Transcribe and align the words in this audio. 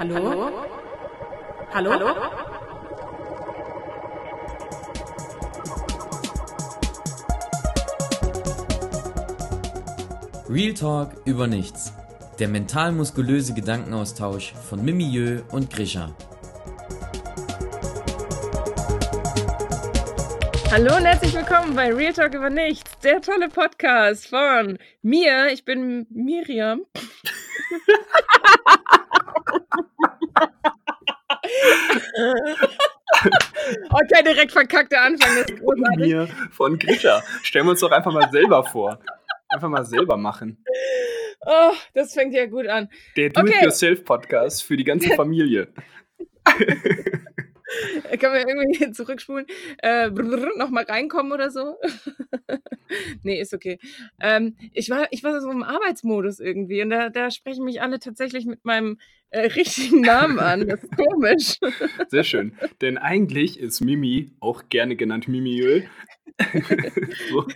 Hallo? 0.00 0.50
Hallo? 1.74 1.92
Hallo? 1.92 2.14
Real 10.48 10.72
Talk 10.72 11.10
über 11.26 11.46
nichts. 11.46 11.92
Der 12.38 12.48
mental-muskulöse 12.48 13.52
Gedankenaustausch 13.52 14.54
von 14.54 14.82
Mimieux 14.82 15.42
und 15.52 15.68
Grisha. 15.68 16.16
Hallo 20.70 20.96
und 20.96 21.04
herzlich 21.04 21.34
willkommen 21.34 21.76
bei 21.76 21.92
Real 21.92 22.14
Talk 22.14 22.32
über 22.32 22.48
nichts, 22.48 22.98
der 23.00 23.20
tolle 23.20 23.50
Podcast 23.50 24.28
von 24.28 24.78
mir. 25.02 25.52
Ich 25.52 25.66
bin 25.66 26.06
Miriam. 26.08 26.86
okay, 34.00 34.22
direkt 34.24 34.52
verkackter 34.52 35.00
Anfang. 35.02 35.36
Das 35.36 35.50
ist 35.50 35.58
Von 35.60 35.80
mir, 35.96 36.28
von 36.52 36.78
Grisha. 36.78 37.22
Stellen 37.42 37.66
wir 37.66 37.72
uns 37.72 37.80
doch 37.80 37.90
einfach 37.90 38.12
mal 38.12 38.30
selber 38.30 38.64
vor. 38.64 38.98
Einfach 39.48 39.68
mal 39.68 39.84
selber 39.84 40.16
machen. 40.16 40.64
Oh, 41.46 41.72
das 41.94 42.12
fängt 42.14 42.34
ja 42.34 42.46
gut 42.46 42.66
an. 42.66 42.88
Der 43.16 43.30
Do-It-Yourself-Podcast 43.30 44.62
für 44.62 44.76
die 44.76 44.84
ganze 44.84 45.14
Familie. 45.14 45.72
Kann 48.18 48.32
man 48.32 48.48
irgendwie 48.48 48.90
zurückspulen? 48.92 49.46
Äh, 49.82 50.10
nochmal 50.56 50.84
reinkommen 50.84 51.32
oder 51.32 51.50
so? 51.50 51.76
nee, 53.22 53.40
ist 53.40 53.54
okay. 53.54 53.78
Ähm, 54.20 54.56
ich, 54.72 54.90
war, 54.90 55.08
ich 55.10 55.22
war 55.24 55.40
so 55.40 55.50
im 55.50 55.62
Arbeitsmodus 55.62 56.40
irgendwie 56.40 56.82
und 56.82 56.90
da, 56.90 57.10
da 57.10 57.30
sprechen 57.30 57.64
mich 57.64 57.82
alle 57.82 57.98
tatsächlich 57.98 58.46
mit 58.46 58.64
meinem 58.64 58.98
äh, 59.30 59.46
richtigen 59.46 60.00
Namen 60.00 60.38
an. 60.38 60.66
Das 60.66 60.82
ist 60.82 60.96
komisch. 60.96 61.58
Sehr 62.08 62.24
schön. 62.24 62.52
Denn 62.80 62.98
eigentlich 62.98 63.58
ist 63.60 63.80
Mimi, 63.80 64.32
auch 64.40 64.64
gerne 64.68 64.96
genannt 64.96 65.28
Mimiöl, 65.28 65.88
so, 67.30 67.46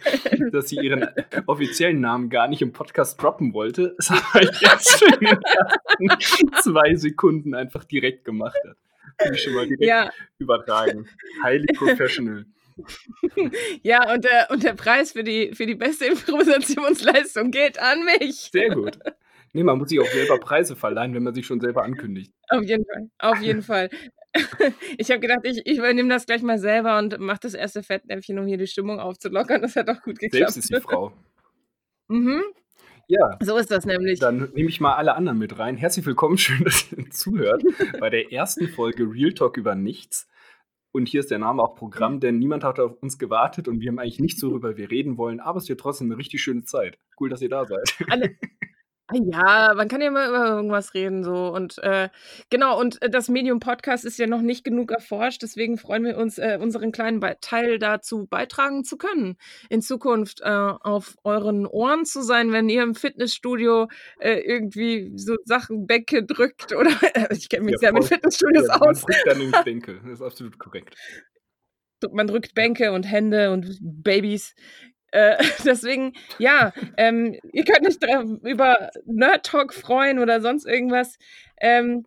dass 0.53 0.69
sie 0.69 0.77
ihren 0.77 1.09
offiziellen 1.47 2.01
Namen 2.01 2.29
gar 2.29 2.49
nicht 2.49 2.63
im 2.63 2.73
Podcast 2.73 3.21
droppen 3.21 3.55
wollte, 3.55 3.95
es 3.99 4.11
aber 4.11 4.43
jetzt 4.43 4.99
schon 4.99 5.39
in 5.99 6.11
zwei 6.63 6.95
Sekunden 6.95 7.55
einfach 7.55 7.85
direkt 7.85 8.25
gemacht 8.25 8.59
hat. 8.69 8.77
Kann 9.19 9.35
ich 9.35 9.43
schon 9.43 9.55
mal 9.55 9.67
direkt 9.67 9.83
Ja. 9.85 10.11
übertragen. 10.39 11.09
Highly 11.43 11.67
professional. 11.77 12.45
Ja, 13.83 14.13
und 14.13 14.25
der, 14.25 14.49
und 14.51 14.63
der 14.65 14.75
Preis 14.75 15.13
für 15.13 15.23
die, 15.23 15.53
für 15.55 15.67
die 15.67 15.77
beste 15.77 16.07
Improvisationsleistung 16.07 17.51
geht 17.51 17.79
an 17.79 18.05
mich. 18.05 18.51
Sehr 18.53 18.71
gut. 18.71 18.99
Nee, 19.53 19.63
man 19.63 19.79
muss 19.79 19.91
sich 19.91 20.01
auch 20.01 20.07
selber 20.07 20.39
Preise 20.41 20.75
verleihen, 20.75 21.15
wenn 21.15 21.23
man 21.23 21.35
sich 21.35 21.47
schon 21.47 21.61
selber 21.61 21.85
ankündigt. 21.85 22.33
Auf 22.49 22.65
jeden 22.65 22.85
Fall. 22.85 23.09
Auf 23.19 23.41
jeden 23.41 23.63
Fall. 23.63 23.89
Ich 24.99 25.11
habe 25.13 25.21
gedacht, 25.21 25.43
ich, 25.45 25.61
ich 25.65 25.79
übernehme 25.79 26.09
das 26.09 26.27
gleich 26.27 26.43
mal 26.43 26.59
selber 26.59 26.99
und 26.99 27.21
mache 27.21 27.39
das 27.43 27.55
erste 27.55 27.85
Fettnäpfchen, 27.85 28.37
um 28.37 28.47
hier 28.49 28.59
die 28.59 28.67
Stimmung 28.67 28.99
aufzulockern. 28.99 29.63
Das 29.63 29.77
hat 29.77 29.89
auch 29.89 30.03
gut 30.03 30.19
geklappt. 30.19 30.53
Selbst 30.53 30.57
ist 30.57 30.71
die 30.75 30.81
Frau. 30.81 31.13
Mhm. 32.09 32.43
Ja, 33.09 33.39
So 33.43 33.57
ist 33.57 33.71
das 33.71 33.85
nämlich. 33.85 34.19
dann 34.19 34.51
nehme 34.55 34.69
ich 34.69 34.81
mal 34.81 34.95
alle 34.95 35.15
anderen 35.15 35.39
mit 35.39 35.59
rein. 35.59 35.77
Herzlich 35.77 36.07
willkommen, 36.07 36.39
schön, 36.39 36.65
dass 36.65 36.91
ihr 36.93 37.11
zuhört 37.11 37.63
bei 38.01 38.11
der 38.11 38.33
ersten 38.33 38.69
Folge 38.69 39.05
Real 39.05 39.33
Talk 39.33 39.57
über 39.57 39.75
nichts. 39.75 40.29
Und 40.93 41.09
hier 41.09 41.21
ist 41.21 41.31
der 41.31 41.39
Name 41.41 41.61
auch 41.63 41.75
Programm, 41.75 42.21
denn 42.21 42.39
niemand 42.39 42.63
hat 42.63 42.79
auf 42.79 42.97
uns 43.03 43.19
gewartet 43.19 43.67
und 43.67 43.81
wir 43.81 43.89
haben 43.89 43.99
eigentlich 43.99 44.21
nichts, 44.21 44.43
worüber 44.45 44.77
wir 44.77 44.91
reden 44.91 45.19
wollen, 45.19 45.41
aber 45.41 45.59
es 45.59 45.69
wird 45.69 45.81
trotzdem 45.81 46.07
eine 46.07 46.17
richtig 46.19 46.41
schöne 46.41 46.63
Zeit. 46.63 46.99
Cool, 47.19 47.29
dass 47.29 47.43
ihr 47.43 47.49
da 47.49 47.67
seid. 47.67 47.97
Alle, 48.09 48.37
Ah 49.09 49.17
ja, 49.23 49.75
man 49.75 49.89
kann 49.89 50.01
ja 50.01 50.11
mal 50.11 50.31
über 50.31 50.47
irgendwas 50.49 50.95
reden 50.95 51.25
so 51.25 51.49
und 51.53 51.77
äh, 51.83 52.09
genau 52.49 52.81
und 52.81 53.03
äh, 53.03 53.11
das 53.11 53.29
Medium 53.29 53.61
Podcast 53.61 54.07
ist 54.07 54.19
ja 54.19 54.27
noch 54.27 54.41
nicht 54.41 54.65
genug 54.65 54.91
erforscht, 54.91 55.43
deswegen 55.43 55.77
freuen 55.77 56.05
wir 56.05 56.17
uns, 56.17 56.39
äh, 56.39 56.59
unseren 56.59 56.91
kleinen 56.91 57.21
Be 57.21 57.37
Teil 57.43 57.79
dazu 57.79 58.27
beitragen 58.27 58.83
zu 58.83 58.97
können, 58.97 59.37
in 59.69 59.83
Zukunft 59.83 60.41
äh, 60.41 60.49
auf 60.49 61.17
euren 61.23 61.67
Ohren 61.67 62.07
zu 62.07 62.23
sein, 62.23 62.51
wenn 62.53 62.71
ihr 62.71 62.83
im 62.83 62.95
Fitnessstudio 62.95 63.89
äh, 64.21 64.39
irgendwie 64.41 65.13
so 65.17 65.37
Sachen 65.45 65.87
Bänke 65.87 66.25
drückt 66.25 66.73
oder 66.75 66.91
ich 67.31 67.51
kenne 67.51 67.65
mich 67.67 67.75
Ja, 67.75 67.79
sehr 67.79 67.93
mit 67.93 68.05
voll. 68.05 68.07
Fitnessstudios 68.07 68.69
Ja, 68.69 68.79
man 68.79 68.89
aus. 68.89 69.03
drückt 69.03 69.27
dann 69.27 69.37
nämlich 69.37 69.61
Bänke. 69.65 70.01
Das 70.03 70.13
ist 70.15 70.23
absolut 70.23 70.59
korrekt. 70.59 70.95
man 72.13 72.27
drückt 72.27 72.55
Bänke 72.55 72.93
und 72.93 73.05
Hände 73.05 73.51
und 73.53 73.79
Babys. 73.83 74.55
Äh, 75.15 75.37
deswegen, 75.65 76.13
ja, 76.39 76.73
ähm, 76.97 77.39
ihr 77.53 77.65
könnt 77.65 77.87
euch 77.87 77.99
über 78.43 78.91
Nerd 79.07 79.47
Talk 79.47 79.73
freuen 79.73 80.19
oder 80.19 80.41
sonst 80.41 80.67
irgendwas. 80.67 81.19
Ähm, 81.59 82.05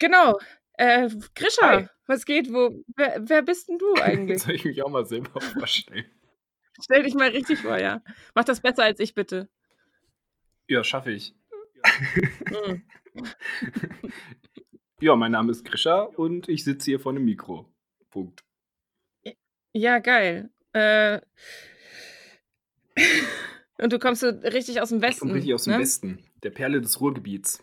genau. 0.00 0.38
Äh, 0.72 1.08
Grisha, 1.36 1.70
Hi. 1.70 1.88
was 2.06 2.24
geht? 2.24 2.52
Wo, 2.52 2.82
wer, 2.96 3.20
wer 3.20 3.42
bist 3.42 3.68
denn 3.68 3.78
du 3.78 3.94
eigentlich? 4.02 4.42
Soll 4.42 4.56
ich 4.56 4.64
mich 4.64 4.82
auch 4.82 4.90
mal 4.90 5.06
selber 5.06 5.40
vorstellen? 5.58 6.04
Stell 6.82 7.04
dich 7.04 7.14
mal 7.14 7.28
richtig 7.28 7.60
vor, 7.60 7.78
ja. 7.78 8.02
Mach 8.34 8.44
das 8.44 8.60
besser 8.60 8.82
als 8.82 8.98
ich, 8.98 9.14
bitte. 9.14 9.48
Ja, 10.68 10.82
schaffe 10.82 11.12
ich. 11.12 11.36
Mm. 12.50 12.82
Ja, 15.00 15.14
mein 15.14 15.30
Name 15.32 15.52
ist 15.52 15.64
Grisha 15.64 16.00
und 16.02 16.48
ich 16.48 16.64
sitze 16.64 16.86
hier 16.86 16.98
vor 16.98 17.12
einem 17.12 17.24
Mikro. 17.24 17.72
Punkt. 18.10 18.42
Ja, 19.72 20.00
geil. 20.00 20.50
Äh, 20.72 21.20
und 23.78 23.92
du 23.92 23.98
kommst 23.98 24.20
so 24.20 24.28
richtig 24.28 24.80
aus 24.80 24.90
dem 24.90 24.98
Ich 24.98 25.04
Westen. 25.04 25.20
komme 25.20 25.34
richtig 25.34 25.54
aus 25.54 25.64
dem 25.64 25.74
ne? 25.74 25.78
Westen, 25.80 26.18
der 26.42 26.50
Perle 26.50 26.80
des 26.80 27.00
Ruhrgebiets. 27.00 27.62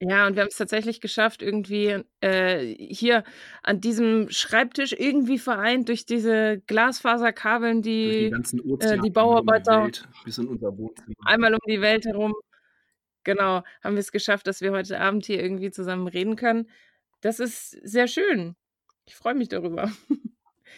Ja, 0.00 0.26
und 0.26 0.34
wir 0.34 0.42
haben 0.42 0.48
es 0.48 0.56
tatsächlich 0.56 1.00
geschafft, 1.00 1.40
irgendwie 1.40 2.02
äh, 2.20 2.74
hier 2.92 3.24
an 3.62 3.80
diesem 3.80 4.28
Schreibtisch 4.28 4.92
irgendwie 4.92 5.38
vereint 5.38 5.88
durch 5.88 6.04
diese 6.04 6.60
Glasfaserkabeln, 6.66 7.80
die 7.80 8.24
die 8.24 8.30
ganzen 8.30 8.60
Ozeane, 8.60 9.00
die 9.02 9.10
Bauarbeiter- 9.10 9.82
um 9.84 9.90
die 9.92 9.98
Welt, 10.00 10.08
bis 10.24 10.38
in 10.38 10.48
unser 10.48 10.76
Wohnzimmer. 10.76 11.14
einmal 11.24 11.54
um 11.54 11.60
die 11.66 11.80
Welt 11.80 12.04
herum, 12.04 12.34
genau, 13.22 13.62
haben 13.82 13.94
wir 13.94 14.00
es 14.00 14.12
geschafft, 14.12 14.46
dass 14.46 14.60
wir 14.60 14.72
heute 14.72 15.00
Abend 15.00 15.24
hier 15.26 15.40
irgendwie 15.42 15.70
zusammen 15.70 16.06
reden 16.08 16.36
können. 16.36 16.68
Das 17.22 17.38
ist 17.40 17.70
sehr 17.70 18.08
schön. 18.08 18.56
Ich 19.06 19.14
freue 19.14 19.34
mich 19.34 19.48
darüber. 19.48 19.90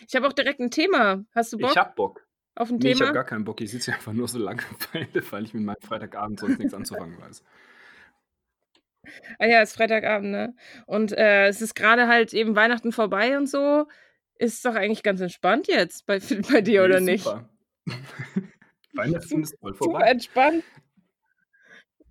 Ich 0.08 0.14
habe 0.14 0.28
auch 0.28 0.34
direkt 0.34 0.60
ein 0.60 0.70
Thema. 0.70 1.24
Hast 1.34 1.54
du 1.54 1.56
Bock 1.58 1.70
Ich 1.70 1.76
hab 1.78 1.96
Bock. 1.96 2.25
Auf 2.56 2.70
ein 2.70 2.78
Nee, 2.78 2.92
ich 2.92 2.98
Thema? 2.98 3.08
habe 3.08 3.14
gar 3.14 3.24
keinen 3.24 3.44
Bock. 3.44 3.60
Ich 3.60 3.70
sitze 3.70 3.92
einfach 3.92 4.12
nur 4.12 4.28
so 4.28 4.38
Langeweile, 4.38 5.22
weil 5.30 5.44
ich 5.44 5.54
mit 5.54 5.64
meinem 5.64 5.80
Freitagabend 5.80 6.40
sonst 6.40 6.58
nichts 6.58 6.74
anzufangen 6.74 7.18
weiß. 7.20 7.42
Ah 9.38 9.46
ja, 9.46 9.62
ist 9.62 9.74
Freitagabend, 9.76 10.30
ne? 10.32 10.54
Und 10.86 11.12
äh, 11.12 11.46
es 11.46 11.62
ist 11.62 11.74
gerade 11.74 12.08
halt 12.08 12.34
eben 12.34 12.56
Weihnachten 12.56 12.92
vorbei 12.92 13.36
und 13.36 13.48
so. 13.48 13.86
Ist 14.34 14.64
doch 14.64 14.74
eigentlich 14.74 15.02
ganz 15.02 15.20
entspannt 15.20 15.68
jetzt 15.68 16.06
bei, 16.06 16.18
bei 16.52 16.60
dir, 16.60 16.84
oder 16.84 17.00
Nee, 17.00 17.12
nicht? 17.12 17.24
Super. 17.24 17.48
Weihnachten 18.94 19.42
ist 19.42 19.56
voll 19.60 19.74
Super 19.74 19.84
vorbei. 19.92 20.06
entspannt. 20.06 20.64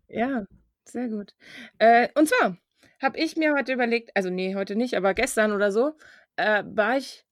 Ja, 0.08 0.46
sehr 0.86 1.10
gut. 1.10 1.36
Äh, 1.80 2.10
und 2.16 2.28
zwar 2.30 2.58
habe 3.02 3.18
ich 3.18 3.36
mir 3.36 3.54
heute 3.54 3.74
überlegt, 3.74 4.12
also 4.16 4.30
nee, 4.30 4.56
heute 4.56 4.76
nicht, 4.76 4.96
aber 4.96 5.14
gestern 5.14 5.52
oder 5.52 5.72
so, 5.72 5.94
äh, 6.38 6.64
war 6.66 6.98
ich, 6.98 7.26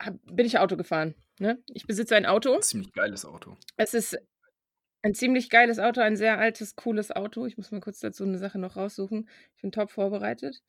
hab, 0.00 0.14
bin 0.30 0.46
ich 0.46 0.58
Auto 0.58 0.76
gefahren. 0.76 1.14
Ne? 1.38 1.62
Ich 1.68 1.86
besitze 1.86 2.14
ein 2.16 2.26
Auto. 2.26 2.58
Ziemlich 2.60 2.92
geiles 2.92 3.24
Auto. 3.24 3.56
Es 3.76 3.94
ist 3.94 4.18
ein 5.02 5.14
ziemlich 5.14 5.50
geiles 5.50 5.78
Auto, 5.78 6.00
ein 6.00 6.16
sehr 6.16 6.38
altes, 6.38 6.76
cooles 6.76 7.10
Auto. 7.10 7.46
Ich 7.46 7.56
muss 7.56 7.70
mal 7.72 7.80
kurz 7.80 7.98
dazu 8.00 8.24
eine 8.24 8.38
Sache 8.38 8.58
noch 8.58 8.76
raussuchen. 8.76 9.28
Ich 9.56 9.62
bin 9.62 9.72
top 9.72 9.90
vorbereitet. 9.90 10.62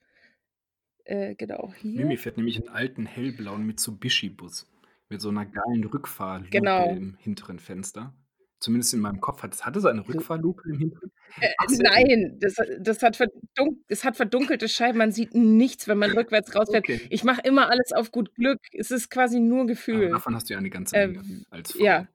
Äh, 1.06 1.36
genau 1.36 1.74
hier. 1.82 2.00
Mimi 2.02 2.18
fährt 2.18 2.38
nämlich 2.38 2.58
einen 2.58 2.70
alten 2.74 3.06
hellblauen 3.06 3.66
Mitsubishi-Bus 3.66 4.68
mit 5.10 5.22
so 5.22 5.30
einer 5.30 5.46
geilen 5.46 5.84
Rückfahrlupe 5.84 6.50
Genau. 6.50 6.90
im 6.90 7.18
hinteren 7.20 7.60
Fenster. 7.60 8.16
Zumindest 8.64 8.94
in 8.94 9.02
meinem 9.02 9.20
Kopf. 9.20 9.44
Hat, 9.44 9.66
hatte 9.66 9.80
es 9.80 9.84
eine 9.86 10.08
Rückfahrlupe 10.08 10.70
im 10.70 10.80
hinteren? 10.80 11.12
Äh, 11.42 11.50
nein, 11.80 12.38
das, 12.40 12.56
das, 12.80 13.04
hat 13.04 13.18
verdunk 13.18 13.80
das 13.90 14.06
hat 14.06 14.16
verdunkelte 14.16 14.70
Scheiben. 14.70 15.00
Man 15.00 15.12
sieht 15.12 15.36
nichts, 15.36 15.86
wenn 15.90 15.98
man 15.98 16.12
rückwärts 16.18 16.56
rausfährt. 16.56 16.86
Okay. 16.86 17.02
Ich 17.10 17.26
mache 17.26 17.42
immer 17.44 17.70
alles 17.70 17.92
auf 17.92 18.14
gut 18.14 18.34
Glück. 18.36 18.62
Es 18.72 18.90
ist 18.90 19.10
quasi 19.10 19.42
nur 19.42 19.60
Aber 19.64 19.68
Gefühl. 19.68 20.10
davon 20.12 20.34
hast 20.34 20.50
du 20.50 20.54
ja 20.54 20.60
eine 20.60 20.70
ganze 20.70 20.96
Äh, 20.96 21.08
Menge 21.08 21.44
als 21.50 21.74
Frau. 21.74 21.84
ja. 21.84 22.08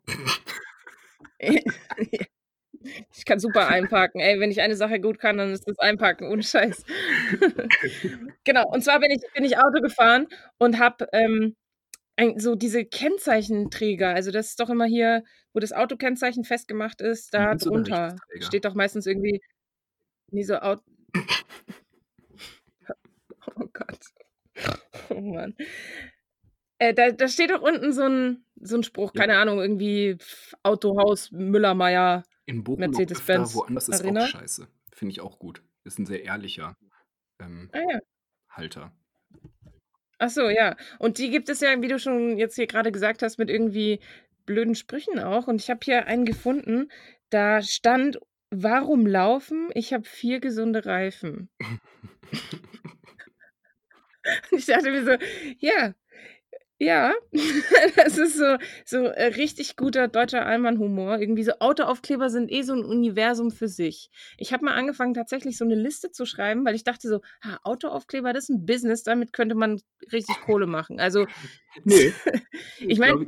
ich 3.14 3.24
kann 3.26 3.40
super 3.40 3.68
einparken. 3.68 4.22
Ey, 4.22 4.40
wenn 4.40 4.50
ich 4.50 4.62
eine 4.62 4.76
Sache 4.76 5.00
gut 5.00 5.18
kann, 5.18 5.36
dann 5.36 5.52
ist 5.52 5.68
das 5.68 5.78
Einparken, 5.78 6.28
ohne 6.28 6.42
Scheiß. 6.42 6.82
genau, 8.44 8.66
und 8.72 8.82
zwar 8.82 9.00
bin 9.00 9.10
ich, 9.10 9.20
bin 9.34 9.44
ich 9.44 9.58
Auto 9.58 9.82
gefahren 9.82 10.28
und 10.56 10.78
habe 10.78 11.08
ähm, 11.12 11.56
ein, 12.18 12.38
so 12.40 12.56
diese 12.56 12.84
Kennzeichenträger, 12.84 14.08
also 14.10 14.30
das 14.32 14.48
ist 14.48 14.60
doch 14.60 14.68
immer 14.70 14.84
hier, 14.86 15.22
wo 15.54 15.60
das 15.60 15.72
Autokennzeichen 15.72 16.44
festgemacht 16.44 17.00
ist, 17.00 17.32
da 17.32 17.50
Links 17.50 17.64
drunter 17.64 18.16
steht 18.40 18.64
doch 18.64 18.74
meistens 18.74 19.06
irgendwie, 19.06 19.40
nie 20.30 20.44
so 20.44 20.56
Auto. 20.56 20.82
oh 23.56 23.66
Gott. 23.72 23.98
Oh 25.10 25.20
Mann. 25.22 25.54
Äh, 26.78 26.92
da, 26.92 27.12
da 27.12 27.28
steht 27.28 27.50
doch 27.50 27.62
unten 27.62 27.92
so 27.92 28.02
ein, 28.02 28.44
so 28.60 28.76
ein 28.76 28.82
Spruch, 28.82 29.12
Ja. 29.14 29.20
keine 29.22 29.38
Ahnung, 29.38 29.58
irgendwie 29.60 30.18
Autohaus 30.62 31.30
Müllermeier. 31.30 32.24
In 32.44 32.62
Bochum 32.64 32.80
Mercedes-Benz 32.80 33.54
woanders 33.54 33.88
ist 33.88 34.00
Arena. 34.02 34.24
auch 34.24 34.28
scheiße. 34.28 34.68
Finde 34.92 35.12
ich 35.12 35.20
auch 35.20 35.38
gut. 35.38 35.62
Ist 35.84 35.98
ein 35.98 36.06
sehr 36.06 36.24
ehrlicher, 36.24 36.76
ähm, 37.40 37.70
Ah 37.72 37.78
ja. 37.78 37.98
Halter. 38.50 38.92
Ach 40.20 40.30
so, 40.30 40.48
ja. 40.48 40.76
Und 40.98 41.18
die 41.18 41.30
gibt 41.30 41.48
es 41.48 41.60
ja, 41.60 41.80
wie 41.80 41.88
du 41.88 41.98
schon 41.98 42.38
jetzt 42.38 42.56
hier 42.56 42.66
gerade 42.66 42.90
gesagt 42.90 43.22
hast, 43.22 43.38
mit 43.38 43.50
irgendwie 43.50 44.00
blöden 44.46 44.74
Sprüchen 44.74 45.18
auch. 45.20 45.46
Und 45.46 45.60
ich 45.60 45.70
habe 45.70 45.80
hier 45.84 46.06
einen 46.06 46.24
gefunden, 46.24 46.90
da 47.30 47.62
stand: 47.62 48.18
„Warum 48.50 49.06
laufen? 49.06 49.68
Ich 49.74 49.92
habe 49.92 50.04
4 50.04 50.40
gesunde 50.40 50.84
Reifen.“ 50.86 51.48
Und 54.50 54.58
ich 54.58 54.66
dachte 54.66 54.90
mir 54.90 55.04
so: 55.04 55.12
„Ja, 55.58 55.94
ja, 56.78 57.12
das 57.96 58.18
ist 58.18 58.36
so 58.38 58.56
so, 58.84 58.98
äh, 59.06 59.26
richtig 59.36 59.76
guter 59.76 60.08
deutscher 60.08 60.46
Allmannhumor. 60.46 61.18
Irgendwie 61.18 61.44
so 61.44 61.52
Autoaufkleber 61.60 62.30
sind 62.30 62.50
eh 62.52 62.62
so 62.62 62.72
'n 62.74 62.84
Universum 62.84 63.50
für 63.50 63.68
sich. 63.68 64.10
Ich 64.38 64.52
habe 64.52 64.64
mal 64.64 64.74
angefangen, 64.74 65.14
tatsächlich 65.14 65.58
so 65.58 65.64
'ne 65.64 65.74
Liste 65.76 66.10
zu 66.12 66.26
schreiben, 66.26 66.64
weil 66.66 66.74
ich 66.76 66.84
dachte 66.84 67.08
so: 67.08 67.20
„Ha, 67.44 67.58
Autoaufkleber, 67.64 68.32
das 68.32 68.44
ist 68.44 68.50
'n 68.50 68.66
Business, 68.66 69.02
damit 69.04 69.32
könnte 69.32 69.54
man 69.56 69.80
richtig 70.12 70.40
Kohle 70.40 70.66
machen.“ 70.66 71.00
Also, 71.00 71.26
Ne, 71.84 72.14
ich 72.88 72.98
meine, 72.98 73.18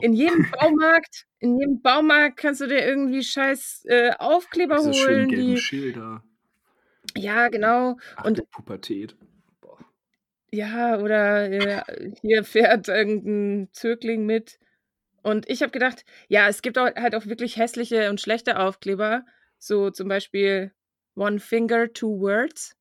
in 0.00 0.12
jedem 0.14 0.48
Baumarkt 0.50 1.24
in 1.40 1.58
jedem 1.60 1.82
Baumarkt 1.82 2.38
kannst 2.38 2.60
du 2.62 2.66
dir 2.68 2.84
irgendwie 2.86 3.22
scheiß, 3.24 3.84
äh, 3.86 4.12
Aufkleber 4.18 4.82
Diese 4.82 4.84
holen, 4.84 5.26
gelben 5.26 5.54
die 5.54 5.56
Schilder. 5.56 6.24
Ja, 7.16 7.48
genau. 7.48 7.96
Ach 8.18 8.24
Und 8.24 8.42
Pubertät. 8.50 9.16
Ja, 10.56 10.98
oder, 11.00 11.50
äh, 11.50 12.12
hier 12.22 12.42
fährt 12.42 12.88
irgend 12.88 13.26
'n 13.26 13.68
Zögling 13.72 14.24
mit. 14.24 14.58
Und 15.22 15.48
ich 15.50 15.62
habe 15.62 15.72
gedacht, 15.72 16.04
ja, 16.28 16.48
es 16.48 16.62
gibt 16.62 16.78
au 16.78 16.86
halt 16.96 17.14
auch 17.14 17.26
wirklich 17.26 17.56
hässliche 17.58 18.10
und 18.10 18.20
schlechte 18.20 18.58
Aufkleber, 18.58 19.26
so 19.58 19.90
zum 19.90 20.08
Beispiel 20.08 20.72
„One 21.16 21.40
finger, 21.40 21.92
two 21.92 22.20
words“. 22.20 22.76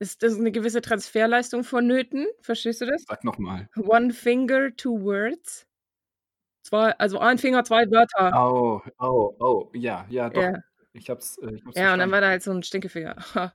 Ist 0.00 0.22
das 0.22 0.38
'ne 0.38 0.52
gewisse 0.52 0.82
Transferleistung 0.82 1.64
vonnöten? 1.64 2.26
Verstehst 2.42 2.80
du 2.82 2.86
das? 2.86 3.06
Sag 3.06 3.24
noch 3.24 3.38
mal. 3.38 3.68
„One 3.76 4.12
finger, 4.12 4.70
two 4.76 4.96
words“. 5.02 5.66
Zwei 6.66 6.92
also 6.98 7.18
ein 7.18 7.38
Finger, 7.38 7.64
2 7.64 7.84
Wörter. 7.90 8.32
Oh, 8.32 8.82
oh, 9.00 9.36
oh, 9.40 9.70
ja, 9.74 10.06
ja, 10.10 10.28
doch. 10.28 10.46
Ja. 10.46 10.58
Ich 10.92 11.08
habe 11.08 11.20
es 11.20 11.38
äh, 11.38 11.54
ich 11.54 11.62
habe 11.62 11.70
es 11.70 11.76
Ja, 11.76 11.92
und 11.92 11.98
dann 12.00 12.10
verstanden. 12.10 12.12
war 12.12 12.20
da 12.20 12.28
halt 12.28 12.42
so 12.42 12.50
'n 12.52 12.62
Stinkefinger. 12.62 13.16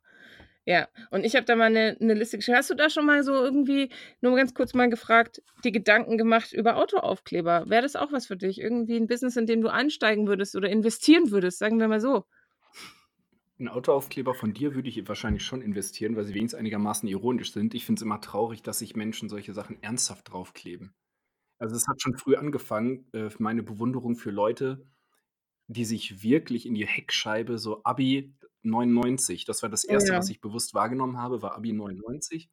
Ja, 0.68 0.88
und 1.12 1.26
ich 1.26 1.36
habe 1.36 1.46
da 1.46 1.56
mal 1.58 1.70
'ne 1.70 1.98
'ne 2.00 2.14
Liste 2.14 2.38
geschrieben. 2.38 2.58
Hast 2.58 2.70
du 2.70 2.74
da 2.76 2.90
schon 2.90 3.06
mal 3.06 3.22
so 3.24 3.34
irgendwie 3.34 3.90
nur 4.22 4.36
ganz 4.38 4.54
kurz 4.54 4.74
mal 4.74 4.90
gefragt, 4.90 5.42
dir 5.66 5.72
Gedanken 5.74 6.18
gemacht 6.18 6.54
über 6.54 6.78
Autoaufkleber? 6.78 7.66
Wäre 7.70 7.82
das 7.82 7.98
auch 7.98 8.14
was 8.14 8.28
für 8.28 8.38
dich? 8.38 8.62
Irgendwie 8.62 8.96
'n 8.96 9.08
Business, 9.08 9.36
in 9.36 9.46
dem 9.46 9.62
du 9.62 9.68
einsteigen 9.68 10.26
würdest 10.28 10.56
oder 10.56 10.70
investieren 10.70 11.32
würdest, 11.32 11.60
sagen 11.60 11.80
wir 11.82 11.90
mal 11.90 12.00
so? 12.00 12.24
'N 13.60 13.68
Autoaufkleber 13.68 14.34
von 14.34 14.54
dir 14.54 14.74
würde 14.74 14.90
ich 14.90 15.08
wahrscheinlich 15.08 15.44
schon 15.44 15.62
investieren, 15.62 16.16
weil 16.16 16.24
sie 16.24 16.34
wenigstens 16.34 16.60
einigermaßen 16.60 17.08
ironisch 17.08 17.54
sind. 17.54 17.76
Ich 17.76 17.86
finde 17.86 18.00
es 18.00 18.04
immer 18.04 18.20
traurig, 18.20 18.64
dass 18.64 18.80
sich 18.80 18.96
Menschen 18.96 19.30
solche 19.30 19.54
Sachen 19.54 19.82
ernsthaft 19.84 20.32
draufkleben. 20.32 20.96
Also, 21.60 21.76
es 21.76 21.88
hat 21.88 22.02
schon 22.02 22.18
früh 22.18 22.36
angefangen, 22.36 23.08
äh, 23.14 23.30
meine 23.40 23.64
Bewunderung 23.64 24.16
für 24.18 24.32
Leute, 24.32 24.88
die 25.68 25.86
sich 25.86 26.24
wirklich 26.24 26.66
in 26.68 26.76
die 26.76 26.88
Heckscheibe 26.88 27.58
so 27.60 27.84
Abi 27.86 28.36
99 28.66 29.46
das 29.46 29.64
war 29.64 29.70
das 29.70 29.84
Oh 29.88 30.00
1., 30.00 30.14
ja. 30.14 30.18
was 30.18 30.30
ich 30.30 30.42
bewusst 30.42 30.74
wahrgenommen 30.74 31.18
habe, 31.18 31.42
war 31.42 31.56
Abi 31.56 31.74
99 31.74 32.50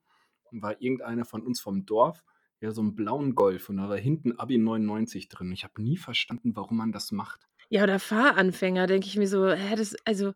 und 0.50 0.62
war 0.62 0.80
irgendeiner 0.82 1.24
von 1.24 1.42
uns 1.42 1.60
vom 1.60 1.86
Dorf, 1.86 2.24
der 2.60 2.72
so 2.72 2.82
'n 2.82 2.94
blauen 2.96 3.34
Golf 3.34 3.68
und 3.68 3.78
da 3.78 3.88
war 3.88 3.98
hinten 3.98 4.38
Abi 4.38 4.58
99 4.58 5.28
drin. 5.28 5.52
Ich 5.52 5.64
habe 5.64 5.82
nie 5.82 5.96
verstanden, 5.98 6.56
warum 6.56 6.76
man 6.78 6.92
das 6.92 7.12
macht. 7.12 7.46
Ja, 7.72 7.84
oder 7.84 8.00
Fahranfänger, 8.00 8.86
denke 8.88 9.06
ich 9.06 9.16
mir 9.16 9.28
so: 9.28 9.48
„Hä, 9.52 9.76
das 9.76 9.94
also, 10.04 10.34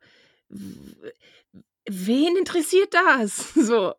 wen 1.89 2.37
interessiert 2.37 2.95
das?“ 2.95 3.55
So, 3.55 3.95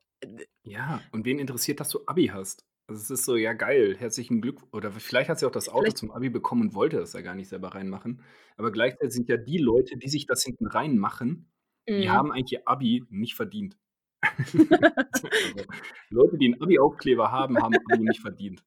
Ja, 0.68 1.08
und 1.12 1.26
wen 1.26 1.38
interessiert, 1.40 1.80
dass 1.80 1.90
du 1.90 2.00
Abi 2.08 2.28
hast? 2.28 2.66
Also, 2.88 3.02
es 3.02 3.10
ist 3.12 3.26
so: 3.26 3.36
„Ja 3.36 3.54
geil, 3.54 3.96
herzlichen 3.98 4.42
Glück“ 4.42 4.62
oder 4.74 4.92
vielleicht 4.92 5.30
hat 5.30 5.40
sie 5.40 5.46
auch 5.46 5.52
das 5.52 5.70
Auto 5.70 5.92
Vielleicht 5.92 5.94
zum 5.94 6.12
Abi 6.12 6.30
bekommen 6.30 6.62
und 6.64 6.74
wollte 6.74 6.98
das 6.98 7.14
ja 7.14 7.22
gar 7.22 7.36
nicht 7.36 7.50
selber 7.50 7.70
reinmachen. 7.76 8.24
Aber 8.58 8.72
gleichzeitig 8.72 9.14
sind 9.14 9.30
ja 9.30 9.38
die 9.38 9.58
Leute, 9.60 9.98
die 9.98 10.08
sich 10.10 10.26
das 10.26 10.44
hinten 10.44 10.66
reinmachen, 10.68 11.52
die 11.88 12.10
Mhm. 12.10 12.12
haben 12.12 12.32
eigentlich 12.32 12.54
ihr 12.54 12.68
Abi 12.68 13.04
nicht 13.10 13.36
verdient. 13.36 13.78
Also, 15.14 15.66
Leute, 16.10 16.38
die 16.38 16.48
'n 16.48 16.62
Abi-Aufkleber 16.62 17.32
haben, 17.32 17.62
haben 17.62 17.76
Abi 17.76 18.04
nicht 18.04 18.22
verdient. 18.22 18.64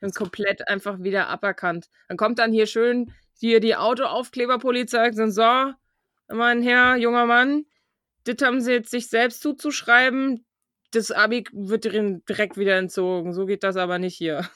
Und 0.00 0.14
komplett 0.14 0.68
einfach 0.68 1.02
wieder 1.02 1.28
aberkannt. 1.28 1.88
Dann 2.08 2.16
kommt 2.16 2.38
dann 2.38 2.52
hier 2.52 2.66
schön 2.66 3.12
hier 3.38 3.60
die 3.60 3.76
Autoaufkleberpolizei 3.76 5.08
und 5.08 5.30
sagt: 5.32 5.76
„So, 6.28 6.34
mein 6.36 6.62
Herr, 6.62 6.96
junger 6.96 7.26
Mann, 7.26 7.64
das 8.24 8.36
haben 8.46 8.60
Sie 8.60 8.72
jetzt 8.72 8.90
sich 8.90 9.08
selbst 9.08 9.40
zuzuschreiben. 9.40 10.44
Das 10.92 11.10
Abi 11.10 11.44
wird 11.52 11.84
direkt 11.84 12.56
wieder 12.58 12.76
entzogen. 12.76 13.32
So 13.32 13.46
geht 13.46 13.62
das 13.62 13.76
aber 13.76 13.98
nicht 13.98 14.16
hier.“ 14.16 14.48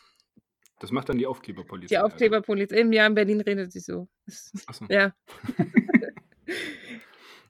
Das 0.80 0.90
macht 0.90 1.08
dann 1.08 1.16
die 1.16 1.22
Die 1.22 1.28
Aufkleberpolizei, 1.28 1.96
Alter. 1.96 2.06
Aufkleberpolizei 2.06 2.78
eben, 2.80 2.92
ja, 2.92 3.06
in 3.06 3.14
Berlin 3.14 3.40
redet 3.40 3.72
sie 3.72 3.80
so. 3.80 4.08
Das 4.26 4.52
Ach 4.66 4.74
so. 4.74 4.86
ja. 4.88 5.14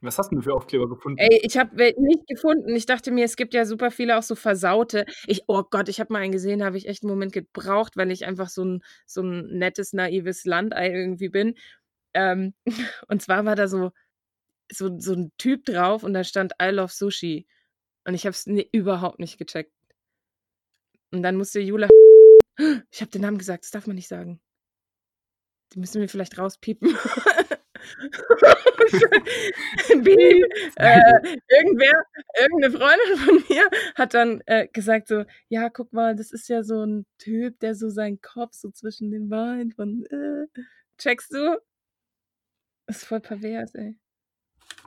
Was 0.05 0.19
hast 0.19 0.31
du 0.33 0.41
für 0.43 0.55
Aufkleber 0.55 0.89
gefunden? 0.89 1.31
Ey, 1.31 1.41
ich 1.45 1.57
habe 1.57 1.77
nicht 1.99 2.27
gefunden. 2.27 2.75
Ich 2.75 2.87
dachte 2.87 3.13
mir, 3.13 3.25
es 3.25 3.37
gibt 3.37 3.55
ja 3.55 3.65
super 3.67 3.91
viele 3.93 4.19
auch 4.19 4.23
so 4.25 4.35
versaute. 4.35 5.07
Ich 5.27 5.45
oh 5.47 5.63
Gott, 5.63 5.89
ich 5.89 6.01
habe 6.01 6.13
mal 6.13 6.21
einen 6.23 6.33
gesehen, 6.33 6.65
habe 6.65 6.77
ich 6.77 6.89
echt 6.89 7.05
'n 7.05 7.09
Moment 7.09 7.33
gebraucht, 7.33 7.97
weil 7.97 8.11
ich 8.11 8.25
einfach 8.27 8.49
so 8.49 8.63
'n 8.65 8.83
so 9.07 9.21
'n 9.23 9.47
nettes, 9.59 9.93
naives 9.93 10.45
Landei 10.45 10.91
irgendwie 10.93 11.29
bin. 11.29 11.55
Ähm, 12.15 12.55
und 13.09 13.23
zwar 13.23 13.45
war 13.45 13.55
da 13.57 13.69
so 13.69 13.93
so 14.73 14.99
so 15.01 15.15
'n 15.15 15.33
Typ 15.39 15.65
drauf 15.67 16.05
und 16.05 16.15
da 16.15 16.25
stand 16.25 16.55
„I 16.63 16.71
love 16.71 16.93
Sushi“ 16.93 17.47
und 18.07 18.15
ich 18.15 18.27
habe 18.27 18.33
es 18.35 18.47
ne 18.47 18.67
überhaupt 18.73 19.21
nicht 19.21 19.39
gecheckt. 19.39 19.71
Und 21.13 21.23
dann 21.23 21.37
musste 21.37 21.61
Jula 21.61 21.89
ich 22.91 23.01
habe 23.01 23.11
den 23.11 23.23
Namen 23.23 23.39
gesagt, 23.39 23.65
das 23.65 23.71
darf 23.73 23.87
man 23.87 23.97
nicht 23.97 24.09
sagen. 24.09 24.41
Die 25.73 25.79
müssen 25.79 26.01
wir 26.01 26.09
vielleicht 26.09 26.39
rauspiepen. 26.39 26.97
Piep. 30.05 30.45
Äh, 30.77 31.01
irgendwer 31.49 32.05
irgend 32.39 32.61
'ne 32.61 32.71
Freundin 32.71 33.17
von 33.19 33.45
mir 33.49 33.69
hat 33.95 34.15
dann, 34.15 34.43
äh, 34.47 34.69
gesagt 34.73 35.09
so: 35.09 35.25
„Ja, 35.49 35.69
guck 35.71 35.93
mal, 35.93 36.15
das 36.17 36.33
ist 36.33 36.49
ja 36.49 36.63
so 36.65 36.83
'n 36.83 37.07
Typ, 37.19 37.59
der 37.61 37.75
so 37.75 37.89
seinen 37.91 38.21
Kopf 38.21 38.55
so 38.55 38.71
zwischen 38.71 39.11
den 39.11 39.29
Beinen 39.29 39.73
von 39.73 40.05
äh“ 40.07 40.47
checkst 40.99 41.33
du? 41.33 41.59
Ist 42.89 43.07
voll 43.07 43.21
pervers, 43.21 43.75
ey. 43.75 43.97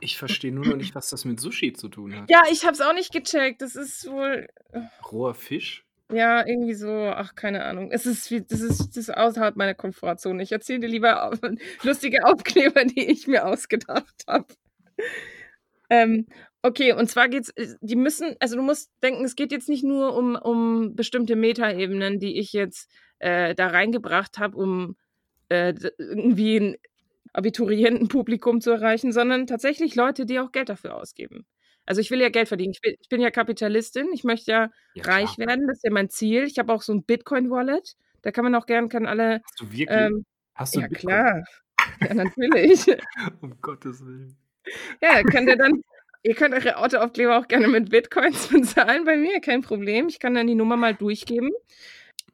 Ich 0.00 0.16
verstehe 0.16 0.52
nur 0.52 0.64
noch 0.64 0.76
nicht, 0.76 0.94
was 0.94 1.10
das 1.10 1.24
mit 1.24 1.40
Sushi 1.40 1.72
zu 1.72 1.88
tun 1.88 2.14
hat. 2.16 2.30
Ja, 2.30 2.44
ich 2.50 2.64
habe 2.64 2.74
es 2.74 2.80
auch 2.82 2.92
nicht 2.92 3.12
gecheckt. 3.12 3.62
Das 3.62 3.74
ist 3.74 4.06
wohl 4.06 4.46
Roher 5.10 5.34
Fisch? 5.34 5.87
Ja, 6.10 6.46
irgendwie 6.46 6.72
so, 6.72 6.88
ach, 6.90 7.34
keine 7.34 7.64
Ahnung. 7.66 7.90
Es 7.92 8.06
ist 8.06 8.30
wie 8.30 8.40
das 8.40 8.60
ist 8.62 8.88
das 8.88 8.96
ist 8.96 9.10
außerhalb 9.14 9.56
meiner 9.56 9.74
Komfortzone. 9.74 10.42
Ich 10.42 10.52
erzähle 10.52 10.80
dir 10.80 10.86
lieber 10.88 11.30
lustige 11.82 12.24
Aufkleber, 12.24 12.84
die 12.86 13.04
ich 13.10 13.26
mir 13.26 13.44
ausgedacht 13.46 14.24
habe. 14.26 14.46
Ähm, 15.90 16.26
okay, 16.62 16.92
und 16.92 17.08
zwar 17.10 17.28
geht's 17.28 17.50
äh, 17.56 17.74
die 17.80 17.96
müssen 17.96 18.36
also, 18.40 18.56
du 18.56 18.62
musst 18.62 18.90
denken, 19.02 19.24
es 19.24 19.36
geht 19.36 19.52
jetzt 19.52 19.68
nicht 19.68 19.84
nur 19.84 20.14
um 20.16 20.36
um 20.36 20.94
bestimmte 20.96 21.36
Metaebenen, 21.36 22.18
die 22.20 22.38
ich 22.38 22.52
jetzt, 22.52 22.90
äh, 23.20 23.54
da 23.54 23.68
reingebracht 23.68 24.38
habe, 24.38 24.56
um, 24.56 24.96
äh, 25.50 25.74
irgendwie 25.98 26.56
'n 26.58 26.76
Abiturientenpublikum 27.34 28.60
zu 28.60 28.70
erreichen, 28.72 29.12
sondern 29.12 29.46
tatsächlich 29.46 29.94
Leute, 29.96 30.26
die 30.26 30.40
auch 30.40 30.52
Geld 30.52 30.68
dafür 30.70 30.96
ausgeben. 30.96 31.46
Also, 31.88 32.02
ich 32.02 32.10
will 32.10 32.20
ja 32.20 32.28
Geld 32.28 32.48
verdienen. 32.48 32.72
Ich 32.72 32.80
will 32.82 32.96
ich 33.00 33.08
bin 33.08 33.20
ja 33.22 33.30
Kapitalistin. 33.30 34.08
Ich 34.12 34.22
möchte 34.22 34.50
ja 34.52 34.70
Ja, 34.94 35.04
reich 35.04 35.36
klar. 35.36 35.48
werden. 35.48 35.66
Das 35.66 35.78
ist 35.78 35.84
ja 35.84 35.90
mein 35.90 36.10
Ziel. 36.10 36.44
Ich 36.44 36.58
habe 36.58 36.70
auch 36.74 36.82
so 36.82 36.92
'n 36.92 37.02
Bitcoin-Wallet. 37.02 37.96
Da 38.22 38.30
kann 38.30 38.44
man 38.44 38.54
auch 38.54 38.66
gern 38.66 38.90
können 38.90 39.06
alle, 39.06 39.40
Hast 39.44 39.60
du 39.60 39.64
wirklich? 39.72 39.88
ähm 39.88 40.24
Hast 40.54 40.76
du 40.76 40.80
ja 40.80 40.88
Bitcoin? 40.88 41.08
klar. 41.14 41.44
Ja, 42.02 42.14
natürlich. 42.14 42.86
Um 43.40 43.58
Gottes 43.62 44.04
Willen. 44.04 44.36
Ja, 45.02 45.22
könnt 45.24 45.48
ihr 45.48 45.56
dann 45.56 45.82
ihr 46.22 46.34
könnt 46.34 46.54
eure 46.54 46.76
Autoaufkleber 46.76 47.38
auch 47.38 47.48
gerne 47.48 47.68
mit 47.68 47.88
Bitcoins 47.90 48.48
bezahlen 48.52 49.04
bei 49.06 49.16
mir, 49.16 49.40
kein 49.40 49.62
Problem. 49.62 50.08
Ich 50.08 50.18
kann 50.20 50.34
dann 50.34 50.46
die 50.46 50.54
Nummer 50.56 50.76
mal 50.76 50.94
durchgeben. 50.94 51.50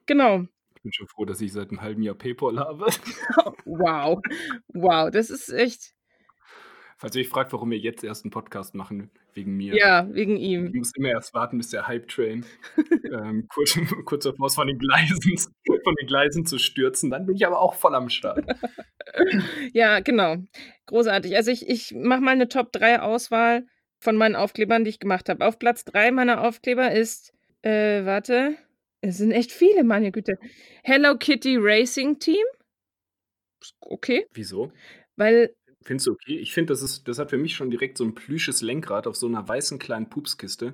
Genau. 0.05 0.45
Ich 0.75 0.81
bin 0.83 0.91
schon 0.93 1.07
froh, 1.07 1.25
dass 1.25 1.39
ich 1.41 1.53
seit 1.53 1.71
'nem 1.71 1.81
halben 1.81 2.03
Jahr 2.03 2.15
PayPal 2.15 2.59
habe. 2.59 2.87
Wow. 3.65 4.21
Wow, 4.73 5.09
das 5.11 5.29
ist 5.29 5.49
echt 5.53 5.94
Falls 6.97 7.13
ihr 7.15 7.21
euch 7.23 7.29
fragt, 7.29 7.51
warum 7.51 7.71
wir 7.71 7.77
jetzt 7.77 8.03
erst 8.05 8.23
'n 8.25 8.31
Podcast 8.31 8.73
machen, 8.73 9.11
wegen 9.33 9.57
mir. 9.57 9.75
Ja, 9.75 10.07
wegen 10.13 10.37
Ich 10.37 10.43
ihm. 10.43 10.71
muss 10.73 10.91
immer 10.95 11.09
erst 11.09 11.33
warten, 11.33 11.57
bis 11.57 11.69
der 11.69 11.87
Hype-Train, 11.87 12.45
ähm, 13.11 13.47
kurz 13.53 13.77
kurz 14.05 14.23
davor 14.23 14.47
ist, 14.47 14.55
von 14.55 14.67
den 14.67 14.79
Gleisen 14.79 15.19
von 15.83 15.95
den 15.99 16.07
Gleisen 16.07 16.45
zu 16.45 16.57
stürzen. 16.57 17.09
Dann 17.11 17.25
bin 17.25 17.35
ich 17.35 17.45
aber 17.45 17.59
auch 17.59 17.73
voll 17.75 17.95
am 17.95 18.09
Start. 18.09 18.45
Ja, 19.73 19.99
genau. 19.99 20.37
Großartig. 20.87 21.35
Also, 21.35 21.51
ich 21.51 21.67
ich 21.69 21.93
mache 21.95 22.21
mal 22.21 22.35
'ne 22.35 22.47
Top-3-Auswahl 22.49 23.65
von 23.99 24.17
meinen 24.17 24.35
Aufklebern, 24.35 24.83
die 24.83 24.89
ich 24.89 24.99
gemacht 24.99 25.29
habe. 25.29 25.45
Auf 25.45 25.59
Platz 25.59 25.85
3 25.85 26.11
meiner 26.11 26.41
Aufkleber 26.45 26.91
ist 26.91 27.33
äh, 27.61 28.03
warte, 28.05 28.55
es 29.01 29.17
sind 29.17 29.31
echt 29.31 29.51
viele, 29.51 29.83
meine 29.83 30.11
Güte. 30.11 30.37
Hello 30.83 31.17
Kitty 31.17 31.57
Racing 31.59 32.19
Team. 32.19 32.43
Okay. 33.81 34.25
Wieso? 34.33 34.71
Weil 35.15 35.55
Findest 35.87 36.07
du 36.07 36.13
okay? 36.13 36.37
Ich 36.39 36.51
finde, 36.51 36.73
das 36.73 36.81
ist 36.81 37.07
das 37.07 37.19
hat 37.19 37.29
für 37.29 37.37
mich 37.37 37.55
schon 37.55 37.69
direkt 37.69 37.97
so 37.99 38.03
'n 38.03 38.15
plüsches 38.15 38.61
Lenkrad 38.63 39.05
auf 39.05 39.15
so 39.15 39.27
'ner 39.29 39.47
weißen 39.47 39.77
kleinen 39.77 40.09
Pupskiste. 40.09 40.73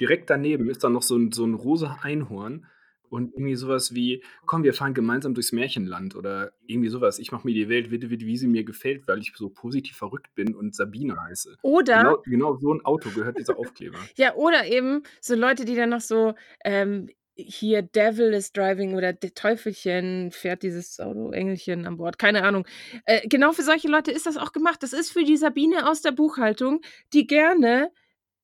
Direkt 0.00 0.30
daneben 0.30 0.68
ist 0.70 0.84
dann 0.84 0.92
noch 0.92 1.02
so 1.02 1.16
'n 1.16 1.32
so 1.32 1.44
'n 1.44 1.54
rosa 1.54 1.98
Einhorn 2.02 2.66
und 3.08 3.32
irgendwie 3.34 3.56
so 3.56 3.68
was 3.68 3.94
wie: 3.94 4.22
„Komm, 4.46 4.64
wir 4.64 4.74
fahren 4.74 4.94
gemeinsam 4.94 5.34
durchs 5.34 5.52
Märchenland“ 5.52 6.14
oder 6.16 6.52
irgendwie 6.66 6.90
so 6.90 7.00
was. 7.00 7.18
„Ich 7.20 7.32
mache 7.32 7.46
mir 7.46 7.54
die 7.54 7.68
Welt, 7.70 7.90
wie 7.90 8.02
wie 8.26 8.36
sie 8.36 8.48
mir 8.48 8.64
gefällt, 8.64 9.08
weil 9.08 9.20
ich 9.20 9.32
so 9.36 9.50
positiv 9.50 9.96
verrückt 9.96 10.34
bin 10.34 10.54
und 10.54 10.74
Sabine 10.74 11.16
heiße.“ 11.20 11.56
Oder 11.64 11.94
Genau 11.94 12.22
genau 12.26 12.56
so 12.58 12.72
'n 12.72 12.84
Auto 12.84 13.12
gehört 13.12 13.38
dieser 13.38 13.58
Aufkleber. 13.58 14.10
Ja, 14.16 14.34
oder 14.36 14.66
eben 14.66 15.02
so 15.20 15.34
Leute, 15.34 15.64
die 15.64 15.74
dann 15.76 15.90
noch 15.90 16.00
so, 16.00 16.34
ähm, 16.64 17.08
hier 17.36 17.82
„Devil 17.82 18.32
is 18.34 18.52
driving“ 18.52 18.94
oder 18.94 19.12
„D 19.12 19.30
Teufelchen 19.30 20.30
fährt 20.32 20.62
dieses 20.62 21.00
Auto, 21.00 21.30
Engelchen 21.32 21.86
an 21.86 21.96
Bord“, 21.96 22.18
keine 22.18 22.44
Ahnung. 22.44 22.66
Äh, 23.06 23.26
genau 23.28 23.52
für 23.52 23.62
solche 23.62 23.88
Leute 23.88 24.10
ist 24.12 24.26
das 24.26 24.36
auch 24.36 24.52
gemacht. 24.52 24.82
Das 24.82 24.92
ist 24.92 25.10
für 25.12 25.24
die 25.24 25.36
Sabine 25.36 25.88
aus 25.90 26.02
der 26.02 26.12
Buchhaltung, 26.12 26.80
die 27.12 27.26
gerne, 27.26 27.90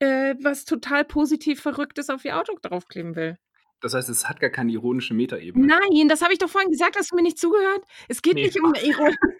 äh, 0.01 0.35
was 0.43 0.65
total 0.65 1.05
positiv 1.05 1.61
Verrücktes 1.63 2.11
auf 2.11 2.25
ihr 2.25 2.39
Auto 2.39 2.55
draufkleben 2.63 3.17
will. 3.17 3.39
Das 3.83 3.95
heißt, 3.95 4.11
es 4.11 4.29
hat 4.29 4.41
gar 4.41 4.51
keine 4.51 4.73
ironische 4.73 5.15
Metaebene. 5.15 5.73
Nein, 5.93 6.09
das 6.09 6.23
habe 6.23 6.33
ich 6.33 6.39
doch 6.39 6.49
vorhin 6.49 6.71
gesagt. 6.71 6.97
Hast 6.97 7.11
du 7.11 7.17
mir 7.17 7.23
nicht 7.23 7.39
zugehört? 7.39 7.85
Es 8.09 8.23
geht 8.23 8.41
Ne. 8.41 8.43
nicht 8.43 8.61
um 8.61 8.73
Iro 8.75 9.11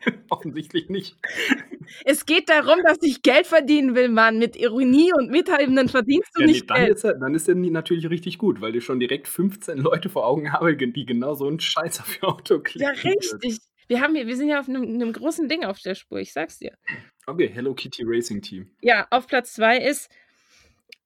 Offensichtlich 0.30 0.88
nicht. 0.88 1.16
Es 2.04 2.26
geht 2.26 2.48
darum, 2.48 2.82
dass 2.84 2.98
ich 3.02 3.22
Geld 3.22 3.46
verdienen 3.46 3.94
will, 3.94 4.08
Mann. 4.08 4.38
Mit 4.38 4.56
Ironie 4.56 5.12
und 5.14 5.30
Metaebenen 5.30 5.88
verdienst 5.88 6.30
du 6.34 6.42
Ja, 6.42 6.46
nicht 6.46 6.68
dann 6.68 6.86
Geld. 6.86 6.92
ist 6.92 7.04
er 7.04 7.14
dann 7.14 7.34
ist 7.34 7.48
er 7.48 7.54
natürlich 7.56 8.08
richtig 8.10 8.38
gut, 8.38 8.60
weil 8.60 8.76
ich 8.76 8.84
schon 8.84 9.00
direkt 9.00 9.26
15 9.28 9.78
Leute 9.78 10.08
vor 10.08 10.26
Augen 10.26 10.52
habe, 10.52 10.76
die 10.76 11.04
genau 11.06 11.34
so 11.34 11.48
'n 11.48 11.58
Scheiß 11.60 12.00
auf 12.00 12.16
ihr 12.22 12.28
Auto 12.28 12.60
kleben 12.60 12.80
Ja, 12.80 12.90
richtig. 12.90 13.58
Wir 13.88 14.00
haben 14.00 14.14
hier 14.14 14.26
wir 14.26 14.36
sind 14.36 14.48
ja 14.48 14.60
auf 14.60 14.68
'nem 14.68 14.82
'nem 14.98 15.12
großen 15.12 15.48
Ding 15.48 15.64
auf 15.64 15.80
der 15.80 15.94
Spur, 15.96 16.18
ich 16.18 16.32
sage 16.32 16.46
es 16.48 16.58
dir. 16.58 16.76
Okay, 17.26 17.48
Hello 17.48 17.74
Kitty 17.74 18.04
Racing 18.06 18.40
Team. 18.40 18.70
Ja, 18.82 19.06
auf 19.10 19.26
Platz 19.26 19.54
2 19.54 19.78
ist, 19.78 20.08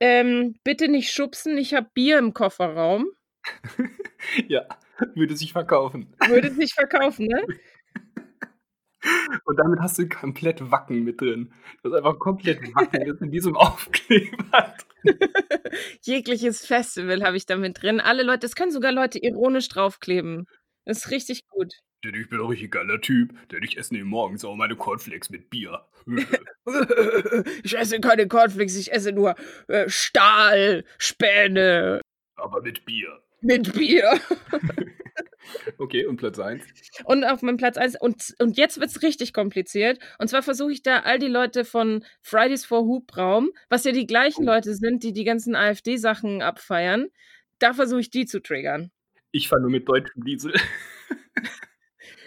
ähm: 0.01 0.57
„Bitte 0.65 0.89
nicht 0.89 1.13
schubsen, 1.13 1.59
ich 1.59 1.75
habe 1.75 1.89
Bier 1.95 2.19
im 2.19 2.35
Kofferraum.“ 2.35 3.07
Ja, 4.49 4.67
würde 5.15 5.37
sich 5.37 5.53
verkaufen. 5.53 6.15
Würde 6.21 6.53
sich 6.55 6.73
verkaufen, 6.75 7.27
ne? 7.27 7.43
Und 9.44 9.56
damit 9.59 9.80
hast 9.80 9.99
du 9.99 10.09
komplett 10.09 10.71
Wacken 10.71 11.04
mit 11.04 11.21
drin. 11.21 11.52
Du 11.82 11.90
hast 11.90 11.99
einfach 11.99 12.18
komplett 12.18 12.61
Wacken 12.75 13.02
ist 13.02 13.21
in 13.21 13.30
diesem 13.30 13.56
Aufkleber 13.56 14.75
drin. 15.02 15.18
Jegliches 16.02 16.64
Festival 16.66 17.23
habe 17.25 17.37
ich 17.37 17.47
da 17.47 17.56
mit 17.56 17.82
drin. 17.82 18.00
Alle 18.00 18.23
Leute 18.23 18.47
es 18.47 18.54
können 18.54 18.71
sogar 18.73 18.92
Leute 18.92 19.18
ironisch 19.18 19.68
draufkleben. 19.68 20.47
Ist 20.85 21.11
richtig 21.11 21.47
gut. 21.49 21.73
Denn 22.04 22.14
ich 22.14 22.28
bin 22.28 22.40
'n 22.40 22.47
richtig 22.47 22.73
geiler 22.73 23.00
Typ, 23.00 23.32
denn 23.50 23.62
ich 23.62 23.78
esse 23.78 23.94
morgens 24.02 24.44
auch 24.44 24.56
meine 24.56 24.75
Cornflakes 24.76 25.30
mit 25.30 25.50
Bier. 25.50 25.87
Ich 27.64 27.76
esse 27.76 27.99
keine 28.00 28.28
Cornflakes, 28.28 28.76
ich 28.76 28.92
esse 28.92 29.11
nur, 29.12 29.35
äh, 29.68 29.88
Stahlspäne 29.88 32.00
Aber 32.37 32.62
mit 32.62 32.85
Bier. 32.85 33.21
mit 33.40 33.73
Bier. 33.73 34.21
Okay, 35.79 36.07
und 36.07 36.17
Platz 36.17 36.39
1? 36.39 36.65
Und 37.05 37.25
auf 37.25 37.43
meinem 37.43 37.57
Platz 37.57 37.77
1 37.77 38.01
und 38.01 38.35
und 38.39 38.57
jetzt 38.57 38.81
wird's 38.81 39.03
richtig 39.03 39.33
kompliziert. 39.33 39.99
Und 40.19 40.29
zwar 40.29 40.43
versuche 40.43 40.73
ich 40.73 40.83
da 40.83 41.01
all 41.01 41.19
die 41.19 41.29
Leute 41.29 41.65
von 41.65 42.05
Fridays 42.21 42.65
for 42.65 42.83
Hubraum, 42.83 43.51
was 43.69 43.85
ja 43.85 43.93
die 43.93 44.07
gleichen 44.07 44.43
Oh. 44.43 44.53
Leute 44.53 44.75
sind, 44.75 45.03
die 45.03 45.13
die 45.13 45.25
ganzen 45.25 45.55
AfD-Sachen 45.55 46.43
abfeiern, 46.43 47.09
da 47.59 47.75
versuche 47.75 48.01
ich 48.01 48.11
die 48.11 48.27
zu 48.27 48.41
triggern. 48.41 48.91
Ich 49.31 49.49
fahre 49.49 49.63
nur 49.63 49.71
mit 49.71 49.89
deutschem 49.89 50.25
Diesel. 50.25 50.53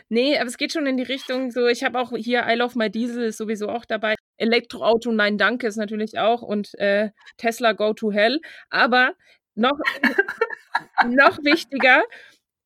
Ne, 0.09 0.37
aber 0.37 0.47
es 0.47 0.57
geht 0.57 0.71
schon 0.71 0.85
in 0.85 0.97
die 0.97 1.03
Richtung 1.03 1.49
so 1.49 1.65
ich 1.67 1.83
habe 1.83 1.99
auch 1.99 2.11
hier 2.15 2.45
I 2.47 2.53
love 2.55 2.77
my 2.77 2.91
Diesel 2.91 3.23
ist 3.23 3.37
sowieso 3.37 3.69
auch 3.69 3.85
dabei. 3.85 4.13
Elektroauto, 4.37 5.11
nein 5.11 5.37
danke 5.39 5.65
ist 5.65 5.77
natürlich 5.77 6.19
auch 6.19 6.43
und, 6.43 6.75
äh, 6.77 7.09
Tesla 7.37 7.71
go 7.73 7.93
to 7.93 8.11
hell. 8.11 8.39
Aber 8.69 9.15
noch 9.55 9.71
noch 11.07 11.39
wichtiger, 11.43 12.03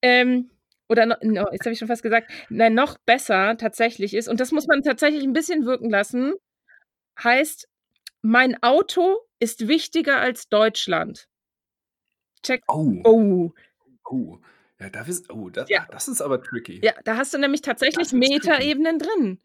ähm, 0.01 0.51
oder 0.89 1.05
no 1.05 1.15
no 1.23 1.47
jetzt 1.51 1.65
habe 1.65 1.73
ich 1.73 1.79
schon 1.79 1.87
fast 1.89 2.03
gesagt, 2.03 2.31
nein, 2.49 2.73
noch 2.73 2.97
besser 3.05 3.57
tatsächlich 3.57 4.13
ist 4.15 4.27
und 4.29 4.39
das 4.39 4.51
muss 4.51 4.67
man 4.67 4.81
tatsächlich 4.83 5.23
'n 5.23 5.33
bisschen 5.33 5.65
wirken 5.65 5.89
lassen, 5.89 6.33
heißt: 7.23 7.69
„Mein 8.23 8.61
Auto 8.63 9.19
ist 9.39 9.67
wichtiger 9.69 10.19
als 10.21 10.49
Deutschland.“ 10.49 11.25
Check 12.43 12.63
Oh. 12.67 13.05
Oh. 13.05 13.53
Oh. 14.09 14.39
Ja, 14.79 14.89
da 14.89 15.01
ist 15.03 15.29
oh, 15.31 15.49
da 15.49 15.67
Ja. 15.67 15.85
das 15.89 16.07
ist 16.07 16.21
aber 16.21 16.41
tricky. 16.43 16.83
Ja, 16.83 16.93
da 17.05 17.17
hast 17.17 17.33
du 17.33 17.39
nämlich 17.39 17.61
tatsächlich 17.61 18.11
Das. 18.11 18.13
Metaebenen 18.13 18.99
drin. 18.99 19.39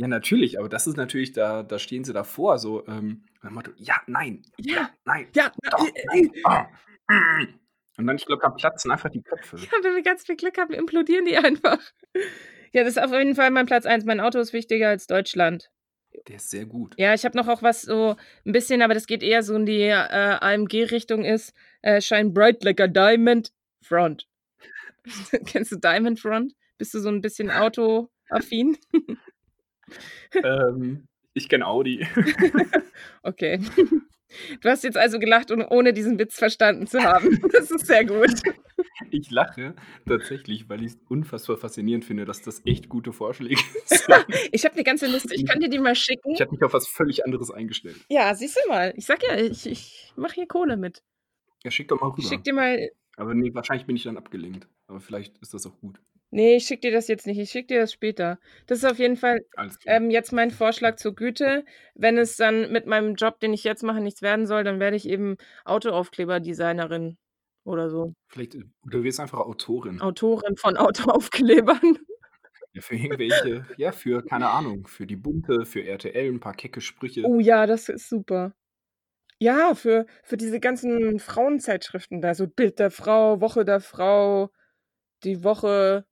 Ja, 0.00 0.06
natürlich, 0.06 0.60
aber 0.60 0.68
das 0.68 0.86
ist 0.86 0.96
natürlich 0.96 1.32
da 1.32 1.64
da 1.64 1.80
stehen 1.80 2.04
sie 2.04 2.12
davor 2.12 2.58
so, 2.60 2.86
ähm, 2.86 3.24
Motto: 3.42 3.72
„Ja, 3.78 4.00
nein, 4.06 4.42
Ja. 4.58 4.76
ja, 4.76 4.90
nein, 5.04 5.26
Ja, 5.34 5.52
doch, 5.70 5.88
äh, 5.94 6.06
nein, 6.06 6.30
mm.“ 7.10 7.58
Und 7.98 8.06
dann, 8.06 8.16
ich 8.16 8.24
glaube, 8.26 8.42
da 8.42 8.50
platzen 8.50 8.92
einfach 8.92 9.10
die 9.10 9.22
Köpfe. 9.22 9.56
Ja, 9.56 9.68
wenn 9.82 9.96
wir 9.96 10.02
ganz 10.02 10.24
viel 10.24 10.36
Glück 10.36 10.56
haben, 10.56 10.72
implodieren 10.72 11.24
die 11.24 11.36
einfach. 11.36 11.80
Ja, 12.72 12.84
das 12.84 12.96
ist 12.96 13.02
auf 13.02 13.12
jeden 13.12 13.34
Fall 13.34 13.50
mein 13.50 13.66
Platz 13.66 13.84
1. 13.86 14.06
Mein 14.06 14.20
Auto 14.20 14.38
ist 14.38 14.52
wichtiger 14.52 14.88
als 14.88 15.06
Deutschland. 15.08 15.70
Der 16.28 16.36
ist 16.36 16.50
sehr 16.50 16.64
gut. 16.64 16.94
Ja, 16.96 17.12
ich 17.14 17.24
habe 17.24 17.36
noch 17.36 17.48
auch 17.48 17.62
was 17.62 17.82
so 17.82 18.16
'n 18.44 18.52
bisschen, 18.52 18.82
aber 18.82 18.94
das 18.94 19.06
geht 19.06 19.22
eher 19.22 19.42
so 19.42 19.54
in 19.56 19.66
die, 19.66 19.82
äh, 19.82 19.92
AMG-Richtung 20.40 21.24
ist, 21.24 21.52
äh, 21.82 22.00
„Shine 22.00 22.30
bright 22.30 22.62
like 22.64 22.80
a 22.80 22.86
diamond 22.86 23.52
front.“ 23.82 24.26
Kennst 25.46 25.72
du 25.72 25.76
Diamond 25.76 26.20
Front? 26.20 26.54
Bist 26.78 26.94
du 26.94 27.00
so 27.00 27.08
'n 27.08 27.20
bisschen 27.20 27.50
autoaffin? 27.50 28.78
Ähm, 30.44 31.08
ich 31.34 31.48
kenne 31.48 31.66
Audi. 31.66 32.06
Okay. 33.22 33.60
Du 34.60 34.68
hast 34.68 34.84
jetzt 34.84 34.96
also 34.96 35.18
gelacht, 35.18 35.50
ohne 35.50 35.68
ohne 35.70 35.92
diesen 35.92 36.18
Witz 36.18 36.36
verstanden 36.36 36.86
zu 36.86 37.02
haben. 37.02 37.38
Das 37.52 37.70
ist 37.70 37.86
sehr 37.86 38.04
gut. 38.04 38.30
Ich 39.10 39.30
lache 39.30 39.74
tatsächlich, 40.06 40.68
weil 40.68 40.82
ich's 40.82 40.98
unfassbar 41.08 41.56
faszinierend 41.56 42.04
finde, 42.04 42.24
dass 42.24 42.42
das 42.42 42.62
echt 42.66 42.88
gute 42.88 43.12
Vorschläge 43.12 43.60
sind. 43.86 44.26
Ich 44.52 44.64
habe 44.64 44.76
'ne 44.76 44.84
ganze 44.84 45.06
Liste. 45.06 45.34
Ich 45.34 45.46
kann 45.46 45.60
dir 45.60 45.68
die 45.68 45.78
mal 45.78 45.94
schicken. 45.94 46.32
Ich 46.34 46.40
hatte 46.40 46.52
mich 46.52 46.62
auf 46.62 46.72
was 46.72 46.86
völlig 46.88 47.24
anderes 47.24 47.50
eingestellt. 47.50 47.96
Ja, 48.08 48.34
siehst 48.34 48.56
du 48.62 48.68
mal. 48.68 48.92
Ich 48.96 49.06
sage 49.06 49.26
ja, 49.28 49.36
ich 49.36 49.66
ich 49.66 50.12
mache 50.16 50.34
hier 50.34 50.46
Kohle 50.46 50.76
mit. 50.76 51.02
Ja, 51.64 51.70
schick 51.70 51.88
doch 51.88 52.00
mal 52.00 52.08
Ich 52.16 52.18
rüber. 52.18 52.28
schicke 52.28 52.42
dir 52.42 52.52
mal 52.54 52.90
Aber 53.16 53.34
ne, 53.34 53.52
wahrscheinlich 53.54 53.86
bin 53.86 53.96
ich 53.96 54.04
dann 54.04 54.16
abgelenkt. 54.16 54.68
Aber 54.86 55.00
vielleicht 55.00 55.38
ist 55.38 55.54
das 55.54 55.66
auch 55.66 55.78
gut. 55.80 56.00
Ne, 56.30 56.56
ich 56.56 56.66
schicke 56.66 56.82
dir 56.82 56.92
das 56.92 57.08
jetzt 57.08 57.26
nicht. 57.26 57.38
Ich 57.38 57.50
schicke 57.50 57.68
dir 57.68 57.80
das 57.80 57.92
später. 57.92 58.38
Das 58.66 58.78
ist 58.78 58.84
auf 58.84 58.98
jeden 58.98 59.16
Fall, 59.16 59.40
ähm, 59.86 60.10
jetzt 60.10 60.32
mein 60.32 60.50
Vorschlag 60.50 60.96
zur 60.96 61.14
Güte. 61.14 61.64
Wenn 61.94 62.18
es 62.18 62.36
dann 62.36 62.70
mit 62.70 62.86
meinem 62.86 63.14
Job, 63.14 63.40
den 63.40 63.54
ich 63.54 63.64
jetzt 63.64 63.82
mache, 63.82 64.00
nichts 64.00 64.20
werden 64.20 64.46
soll, 64.46 64.62
dann 64.62 64.78
werde 64.78 64.96
ich 64.96 65.08
eben 65.08 65.36
Autoaufkleber-Designerin 65.64 67.16
oder 67.64 67.88
so. 67.88 68.12
Vielleicht 68.28 68.56
äh, 68.56 68.64
du 68.84 69.04
wirst 69.04 69.20
einfach 69.20 69.40
Autorin. 69.40 70.00
Autorin 70.02 70.56
von 70.56 70.76
Autoaufklebern. 70.76 71.98
Ja, 72.74 72.82
für 72.82 72.96
irgendwelche 72.96 73.64
ja, 73.78 73.92
für 73.92 74.22
keine 74.22 74.50
Ahnung, 74.50 74.86
für 74.86 75.06
die 75.06 75.16
Bunte, 75.16 75.64
für 75.64 75.82
RTL 75.82 76.28
'n 76.28 76.40
paar 76.40 76.54
kecke 76.54 76.82
Sprüche. 76.82 77.22
Oh 77.24 77.40
ja, 77.40 77.66
das 77.66 77.88
ist 77.88 78.10
super. 78.10 78.52
Ja, 79.40 79.74
für 79.74 80.06
für 80.24 80.36
diese 80.36 80.60
ganzen 80.60 81.20
Frauenzeitschriften 81.20 82.20
da, 82.20 82.34
so 82.34 82.46
Bild 82.48 82.78
der 82.78 82.90
Frau, 82.90 83.40
Woche 83.40 83.64
der 83.64 83.80
Frau, 83.80 84.50
die 85.24 85.44
Woche 85.44 86.06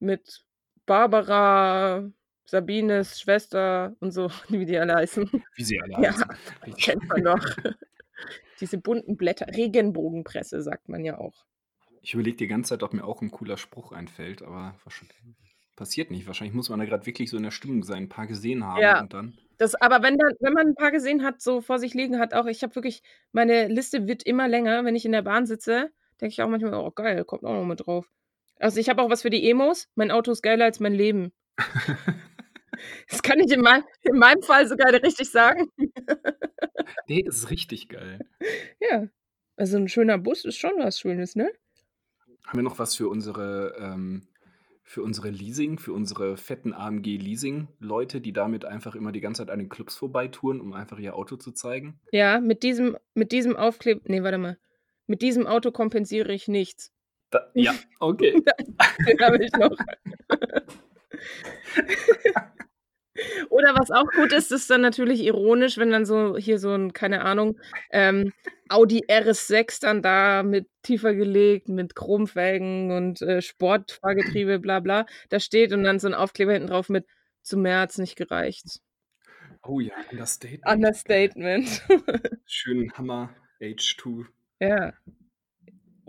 mit 0.00 0.44
Barbara, 0.86 2.10
Sabines 2.46 3.20
Schwester 3.20 3.96
und 4.00 4.12
so, 4.12 4.28
wie 4.48 4.66
die 4.66 4.78
alle 4.78 4.94
heißen. 4.96 5.30
Wie 5.56 5.64
sie 5.64 5.80
alle 5.80 5.96
Ja, 5.96 6.10
heißen. 6.10 6.30
Richtig. 6.66 6.84
kennt 6.84 7.04
man 7.08 7.24
doch. 7.24 7.40
Diese 8.60 8.78
bunten 8.78 9.16
Blätter 9.16 9.48
Regenbogenpresse 9.56 10.62
sagt 10.62 10.88
man 10.88 11.04
ja 11.04 11.18
auch. 11.18 11.44
Ich 12.02 12.14
überlege 12.14 12.36
die 12.38 12.46
ganze 12.46 12.70
Zeit, 12.70 12.82
ob 12.82 12.94
mir 12.94 13.04
auch 13.04 13.20
'n 13.20 13.30
cooler 13.30 13.58
Spruch 13.58 13.92
einfällt, 13.92 14.40
aber 14.42 14.74
passiert 15.76 16.10
nicht. 16.10 16.26
Wahrscheinlich 16.26 16.54
muss 16.54 16.70
man 16.70 16.78
da 16.78 16.86
grad 16.86 17.06
wirklich 17.06 17.28
so 17.30 17.36
in 17.36 17.42
der 17.42 17.50
Stimmung 17.50 17.82
sein, 17.84 18.04
'n 18.04 18.08
paar 18.08 18.26
gesehen 18.26 18.64
haben 18.64 18.94
Ja. 18.94 18.94
und 18.96 19.12
dann 19.12 19.38
Das 19.58 19.74
aber 19.74 20.02
wenn 20.02 20.18
dann 20.18 20.32
wenn 20.40 20.52
man 20.54 20.68
'n 20.68 20.74
paar 20.74 20.90
gesehen 20.92 21.22
hat, 21.24 21.40
so 21.42 21.60
vor 21.60 21.78
sich 21.78 21.94
liegen 21.94 22.18
hat 22.18 22.34
auch 22.34 22.46
ich 22.46 22.62
habe 22.62 22.74
wirklich 22.74 23.02
meine 23.32 23.68
Liste 23.68 24.06
wird 24.08 24.22
immer 24.24 24.48
länger. 24.48 24.84
Wenn 24.84 24.96
ich 24.96 25.04
in 25.04 25.12
der 25.12 25.22
Bahn 25.22 25.46
sitze, 25.46 25.90
denke 26.20 26.32
ich 26.32 26.42
auch 26.42 26.48
manchmal: 26.48 26.74
„Oh 26.74 26.90
geil, 26.92 27.24
kommt 27.24 27.44
auch 27.44 27.54
noch 27.54 27.66
mit 27.66 27.86
drauf.“ 27.86 28.10
Also, 28.60 28.78
ich 28.78 28.88
habe 28.90 29.02
auch 29.02 29.10
was 29.10 29.22
für 29.22 29.30
die 29.30 29.48
Emos. 29.50 29.88
Mein 29.94 30.10
Auto 30.10 30.30
ist 30.30 30.42
geiler 30.42 30.66
als 30.66 30.80
mein 30.80 30.94
Leben. 30.94 31.32
Das 33.10 33.22
kann 33.22 33.38
ich 33.40 33.52
in 33.52 33.60
mei 33.60 33.82
in 34.02 34.16
meinem 34.16 34.42
Fall 34.42 34.66
sogar 34.66 34.92
richtig 34.92 35.30
sagen. 35.30 35.68
Ne, 37.08 37.22
das 37.24 37.36
ist 37.38 37.50
richtig 37.50 37.88
geil. 37.88 38.20
Ja. 38.80 39.08
Also, 39.56 39.76
'n 39.76 39.88
schöner 39.88 40.18
Bus 40.18 40.44
ist 40.44 40.56
schon 40.56 40.72
was 40.78 40.98
Schönes, 41.00 41.36
ne? 41.36 41.50
Haben 42.46 42.58
wir 42.58 42.62
noch 42.62 42.78
was 42.78 42.96
für 42.96 43.08
unsere 43.08 43.76
ähm, 43.78 44.28
für 44.82 45.02
unsere 45.02 45.30
Leasing 45.30 45.78
für 45.78 45.92
unsere 45.92 46.36
fetten 46.36 46.72
AMG-Leasing-Leute, 46.72 48.20
die 48.20 48.32
damit 48.32 48.64
einfach 48.64 48.94
immer 48.96 49.12
die 49.12 49.20
ganze 49.20 49.42
Zeit 49.42 49.50
an 49.50 49.58
den 49.58 49.68
Clubs 49.68 49.96
vorbeitouren, 49.96 50.60
um 50.60 50.72
einfach 50.72 50.98
ihr 50.98 51.14
Auto 51.14 51.36
zu 51.36 51.52
zeigen? 51.52 52.00
Ja, 52.12 52.40
mit 52.40 52.62
diesem 52.62 52.96
mit 53.14 53.32
diesem 53.32 53.56
Aufkleb 53.56 54.08
ne, 54.08 54.22
warte 54.22 54.38
mal. 54.38 54.58
Mit 55.06 55.22
diesem 55.22 55.46
Auto 55.46 55.70
kompensiere 55.72 56.32
ich 56.32 56.48
nichts. 56.48 56.92
Da 57.32 57.50
ja, 57.54 57.72
okay. 58.00 58.42
Den 59.06 59.18
habe 59.20 59.44
ich 59.44 59.52
noch. 59.54 59.70
Oder 63.50 63.74
was 63.74 63.90
auch 63.90 64.06
gut 64.14 64.32
ist, 64.32 64.52
ist 64.52 64.70
dann 64.70 64.80
natürlich 64.82 65.22
ironisch, 65.24 65.76
wenn 65.78 65.90
dann 65.90 66.06
so 66.06 66.36
hier 66.38 66.58
so 66.58 66.70
'n, 66.72 66.92
keine 66.92 67.22
Ahnung, 67.24 67.58
ähm, 67.90 68.32
Audi 68.68 69.02
RS6 69.08 69.80
dann 69.80 70.02
da 70.02 70.42
mit 70.44 70.68
tiefer 70.82 71.14
gelegt, 71.14 71.68
mit 71.68 71.94
Chromfelgen 71.96 72.92
und, 72.92 73.20
äh, 73.22 73.42
Sportfahrgetriebe, 73.42 74.58
bla 74.60 74.80
bla, 74.80 75.06
da 75.30 75.40
steht 75.40 75.72
und 75.72 75.82
dann 75.84 75.98
so 76.00 76.06
'n 76.08 76.14
Aufkleber 76.14 76.52
hinten 76.54 76.68
drauf 76.68 76.88
mit: 76.90 77.06
„Zum 77.42 77.62
mehr 77.62 77.80
hat's 77.80 77.98
nicht 77.98 78.16
gereicht.“ 78.16 78.80
Oh 79.64 79.80
ja, 79.80 79.94
Understatement. 80.10 80.66
Understatement. 80.66 81.82
Schönen 82.46 82.92
Hammer 82.94 83.34
H2. 83.60 84.26
Ja. 84.60 84.92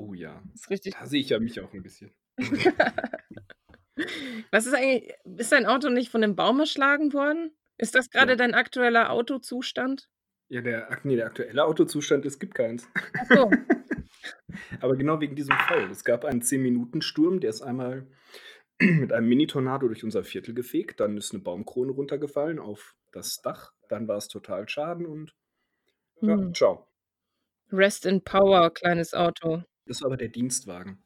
Oh 0.04 0.14
ja. 0.16 0.42
Ist 0.56 0.70
richtig 0.70 0.94
Da 1.00 1.06
sehe 1.06 1.22
ich 1.22 1.30
ja 1.30 1.40
mich 1.40 1.60
auch 1.60 1.74
'n 1.74 1.84
bisschen. 1.84 2.12
Was 4.54 4.66
ist 4.68 4.74
eigentlich 4.76 5.14
ist 5.38 5.52
dein 5.54 5.66
Auto 5.66 5.90
nicht 5.90 6.10
von 6.12 6.20
'nem 6.22 6.36
Baum 6.36 6.60
erschlagen 6.60 7.14
worden? 7.14 7.56
Ist 7.78 7.96
das 7.96 8.10
grade 8.10 8.32
Ja. 8.32 8.36
dein 8.38 8.54
aktueller 8.54 9.12
Autozustand? 9.12 10.08
Ja, 10.52 10.60
der 10.62 10.92
ak 10.92 11.06
ne, 11.06 11.16
der 11.16 11.28
aktuelle 11.28 11.64
Autozustand, 11.64 12.26
es 12.26 12.38
gibt 12.38 12.56
keins. 12.56 12.86
Ach 13.18 13.26
so. 13.34 13.62
Aber 14.82 14.96
genau 14.98 15.22
wegen 15.22 15.36
diesem 15.36 15.56
Fall. 15.58 15.90
Es 15.92 16.04
gab 16.04 16.26
einen 16.26 16.42
10-Minuten-Sturm, 16.42 17.40
der 17.42 17.52
ist 17.52 17.62
einmal 17.62 18.08
mit 18.82 19.14
einem 19.14 19.28
Mini-Tornado 19.30 19.88
durch 19.88 20.04
unser 20.04 20.24
Viertel 20.24 20.56
gefegt. 20.56 21.00
Dann 21.02 21.16
ist 21.18 21.34
'ne 21.34 21.40
Baumkrone 21.42 21.92
runtergefallen 21.94 22.58
auf 22.60 22.96
das 23.12 23.42
Dach. 23.42 23.74
Dann 23.90 24.08
war's 24.08 24.28
Totalschaden 24.30 25.06
und 25.06 25.36
ja, 26.24 26.24
Hm. 26.24 26.54
tschau. 26.54 26.88
Rest 27.72 28.06
in 28.06 28.22
Power, 28.22 28.70
kleines 28.74 29.14
Auto. 29.14 29.64
Das 29.88 30.02
war 30.02 30.08
aber 30.08 30.18
der 30.18 30.30
Dienstwagen. 30.30 30.98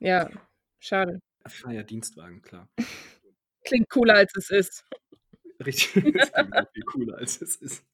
Ja, 0.00 0.30
schade. 0.78 1.20
Ach 1.42 1.70
ja, 1.72 1.82
Dienstwagen, 1.82 2.42
klar. 2.42 2.68
Klingt 3.64 3.88
cooler, 3.90 4.14
als 4.16 4.32
es 4.36 4.50
ist. 4.50 4.84
Richtig, 5.64 5.96
es 6.16 6.32
klingt 6.32 6.54
viel 6.74 6.82
cooler, 6.84 7.18
als 7.18 7.40
es 7.40 7.56
ist. 7.56 7.84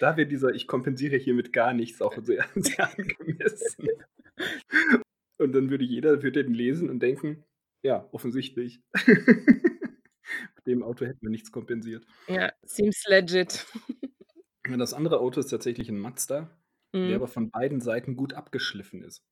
Da 0.00 0.16
wäre 0.16 0.26
dieser 0.28 0.54
„Ich 0.54 0.66
kompensiere 0.66 1.16
hiermit 1.16 1.52
gar 1.52 1.72
nichts“ 1.74 2.00
auch 2.02 2.16
sehr 2.22 2.44
sehr 2.56 2.90
angemessen. 2.98 3.88
Und 5.38 5.52
dann 5.52 5.70
würde 5.70 5.84
jeder 5.84 6.22
würde 6.22 6.44
den 6.44 6.54
lesen 6.54 6.90
und 6.90 7.00
denken: 7.00 7.44
„Ja, 7.82 8.08
offensichtlich. 8.12 8.80
Mit 10.56 10.66
dem 10.66 10.82
Auto 10.82 11.04
hätten 11.06 11.22
wir 11.22 11.30
nichts 11.30 11.50
kompensiert.“ 11.52 12.06
Ja, 12.28 12.52
seems 12.62 13.04
legit. 13.08 13.66
Das 14.78 14.94
andere 14.94 15.20
Auto 15.20 15.40
ist 15.40 15.48
tatsächlich 15.48 15.88
'n 15.88 15.98
Mazda, 15.98 16.50
der 16.92 17.02
Mhm. 17.02 17.14
aber 17.14 17.28
von 17.28 17.50
beiden 17.50 17.80
Seiten 17.80 18.16
gut 18.16 18.34
abgeschliffen 18.34 19.02
ist. 19.02 19.22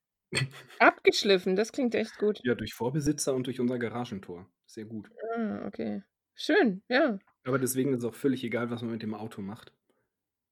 Abgeschliffen, 0.78 1.56
das 1.56 1.72
klingt 1.72 1.94
echt 1.94 2.18
gut. 2.18 2.40
Ja, 2.44 2.54
durch 2.54 2.74
Vorbesitzer 2.74 3.34
und 3.34 3.46
durch 3.46 3.60
unser 3.60 3.78
Garagentor. 3.78 4.48
Sehr 4.66 4.84
gut. 4.84 5.10
Ah, 5.34 5.66
okay. 5.66 6.02
Schön, 6.34 6.82
ja. 6.88 7.18
Aber 7.44 7.58
deswegen 7.58 7.94
ist 7.94 8.04
auch 8.04 8.14
völlig 8.14 8.44
egal, 8.44 8.70
was 8.70 8.82
man 8.82 8.92
mit 8.92 9.02
dem 9.02 9.14
Auto 9.14 9.40
macht. 9.40 9.72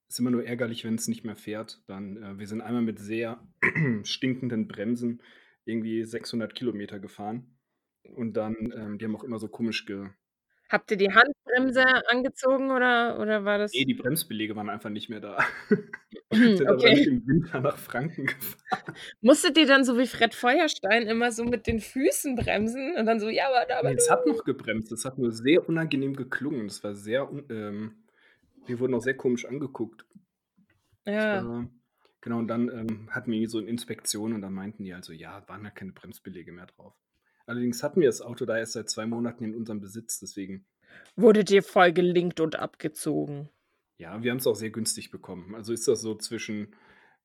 Ist 0.09 0.21
immer 0.21 0.31
nur 0.31 0.45
ärgerlich, 0.45 0.85
wenn's 0.85 1.09
nicht 1.09 1.25
mehr 1.25 1.37
fährt. 1.37 1.83
Dann 1.87 2.17
äh, 2.23 2.39
wir 2.39 2.47
sind 2.47 2.61
einmal 2.61 2.83
mit 2.83 2.99
sehr 2.99 3.47
stinkenden 4.05 4.69
Bremsen 4.69 5.23
irgendwie 5.65 6.05
600 6.05 6.55
Kilometer 6.55 7.01
gefahren 7.01 7.59
und 8.15 8.35
dann 8.37 8.55
ähm, 8.77 8.99
die 8.99 9.05
haben 9.05 9.17
auch 9.17 9.25
immer 9.25 9.39
so 9.39 9.49
komisch 9.49 9.85
ge 9.87 10.11
Habt 10.69 10.91
ihr 10.93 10.97
die 10.97 11.11
Handbremse 11.57 11.85
angezogen 12.11 12.71
oder 12.71 13.19
oder 13.21 13.45
war 13.45 13.59
das 13.59 13.73
Ne, 13.75 13.85
die 13.85 13.95
Bremsbeläge 13.95 14.55
waren 14.57 14.69
einfach 14.71 14.91
nicht 14.91 15.09
mehr 15.09 15.21
da. 15.21 15.39
Sind 16.55 16.71
aber 16.71 16.83
damit 16.83 17.07
Okay. 17.07 17.07
im 17.07 17.27
Winter 17.27 17.61
nach 17.61 17.79
Franken 17.79 18.27
gefahren. 18.27 18.97
Musstet 19.23 19.57
ihr 19.59 19.67
dann 19.67 19.85
so 19.85 19.99
wie 19.99 20.07
Fred 20.07 20.35
Feuerstein 20.35 21.07
immer 21.07 21.33
so 21.33 21.45
mit 21.45 21.67
den 21.67 21.81
Füßen 21.81 22.35
bremsen 22.37 22.95
und 22.97 23.07
dann 23.07 23.19
so: 23.21 23.29
„Ja, 23.29 23.49
aber 23.49 23.75
Ne, 23.83 23.91
aber 23.91 23.95
es 23.97 24.09
hat 24.11 24.27
du“ 24.27 24.33
noch 24.33 24.45
gebremst. 24.45 24.91
Es 24.93 25.05
hat 25.05 25.19
nur 25.19 25.33
sehr 25.33 25.69
unangenehm 25.69 26.15
geklungen. 26.17 26.67
Das 26.69 26.83
war 26.83 26.95
sehr 26.95 27.29
ähm, 27.51 28.05
wir 28.67 28.81
wurden 28.81 28.95
auch 28.95 29.03
sehr 29.03 29.17
komisch 29.17 29.47
angeguckt. 29.47 30.07
Ja. 31.07 31.47
war 31.47 31.69
genau, 32.21 32.39
und 32.39 32.49
dann, 32.49 32.69
ähm, 32.69 33.09
hatten 33.11 33.33
wir 33.33 33.49
so 33.49 33.61
'ne 33.61 33.69
Inspektion 33.69 34.33
und 34.33 34.43
dann 34.43 34.53
meinten 34.53 34.85
die 34.85 34.95
halt 34.95 35.05
so: 35.05 35.13
„Ja, 35.13 35.47
waren 35.49 35.65
halt 35.65 35.75
keine 35.77 35.93
Bremsbeläge 35.93 36.53
mehr 36.53 36.67
drauf.“ 36.67 36.95
Allerdings 37.47 37.83
hatten 37.83 38.01
wir 38.01 38.09
das 38.09 38.23
Auto 38.23 38.45
da 38.45 38.59
erst 38.59 38.73
seit 38.73 38.89
2 38.91 39.07
Monaten 39.07 39.45
in 39.45 39.55
unserem 39.55 39.81
Besitz, 39.81 40.19
deswegen 40.21 40.67
Wurdet 41.19 41.51
ihr 41.51 41.63
voll 41.63 41.93
gelingt 41.93 42.41
und 42.41 42.57
abgezogen? 42.59 43.49
Ja, 44.01 44.23
wir 44.23 44.31
haben's 44.31 44.47
auch 44.47 44.55
sehr 44.57 44.71
günstig 44.71 45.11
bekommen. 45.11 45.55
Also, 45.55 45.73
ist 45.73 45.89
das 45.89 46.01
so 46.03 46.15
zwischen 46.17 46.75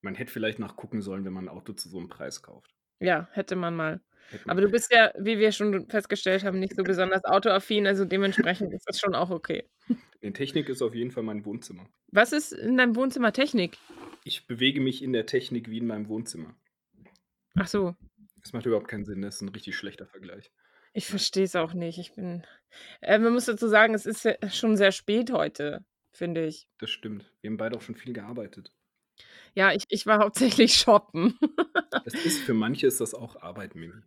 man 0.00 0.14
hätte 0.16 0.32
vielleicht 0.32 0.58
nachgucken 0.58 1.00
sollen, 1.02 1.24
wenn 1.24 1.32
man 1.32 1.44
'n 1.44 1.48
Auto 1.48 1.72
zu 1.74 1.88
so 1.88 2.00
'nem 2.00 2.08
Preis 2.08 2.42
kauft. 2.42 2.74
Ja, 3.00 3.28
hätte 3.32 3.56
man 3.56 3.74
mal. 3.74 4.00
Hätte 4.32 4.48
man 4.48 4.56
Aber 4.56 4.60
du 4.60 4.68
bist 4.68 4.92
ja, 4.92 5.10
wie 5.18 5.38
wir 5.38 5.50
schon 5.52 5.88
festgestellt 5.88 6.44
haben, 6.44 6.58
nicht 6.60 6.74
so 6.76 6.84
besonders 6.84 7.24
autoaffin, 7.24 7.86
also 7.86 8.04
dementsprechend 8.04 8.72
ist 8.72 8.84
das 8.88 8.98
schon 9.00 9.14
auch 9.16 9.30
okay. 9.30 9.68
Ne, 10.22 10.32
Technik 10.32 10.68
ist 10.68 10.82
auf 10.82 10.94
jeden 10.94 11.10
Fall 11.10 11.24
mein 11.24 11.44
Wohnzimmer. 11.44 11.88
Was 12.14 12.32
ist 12.32 12.52
in 12.52 12.76
deinem 12.76 12.94
Wohnzimmer 12.96 13.32
Technik? 13.32 13.78
Ich 14.26 14.46
bewege 14.46 14.80
mich 14.80 15.02
in 15.02 15.12
der 15.12 15.26
Technik 15.26 15.68
wie 15.68 15.78
in 15.78 15.86
meinem 15.86 16.08
Wohnzimmer. 16.08 16.54
Ach 17.56 17.66
so. 17.68 17.94
Das 18.42 18.52
macht 18.52 18.66
überhaupt 18.66 18.88
keinen 18.88 19.04
Sinn. 19.04 19.22
Das 19.22 19.36
ist 19.36 19.42
'n 19.42 19.48
richtig 19.50 19.76
schlechter 19.76 20.06
Vergleich. 20.06 20.50
Ich 20.92 21.06
verstehe 21.06 21.44
es 21.44 21.56
auch 21.56 21.72
nicht. 21.74 21.98
Ich 21.98 22.12
bin 22.14 22.44
äh, 23.00 23.18
man 23.18 23.32
muss 23.32 23.46
dazu 23.46 23.68
sagen, 23.68 23.94
es 23.94 24.06
ist 24.06 24.24
ja 24.24 24.34
schon 24.50 24.76
sehr 24.76 24.92
spät 24.92 25.32
heute, 25.32 25.84
finde 26.12 26.46
ich. 26.46 26.68
Das 26.78 26.90
stimmt. 26.90 27.30
Wir 27.40 27.50
haben 27.50 27.56
beide 27.56 27.76
auch 27.76 27.82
schon 27.82 27.94
viel 27.94 28.12
gearbeitet. 28.12 28.72
Ja, 29.54 29.72
ich 29.72 29.84
ich 29.88 30.06
war 30.06 30.18
hauptsächlich 30.18 30.74
shoppen. 30.74 31.38
Es 32.04 32.14
ist 32.14 32.40
für 32.40 32.54
manche 32.54 32.86
ist 32.88 33.00
das 33.00 33.14
auch 33.14 33.36
Arbeit, 33.42 33.76
Mimi. 33.76 34.02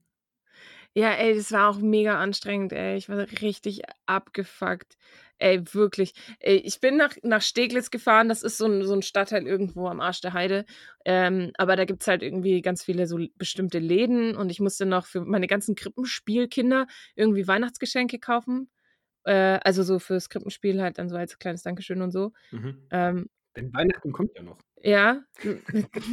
Ja, 0.95 1.11
ey, 1.11 1.35
das 1.35 1.51
war 1.51 1.69
auch 1.69 1.77
mega 1.77 2.19
anstrengend, 2.19 2.73
ey. 2.73 2.97
Ich 2.97 3.07
war 3.07 3.19
richtig 3.41 3.83
abgefuckt. 4.05 4.97
Ey, 5.41 5.61
wirklich. 5.73 6.13
Ey, 6.39 6.55
ich 6.57 6.79
bin 6.79 6.95
nach 6.95 7.15
nach 7.23 7.41
Steglitz 7.41 7.91
gefahren. 7.91 8.29
Das 8.29 8.41
ist 8.41 8.57
so 8.57 8.65
'n 8.65 8.83
so 8.85 8.93
'n 8.93 9.01
Stadtteil 9.01 9.45
irgendwo 9.45 9.87
am 9.87 9.99
Arsch 9.99 10.21
der 10.21 10.31
Heide. 10.33 10.65
Ähm, 11.03 11.51
aber 11.57 11.75
da 11.75 11.83
gibt's 11.85 12.07
halt 12.07 12.23
irgendwie 12.23 12.61
ganz 12.61 12.83
viele 12.83 13.05
so 13.05 13.19
bestimmte 13.35 13.79
Läden 13.79 14.35
und 14.37 14.49
ich 14.49 14.61
musste 14.61 14.85
noch 14.85 15.05
für 15.05 15.21
meine 15.25 15.47
ganzen 15.47 15.75
Krippenspielkinder 15.75 16.87
irgendwie 17.15 17.47
Weihnachtsgeschenke 17.47 18.17
kaufen. 18.19 18.69
Äh, 19.25 19.59
also 19.63 19.83
so 19.83 19.99
fürs 19.99 20.29
Krippenspiel 20.29 20.81
halt 20.81 20.99
dann 20.99 21.09
so 21.09 21.17
als 21.17 21.39
kleines 21.39 21.63
Dankeschön 21.63 22.01
und 22.01 22.11
so. 22.11 22.33
Mhm. 22.51 22.91
Ähm 22.91 23.29
Denn 23.55 23.73
Weihnachten 23.73 24.11
kommt 24.11 24.35
ja 24.35 24.43
noch. 24.43 24.57
Ja, 24.81 25.23
n 25.43 25.59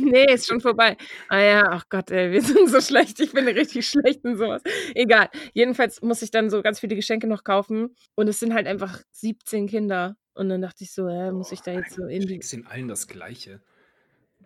ne, 0.01 0.33
ist 0.33 0.47
schon 0.49 0.61
vorbei. 0.61 0.97
Ah 1.29 1.41
ja, 1.41 1.65
ach 1.71 1.85
Gott, 1.91 2.11
ey, 2.11 2.31
wir 2.33 2.41
sind 2.43 2.69
so 2.71 2.81
schlecht. 2.81 3.21
Ich 3.21 3.33
bin 3.33 3.47
richtig 3.49 3.87
schlecht 3.89 4.25
in 4.25 4.37
so 4.37 4.49
was. 4.49 4.63
Egal. 4.95 5.29
Jedenfalls 5.53 6.01
muss 6.03 6.23
ich 6.23 6.31
dann 6.31 6.49
so 6.51 6.63
ganz 6.63 6.81
viele 6.81 6.97
Geschenke 6.97 7.27
noch 7.27 7.45
kaufen 7.45 7.95
und 8.15 8.29
es 8.29 8.41
sind 8.41 8.55
halt 8.55 8.67
einfach 8.67 9.03
17 9.11 9.67
Kinder. 9.69 10.17
Und 10.35 10.49
dann 10.49 10.63
dachte 10.63 10.85
ich 10.85 10.93
so: 10.93 11.09
„Hä, 11.09 11.33
muss 11.33 11.49
Boah, 11.49 11.55
ich 11.55 11.61
da 11.63 11.73
jetzt 11.73 11.95
so 11.95 12.03
du 12.03 12.09
in 12.09 12.21
die“ 12.21 12.29
schenkst 12.29 12.53
den 12.53 12.67
allen 12.67 12.89
das 12.89 13.09
Gleiche. 13.09 13.61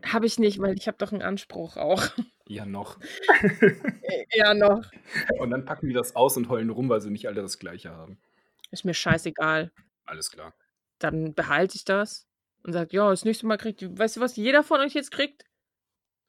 Habe 0.04 0.26
ich 0.26 0.38
nicht, 0.38 0.58
weil 0.60 0.74
ich 0.78 0.88
habe 0.88 0.98
doch 0.98 1.12
'n 1.12 1.22
Anspruch 1.22 1.76
auch. 1.76 2.02
Ja, 2.48 2.64
noch. 2.66 2.98
Äh, 4.02 4.24
ja, 4.34 4.54
noch. 4.54 4.82
Und 5.38 5.50
dann 5.50 5.64
packen 5.64 5.88
die 5.88 5.94
das 5.94 6.16
aus 6.16 6.36
und 6.36 6.48
heulen 6.48 6.70
rum, 6.70 6.88
weil 6.88 7.00
sie 7.00 7.10
nicht 7.10 7.26
alle 7.28 7.42
das 7.42 7.58
Gleiche 7.58 7.90
haben. 7.90 8.18
Ist 8.70 8.84
mir 8.84 8.94
scheißegal. 8.94 9.72
Alles 10.06 10.30
klar. 10.30 10.54
Dann 10.98 11.34
behalte 11.34 11.76
ich 11.76 11.84
das 11.84 12.26
und 12.66 12.72
sage: 12.74 12.90
„Ja, 12.96 13.10
das 13.10 13.24
nächste 13.24 13.46
Mal 13.46 13.58
kriegt 13.58 13.82
ihr 13.82 13.96
weißt 13.98 14.16
du, 14.18 14.20
was 14.22 14.36
jeder 14.36 14.62
von 14.64 14.80
euch 14.80 14.94
jetzt 14.94 15.12
kriegt? 15.12 15.44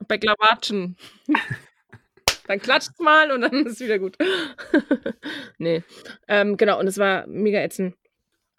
Bäcklawatschen.“ 0.08 0.98
Dann 2.48 2.60
klatscht's 2.62 3.00
mal 3.00 3.32
und 3.32 3.42
dann 3.42 3.54
ist 3.68 3.80
wieder 3.82 4.00
gut. 4.00 4.18
Ne, 5.60 5.84
ähm, 6.28 6.58
genau, 6.58 6.80
und 6.80 6.88
es 6.88 6.98
war 7.00 7.28
mega 7.28 7.60
ätzend. 7.62 7.96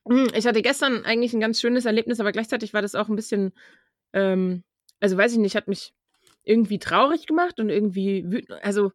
Hm, 0.08 0.28
ich 0.34 0.46
hatte 0.46 0.62
gestern 0.62 1.04
eigentlich 1.06 1.34
'n 1.34 1.40
ganz 1.40 1.60
schönes 1.60 1.86
Erlebnis, 1.86 2.20
aber 2.20 2.32
gleichzeitig 2.32 2.74
war 2.74 2.82
das 2.82 2.94
auch 2.96 3.08
'n 3.10 3.16
bisschen, 3.16 3.52
ähm 4.14 4.64
also, 5.00 5.16
weiß 5.18 5.32
ich 5.34 5.38
nicht, 5.38 5.56
hat 5.56 5.68
mich 5.68 5.92
irgendwie 6.44 6.78
traurig 6.80 7.26
gemacht 7.26 7.60
und 7.60 7.70
irgendwie 7.70 8.24
wütend 8.32 8.58
also, 8.64 8.92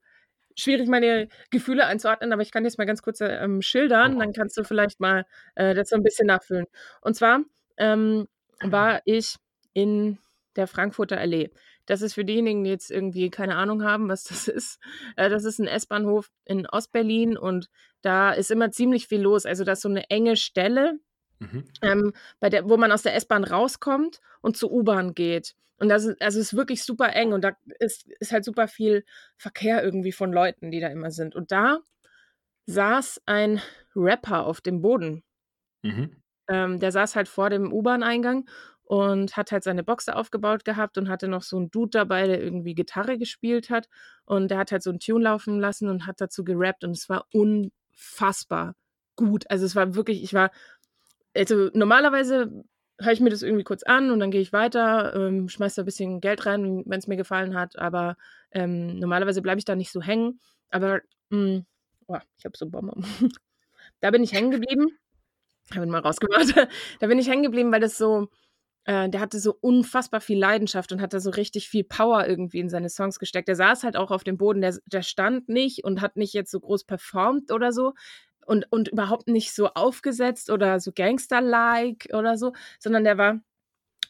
schwierig, 0.57 0.87
meine 0.89 1.29
Gefühle 1.51 1.85
einzuordnen, 1.87 2.33
aber 2.33 2.41
ich 2.43 2.51
kann 2.51 2.63
dir's 2.63 2.77
mal 2.79 2.85
ganz 2.87 3.01
kurz, 3.03 3.21
äh, 3.21 3.43
ähm, 3.43 3.61
schildern, 3.63 4.19
dann 4.19 4.33
kannst 4.33 4.57
du 4.57 4.63
vielleicht 4.65 4.99
mal, 5.01 5.25
äh, 5.55 5.73
das 5.75 5.89
so 5.89 5.97
'n 5.97 6.03
bisschen 6.03 6.27
nachfühlen. 6.27 6.67
Und 7.01 7.15
zwar, 7.15 7.41
ähm, 7.77 8.27
war 8.63 9.01
ich 9.05 9.37
in 9.73 10.19
der 10.55 10.67
Frankfurter 10.67 11.19
Allee. 11.19 11.51
Das 11.87 12.01
ist 12.01 12.13
für 12.15 12.25
diejenigen, 12.25 12.63
die 12.63 12.69
jetzt 12.71 12.91
irgendwie 12.91 13.29
keine 13.31 13.55
Ahnung 13.57 13.83
haben, 13.83 14.09
was 14.09 14.23
das 14.25 14.47
ist. 14.47 14.79
Äh, 15.17 15.29
das 15.29 15.45
ist 15.45 15.59
'n 15.59 15.67
S-Bahnhof 15.67 16.29
in 16.45 16.67
Ostberlin 16.67 17.37
und 17.37 17.69
da 18.01 18.31
ist 18.33 18.51
immer 18.51 18.71
ziemlich 18.71 19.07
viel 19.07 19.21
los. 19.21 19.45
Also, 19.45 19.63
da 19.65 19.73
ist 19.73 19.81
so 19.81 19.89
'ne 19.89 20.09
enge 20.09 20.37
Stelle, 20.37 20.99
Mhm. 21.41 21.73
ähm, 21.83 22.13
bei 22.41 22.49
der 22.49 22.69
wo 22.69 22.77
man 22.77 22.91
aus 22.91 23.03
der 23.03 23.15
S-Bahn 23.15 23.43
rauskommt 23.45 24.21
und 24.41 24.57
zur 24.57 24.71
U-Bahn 24.71 25.15
geht. 25.15 25.55
Und 25.79 25.89
das 25.89 26.05
ist 26.05 26.21
also, 26.21 26.39
ist 26.39 26.55
wirklich 26.55 26.83
super 26.83 27.13
eng 27.15 27.33
und 27.33 27.43
da 27.43 27.53
ist 27.79 28.07
ist 28.19 28.31
halt 28.33 28.45
super 28.45 28.67
viel 28.69 29.05
Verkehr 29.37 29.83
irgendwie 29.83 30.11
von 30.13 30.31
Leuten, 30.33 30.71
die 30.71 30.79
da 30.81 30.87
immer 30.89 31.11
sind. 31.11 31.35
Und 31.35 31.51
da 31.51 31.79
saß 32.67 33.21
ein 33.27 33.61
Rapper 33.95 34.45
auf 34.47 34.61
dem 34.61 34.81
Boden. 34.81 35.23
Mhm. 35.83 36.22
Ähm, 36.49 36.79
der 36.79 36.91
saß 36.91 37.15
halt 37.15 37.27
vor 37.29 37.49
dem 37.49 37.71
U-Bahn-Eingang 37.73 38.45
und 38.83 39.37
hat 39.37 39.51
halt 39.51 39.63
seine 39.63 39.83
Box 39.83 40.09
aufgebaut 40.09 40.65
gehabt 40.65 40.97
und 40.97 41.09
hatte 41.09 41.27
noch 41.29 41.43
so 41.43 41.57
'n 41.57 41.71
Dude 41.71 41.91
dabei, 41.91 42.27
der 42.27 42.41
irgendwie 42.43 42.75
Gitarre 42.75 43.17
gespielt 43.17 43.69
hat. 43.69 43.87
Und 44.25 44.49
der 44.51 44.57
hat 44.59 44.71
halt 44.71 44.83
so 44.83 44.91
'n 44.91 44.99
Tune 44.99 45.23
laufen 45.23 45.59
lassen 45.59 45.89
und 45.89 46.05
hat 46.07 46.19
dazu 46.21 46.43
gerappt 46.43 46.83
und 46.83 46.91
es 46.91 47.09
war 47.09 47.25
unfassbar 47.33 48.75
gut. 49.15 49.45
Also, 49.49 49.65
es 49.65 49.75
war 49.75 49.95
wirklich 49.95 50.23
ich 50.23 50.33
war 50.33 50.51
also, 51.35 51.69
normalerweise 51.73 52.63
höre 53.01 53.13
ich 53.13 53.21
mir 53.21 53.29
das 53.31 53.43
irgendwie 53.43 53.63
kurz 53.65 53.83
an 53.83 54.11
und 54.11 54.19
dann 54.21 54.31
gehe 54.31 54.41
ich 54.41 54.53
weiter, 54.53 55.15
ähm, 55.15 55.49
schmeiße 55.49 55.77
da 55.77 55.83
'n 55.83 55.85
bisschen 55.85 56.21
Geld 56.21 56.45
rein, 56.47 56.83
wenn 56.87 56.99
es 56.99 57.07
mir 57.07 57.17
gefallen 57.17 57.55
hat, 57.57 57.77
aber, 57.79 58.17
ähm, 58.51 58.99
normalerweise 58.99 59.41
bleibe 59.43 59.59
ich 59.59 59.65
da 59.65 59.75
nicht 59.75 59.91
so 59.91 60.01
hängen. 60.03 60.39
Aber, 60.71 61.01
hm 61.31 61.65
oh, 62.07 62.17
ich 62.37 62.45
habe 62.45 62.57
so 62.57 62.69
Bonbon. 62.69 63.03
Da 64.01 64.11
bin 64.11 64.23
ich 64.23 64.33
hängen 64.33 64.51
geblieben. 64.51 64.97
Habe 65.71 65.85
ihn 65.85 65.89
mal 65.91 65.99
rausgemacht. 66.01 66.53
Da 66.99 67.07
bin 67.07 67.19
ich 67.19 67.29
hängen 67.29 67.43
geblieben, 67.43 67.71
weil 67.71 67.79
das 67.79 67.97
so 67.97 68.27
äh, 68.85 69.09
der 69.09 69.21
hatte 69.21 69.39
so 69.39 69.55
unfassbar 69.61 70.21
viel 70.21 70.39
Leidenschaft 70.39 70.91
und 70.91 71.01
hat 71.01 71.13
da 71.13 71.19
so 71.19 71.31
richtig 71.31 71.69
viel 71.69 71.83
Power 71.85 72.27
irgendwie 72.27 72.59
in 72.59 72.69
seine 72.69 72.89
Songs 72.89 73.19
gesteckt. 73.19 73.47
Der 73.49 73.55
saß 73.57 73.83
halt 73.83 73.97
auch 73.97 74.11
auf 74.11 74.23
dem 74.23 74.37
Boden, 74.37 74.61
der 74.61 74.77
der 74.87 75.03
stand 75.03 75.49
nicht 75.49 75.83
und 75.85 76.01
hat 76.01 76.17
nicht 76.17 76.33
jetzt 76.33 76.51
so 76.51 76.59
groß 76.61 76.85
performt 76.85 77.51
oder 77.51 77.71
so 77.73 77.93
und 78.47 78.67
und 78.71 78.89
überhaupt 78.89 79.27
nicht 79.29 79.53
so 79.55 79.69
aufgesetzt 79.75 80.51
oder 80.51 80.79
so 80.81 80.91
Gangster-like 80.93 82.09
oder 82.13 82.37
so, 82.37 82.53
sondern 82.79 83.03
der 83.05 83.17
war 83.17 83.39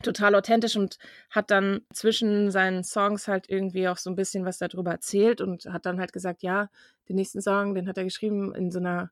total 0.03 0.35
authentisch 0.35 0.75
und 0.77 0.97
hat 1.31 1.51
dann 1.51 1.81
zwischen 1.93 2.51
seinen 2.51 2.83
Songs 2.85 3.27
halt 3.29 3.49
irgendwie 3.49 3.87
auch 3.89 3.97
so 3.97 4.09
'n 4.11 4.15
bisschen 4.17 4.45
was 4.45 4.59
da 4.59 4.67
drüber 4.69 4.91
erzählt 4.93 5.41
und 5.41 5.65
hat 5.67 5.85
dann 5.87 5.99
halt 5.99 6.13
gesagt, 6.13 6.43
ja, 6.43 6.69
den 7.09 7.17
nächsten 7.17 7.41
Song, 7.41 7.75
den 7.75 7.87
hat 7.89 7.97
er 7.99 8.05
geschrieben 8.05 8.53
in 8.55 8.71
so 8.71 8.79
'ner 8.81 9.11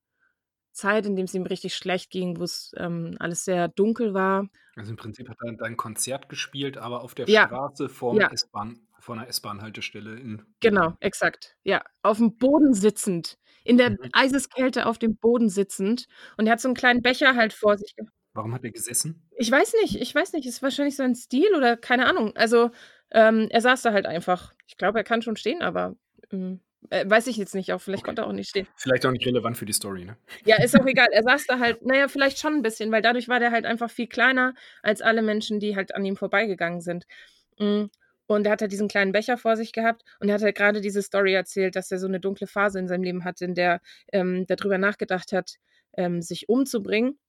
Zeit, 0.74 1.06
in 1.06 1.16
dem 1.16 1.26
es 1.26 1.34
ihm 1.34 1.44
richtig 1.44 1.76
schlecht 1.76 2.12
ging, 2.12 2.40
wo's, 2.40 2.72
ähm, 2.78 3.16
alles 3.20 3.46
sehr 3.46 3.68
dunkel 3.70 4.14
war. 4.14 4.48
Also, 4.78 4.92
im 4.92 4.96
Prinzip 4.98 5.28
hat 5.28 5.38
er 5.46 5.52
dein 5.54 5.76
Konzert 5.76 6.30
gespielt, 6.30 6.78
aber 6.78 7.02
auf 7.02 7.14
der 7.14 7.28
Ja. 7.28 7.50
Straße 7.50 7.90
vorm 7.90 8.22
Ja. 8.22 8.32
S-Bahn 8.32 8.88
vor 9.00 9.16
'ner 9.16 9.28
S-Bahn-Haltestelle 9.28 10.18
in 10.18 10.46
Genau, 10.64 10.94
exakt. 11.00 11.56
Ja, 11.64 11.82
aufm 12.04 12.38
Boden 12.38 12.74
sitzend, 12.76 13.40
in 13.64 13.78
der 13.78 13.98
Mhm. 14.00 14.12
Eiseskälte 14.12 14.86
auf 14.86 15.00
dem 15.00 15.18
Boden 15.18 15.50
sitzend 15.50 16.06
und 16.38 16.46
er 16.46 16.54
hat 16.54 16.62
so 16.62 16.70
'n 16.70 16.76
kleinen 16.76 17.02
Becher 17.02 17.36
halt 17.36 17.52
vor 17.54 17.78
sich 17.80 17.96
Warum 18.36 18.54
hat 18.54 18.64
er 18.64 18.72
gesessen? 18.72 19.28
Ich 19.38 19.50
weiß 19.52 19.74
nicht 19.82 19.96
ich 19.96 20.14
weiß 20.14 20.34
nicht, 20.34 20.46
ist 20.48 20.62
wahrscheinlich 20.62 20.96
sein 20.96 21.16
Stil 21.16 21.54
oder 21.56 21.78
keine 21.78 22.06
Ahnung. 22.08 22.36
Also, 22.36 22.72
ähm, 23.12 23.48
er 23.50 23.62
saß 23.62 23.82
da 23.82 23.94
halt 23.94 24.06
einfach. 24.06 24.54
Ich 24.68 24.78
glaube, 24.78 25.00
er 25.00 25.04
kann 25.04 25.22
schon 25.22 25.36
stehen, 25.36 25.62
aber, 25.62 25.96
hm, 26.30 26.60
äh, 26.90 27.10
weiß 27.10 27.28
ich 27.28 27.38
jetzt 27.38 27.56
nicht, 27.56 27.72
auch 27.74 27.82
vielleicht 27.82 28.04
Okay. 28.04 28.06
konnte 28.06 28.22
er 28.24 28.28
auch 28.28 28.32
nicht 28.34 28.50
stehen. 28.50 28.68
Vielleicht 28.76 29.06
auch 29.06 29.12
nicht 29.12 29.26
relevant 29.26 29.58
für 29.58 29.66
die 29.66 29.74
Story, 29.74 30.06
ne? 30.06 30.18
Ja, 30.46 30.58
ist 30.58 30.76
auch 30.76 30.86
egal. 30.88 31.08
Er 31.12 31.22
saß 31.24 31.46
da 31.46 31.60
halt 31.60 31.80
na 31.82 31.96
ja, 31.98 32.08
vielleicht 32.08 32.40
schon 32.40 32.56
'n 32.56 32.62
bisschen, 32.64 32.92
weil 32.92 33.02
dadurch 33.04 33.28
war 33.30 33.40
der 33.40 33.52
halt 33.52 33.66
einfach 33.66 33.92
viel 33.92 34.08
kleiner 34.08 34.56
als 34.82 35.02
alle 35.02 35.22
Menschen, 35.22 35.60
die 35.60 35.76
halt 35.76 35.94
an 35.94 36.04
ihm 36.04 36.16
vorbeigegangen 36.18 36.82
sind. 36.82 37.06
Hm, 37.60 37.90
und 38.28 38.46
er 38.46 38.54
hat 38.54 38.62
halt 38.62 38.72
diesen 38.72 38.88
kleinen 38.88 39.12
Becher 39.12 39.38
vor 39.38 39.56
sich 39.56 39.72
gehabt 39.74 40.04
und 40.20 40.30
er 40.30 40.36
hat 40.36 40.42
halt 40.42 40.56
grade 40.58 40.82
diese 40.82 41.02
Story 41.04 41.34
erzählt, 41.34 41.76
dass 41.76 41.92
er 41.92 42.00
so 42.00 42.08
'ne 42.08 42.20
dunkle 42.20 42.48
Phase 42.48 42.80
in 42.80 42.88
seinem 42.88 43.04
Leben 43.04 43.24
hatte, 43.24 43.46
in 43.46 43.54
der, 43.56 43.82
ähm, 44.12 44.48
der 44.48 44.56
drüber 44.56 44.78
nachgedacht 44.80 45.32
hat, 45.32 45.56
ähm, 45.98 46.22
sich 46.24 46.50
umzubringen 46.50 47.20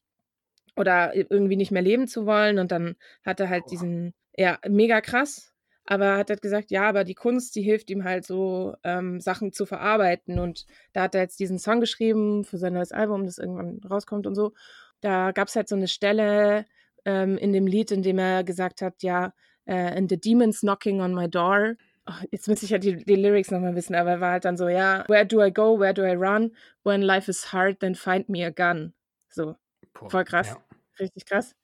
oder 0.77 1.15
irgendwie 1.15 1.57
nicht 1.57 1.73
mehr 1.73 1.83
leben 1.83 2.09
zu 2.09 2.27
wollen 2.27 2.59
und 2.59 2.73
dann 2.73 2.97
hat 3.25 3.41
er 3.41 3.49
halt 3.51 3.71
Boah. 3.71 3.73
diesen 3.73 4.15
ja, 4.37 4.59
mega 4.69 5.01
krass, 5.03 5.52
aber 5.87 6.05
er 6.07 6.19
hat 6.19 6.31
halt 6.31 6.43
gesagt, 6.43 6.71
ja, 6.71 6.89
aber 6.89 7.05
die 7.05 7.15
Kunst, 7.15 7.55
die 7.57 7.63
hilft 7.63 7.91
ihm 7.91 8.05
halt 8.05 8.25
so, 8.27 8.75
ähm, 8.85 9.21
Sachen 9.21 9.53
zu 9.53 9.67
verarbeiten 9.67 10.39
und 10.39 10.67
da 10.93 11.03
hat 11.03 11.15
er 11.15 11.23
jetzt 11.23 11.41
diesen 11.41 11.59
Song 11.59 11.81
geschrieben 11.81 12.45
für 12.45 12.59
sein 12.59 12.75
neues 12.75 12.93
Album, 12.93 13.25
das 13.27 13.39
irgendwann 13.39 13.81
rauskommt 13.89 14.27
und 14.27 14.35
so. 14.35 14.53
Da 15.01 15.33
gab's 15.33 15.57
halt 15.57 15.69
so 15.69 15.77
'ne 15.77 15.89
Stelle, 15.89 16.67
ähm, 17.05 17.37
in 17.39 17.53
dem 17.53 17.67
Lied, 17.67 17.91
in 17.91 18.03
dem 18.03 18.19
er 18.19 18.45
gesagt 18.45 18.83
hat, 18.83 19.03
ja, 19.03 19.35
äh: 19.67 19.75
„And 19.99 20.09
the 20.11 20.19
demon's 20.21 20.61
knocking 20.61 21.01
on 21.01 21.15
my 21.15 21.29
door.“ 21.29 21.77
Oh, 22.07 22.13
jetzt 22.31 22.49
müsste 22.49 22.65
ich 22.67 22.71
ja 22.73 22.79
die 22.79 22.97
die 23.05 23.15
Lyrics 23.17 23.51
noch 23.51 23.61
mal 23.61 23.75
wissen, 23.77 23.95
aber 23.95 24.11
er 24.13 24.21
war 24.21 24.33
halt 24.33 24.45
dann 24.45 24.57
so, 24.57 24.69
ja: 24.69 25.05
„Where 25.09 25.27
do 25.27 25.43
I 25.45 25.53
go? 25.53 25.79
Where 25.81 25.95
do 25.95 26.05
I 26.05 26.15
run? 26.15 26.53
When 26.85 27.03
life 27.03 27.31
is 27.31 27.53
hard, 27.53 27.81
then 27.81 27.95
find 27.95 28.29
me 28.29 28.45
a 28.47 28.51
gun.“ 28.51 28.93
So, 29.31 29.57
Boah, 29.95 30.11
voll 30.11 30.25
krass, 30.25 30.57
ja. 30.57 30.63
richtig 31.01 31.27
krass. 31.27 31.55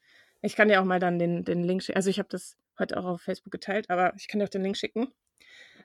Ich 0.43 0.57
kann 0.57 0.69
dir 0.69 0.81
auch 0.81 0.85
mal 0.87 1.01
dann 1.01 1.19
den 1.21 1.45
den 1.45 1.65
Link 1.65 1.83
schi 1.85 1.95
also, 1.95 2.11
ich 2.11 2.19
habe 2.21 2.29
das 2.31 2.57
heute 2.79 2.97
auch 2.99 3.05
auf 3.05 3.23
Facebook 3.23 3.53
geteilt, 3.53 3.91
aber 3.91 4.13
ich 4.17 4.29
kann 4.29 4.39
dir 4.41 4.45
auch 4.47 4.51
den 4.51 4.63
Link 4.63 4.77
schicken. 4.77 5.09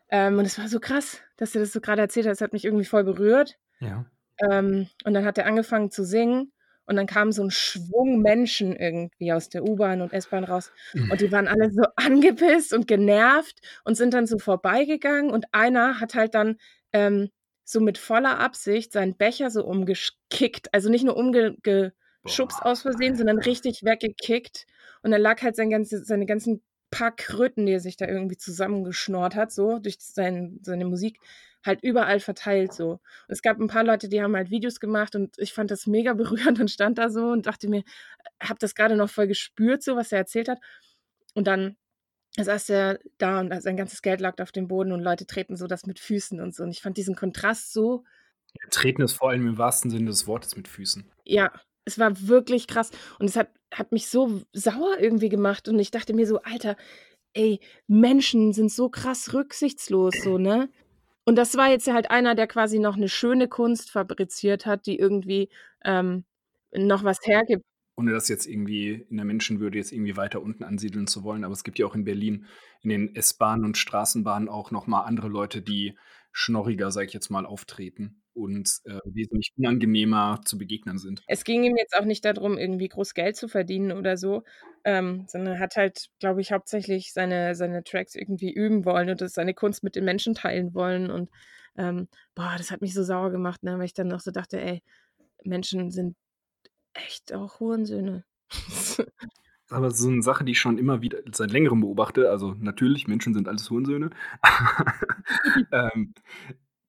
Ähm, 0.09 0.37
und 0.39 0.45
es 0.45 0.59
war 0.59 0.67
so 0.67 0.79
krass, 0.79 1.21
dass 1.37 1.55
er 1.55 1.61
das 1.61 1.71
so 1.73 1.81
grade 1.81 2.01
erzählt 2.01 2.27
hat. 2.27 2.33
Es 2.33 2.41
hat 2.41 2.53
mich 2.53 2.65
irgendwie 2.65 2.85
voll 2.85 3.03
berührt. 3.03 3.57
Ja. 3.79 4.05
Ähm, 4.51 4.87
und 5.05 5.13
dann 5.13 5.25
hat 5.25 5.37
er 5.37 5.45
angefangen 5.45 5.91
zu 5.91 6.03
singen 6.05 6.51
und 6.85 6.95
dann 6.97 7.07
kam 7.07 7.31
so 7.31 7.43
'n 7.43 7.51
Schwung 7.51 8.21
Menschen 8.21 8.75
irgendwie 8.75 9.31
aus 9.33 9.49
der 9.49 9.63
U-Bahn 9.63 10.01
und 10.01 10.13
S-Bahn 10.13 10.43
raus 10.43 10.71
und 11.09 11.21
die 11.21 11.31
waren 11.31 11.47
alle 11.47 11.71
so 11.71 11.83
angepisst 11.95 12.73
und 12.73 12.87
genervt 12.87 13.59
und 13.85 13.95
sind 13.95 14.13
dann 14.13 14.27
so 14.27 14.37
vorbeigegangen 14.39 15.31
und 15.31 15.45
einer 15.53 15.99
hat 15.99 16.15
halt 16.15 16.35
dann, 16.35 16.57
ähm, 16.93 17.29
so 17.65 17.79
mit 17.79 17.97
voller 17.97 18.39
Absicht 18.39 18.91
seinen 18.91 19.15
Becher 19.17 19.49
so 19.49 19.63
umgesch 19.65 20.11
kickt, 20.29 20.73
also, 20.73 20.89
nicht 20.89 21.05
nur 21.05 21.15
umge 21.17 21.55
geschubst 21.63 22.59
Boah, 22.61 22.67
aus 22.71 22.81
Versehen, 22.81 23.15
sondern 23.15 23.39
richtig 23.39 23.83
weggekickt 23.83 24.65
und 25.03 25.11
dann 25.11 25.21
lag 25.21 25.41
halt 25.41 25.55
sein 25.55 25.69
ganze 25.69 26.03
seine 26.03 26.25
ganzen 26.25 26.61
paar 26.93 27.15
Kröten, 27.15 27.65
die 27.65 27.73
er 27.73 27.79
sich 27.79 27.97
da 27.97 28.07
irgendwie 28.07 28.37
zusammengeschnort 28.37 29.35
hat, 29.35 29.51
so 29.51 29.79
durch 29.79 29.97
sein 29.99 30.59
seine 30.63 30.85
Musik, 30.85 31.19
halt 31.65 31.83
überall 31.83 32.19
verteilt 32.19 32.73
so. 32.73 32.91
Und 32.93 33.01
es 33.29 33.41
gab 33.41 33.59
'n 33.59 33.67
paar 33.67 33.83
Leute, 33.83 34.09
die 34.09 34.21
haben 34.21 34.35
halt 34.35 34.49
Videos 34.51 34.79
gemacht 34.79 35.15
und 35.15 35.37
ich 35.39 35.53
fand 35.53 35.71
das 35.71 35.87
mega 35.87 36.13
berührend 36.55 36.59
und 36.59 36.69
stand 36.71 36.97
da 36.97 37.09
so 37.09 37.27
und 37.31 37.45
dachte 37.47 37.67
mir 37.69 37.83
habe 38.41 38.59
das 38.59 38.75
grade 38.75 38.95
noch 38.95 39.09
voll 39.09 39.27
gespürt 39.27 39.83
so, 39.83 39.95
was 39.95 40.11
er 40.11 40.19
erzählt 40.19 40.49
hat. 40.49 40.59
Und 41.35 41.47
dann 41.47 41.77
saß 42.37 42.69
er 42.69 42.99
da 43.19 43.39
und 43.41 43.61
sein 43.63 43.77
ganzes 43.77 44.01
Geld 44.03 44.21
lag 44.21 44.39
auf 44.41 44.51
dem 44.53 44.67
Boden 44.69 44.91
und 44.93 45.01
Leute 45.01 45.27
treten 45.27 45.57
so 45.57 45.67
das 45.67 45.85
mit 45.87 45.99
Füßen 45.99 46.41
und 46.41 46.55
so 46.55 46.63
und 46.63 46.71
ich 46.71 46.81
fand 46.81 46.97
diesen 46.97 47.15
Kontrast 47.15 47.73
so 47.73 48.05
Ja, 48.59 48.67
treten 48.71 49.03
ist 49.03 49.13
vor 49.13 49.29
allem 49.29 49.45
im 49.47 49.57
wahrsten 49.59 49.91
Sinne 49.91 50.05
des 50.09 50.25
Wortes 50.25 50.55
mit 50.55 50.67
Füßen. 50.67 51.05
Ja, 51.25 51.51
es 51.85 51.99
war 51.99 52.27
wirklich 52.27 52.67
krass 52.67 52.91
und 53.19 53.27
es 53.29 53.35
hat 53.37 53.49
hat 53.73 53.91
mich 53.91 54.07
so 54.09 54.41
sauer 54.53 54.97
irgendwie 54.99 55.29
gemacht 55.29 55.67
und 55.67 55.79
ich 55.79 55.91
dachte 55.91 56.13
mir 56.13 56.27
so: 56.27 56.39
„Alter, 56.43 56.75
ey, 57.33 57.59
Menschen 57.87 58.53
sind 58.53 58.71
so 58.71 58.89
krass 58.89 59.33
rücksichtslos 59.33 60.23
so, 60.23 60.37
ne?“ 60.39 60.69
Und 61.25 61.37
das 61.37 61.57
war 61.57 61.69
jetzt 61.71 61.87
halt 61.93 62.11
einer, 62.11 62.35
der 62.35 62.47
quasi 62.47 62.79
noch 62.79 62.97
'ne 62.97 63.09
schöne 63.09 63.47
Kunst 63.49 63.91
fabriziert 63.91 64.65
hat, 64.67 64.85
die 64.87 64.97
irgendwie, 64.99 65.49
ähm, 65.85 66.25
noch 66.75 67.03
was 67.05 67.19
hergibt. 67.25 67.63
Ohne 67.97 68.11
das 68.13 68.27
jetzt 68.29 68.47
irgendwie 68.47 69.05
in 69.09 69.17
der 69.17 69.25
Menschenwürde 69.25 69.77
jetzt 69.77 69.91
irgendwie 69.91 70.17
weiter 70.17 70.41
unten 70.41 70.63
ansiedeln 70.63 71.07
zu 71.07 71.23
wollen, 71.23 71.43
aber 71.43 71.53
es 71.53 71.63
gibt 71.63 71.79
ja 71.79 71.85
auch 71.87 71.95
in 71.95 72.05
Berlin 72.05 72.47
in 72.81 72.89
den 72.89 73.15
S-Bahnen 73.15 73.65
und 73.65 73.77
Straßenbahnen 73.77 74.49
auch 74.49 74.71
noch 74.71 74.87
mal 74.87 75.01
andere 75.03 75.27
Leute, 75.29 75.61
die 75.61 75.97
schnorriger, 76.31 76.91
sage 76.91 77.07
ich 77.07 77.13
jetzt 77.13 77.29
mal, 77.29 77.45
auftreten 77.45 78.22
und, 78.35 78.79
äh, 78.85 78.99
wesentlich 79.05 79.51
unangenehmer 79.57 80.41
zu 80.45 80.57
begegnen 80.57 80.97
sind. 80.99 81.23
Es 81.27 81.43
ging 81.45 81.63
ihm 81.63 81.77
jetzt 81.77 81.95
auch 81.97 82.03
nicht 82.05 82.25
da 82.25 82.33
drum, 82.33 82.57
irgendwie 82.57 82.89
groß 82.89 83.13
Geld 83.13 83.37
zu 83.37 83.47
verdienen 83.47 83.91
oder 83.93 84.17
so, 84.17 84.43
ähm, 84.83 85.25
sondern 85.27 85.55
er 85.55 85.59
hat 85.59 85.75
halt, 85.77 86.07
glaube 86.19 86.41
ich, 86.41 86.51
hauptsächlich 86.51 87.13
seine 87.13 87.55
seine 87.55 87.83
Tracks 87.83 88.15
irgendwie 88.15 88.51
üben 88.51 88.83
wollen 88.85 89.09
und 89.09 89.21
das 89.21 89.33
seine 89.33 89.53
Kunst 89.53 89.83
mit 89.83 89.95
den 89.95 90.03
Menschen 90.05 90.33
teilen 90.35 90.73
wollen 90.73 91.09
und, 91.09 91.29
ähm, 91.77 92.07
boah, 92.35 92.55
das 92.57 92.71
hat 92.71 92.81
mich 92.81 92.93
so 92.93 93.03
sauer 93.03 93.31
gemacht, 93.31 93.63
ne, 93.63 93.77
weil 93.77 93.85
ich 93.85 93.93
dann 93.93 94.07
noch 94.09 94.19
so 94.19 94.31
dachte: 94.31 94.59
„Ey, 94.59 94.83
Menschen 95.43 95.91
sind 95.91 96.15
echt 96.93 97.33
auch 97.33 97.59
Hurensöhne.“ 97.61 98.25
Aber 99.69 99.91
so 99.91 100.09
'ne 100.11 100.21
Sache, 100.21 100.43
die 100.43 100.51
ich 100.53 100.59
schon 100.59 100.77
immer 100.77 101.01
wieder 101.01 101.19
seit 101.33 101.51
Längerem 101.51 101.81
beobachte, 101.81 102.29
also, 102.29 102.55
natürlich, 102.59 103.07
Menschen 103.07 103.33
sind 103.33 103.47
alles 103.47 103.69
Hurensöhne, 103.69 104.09
ähm, 105.71 106.13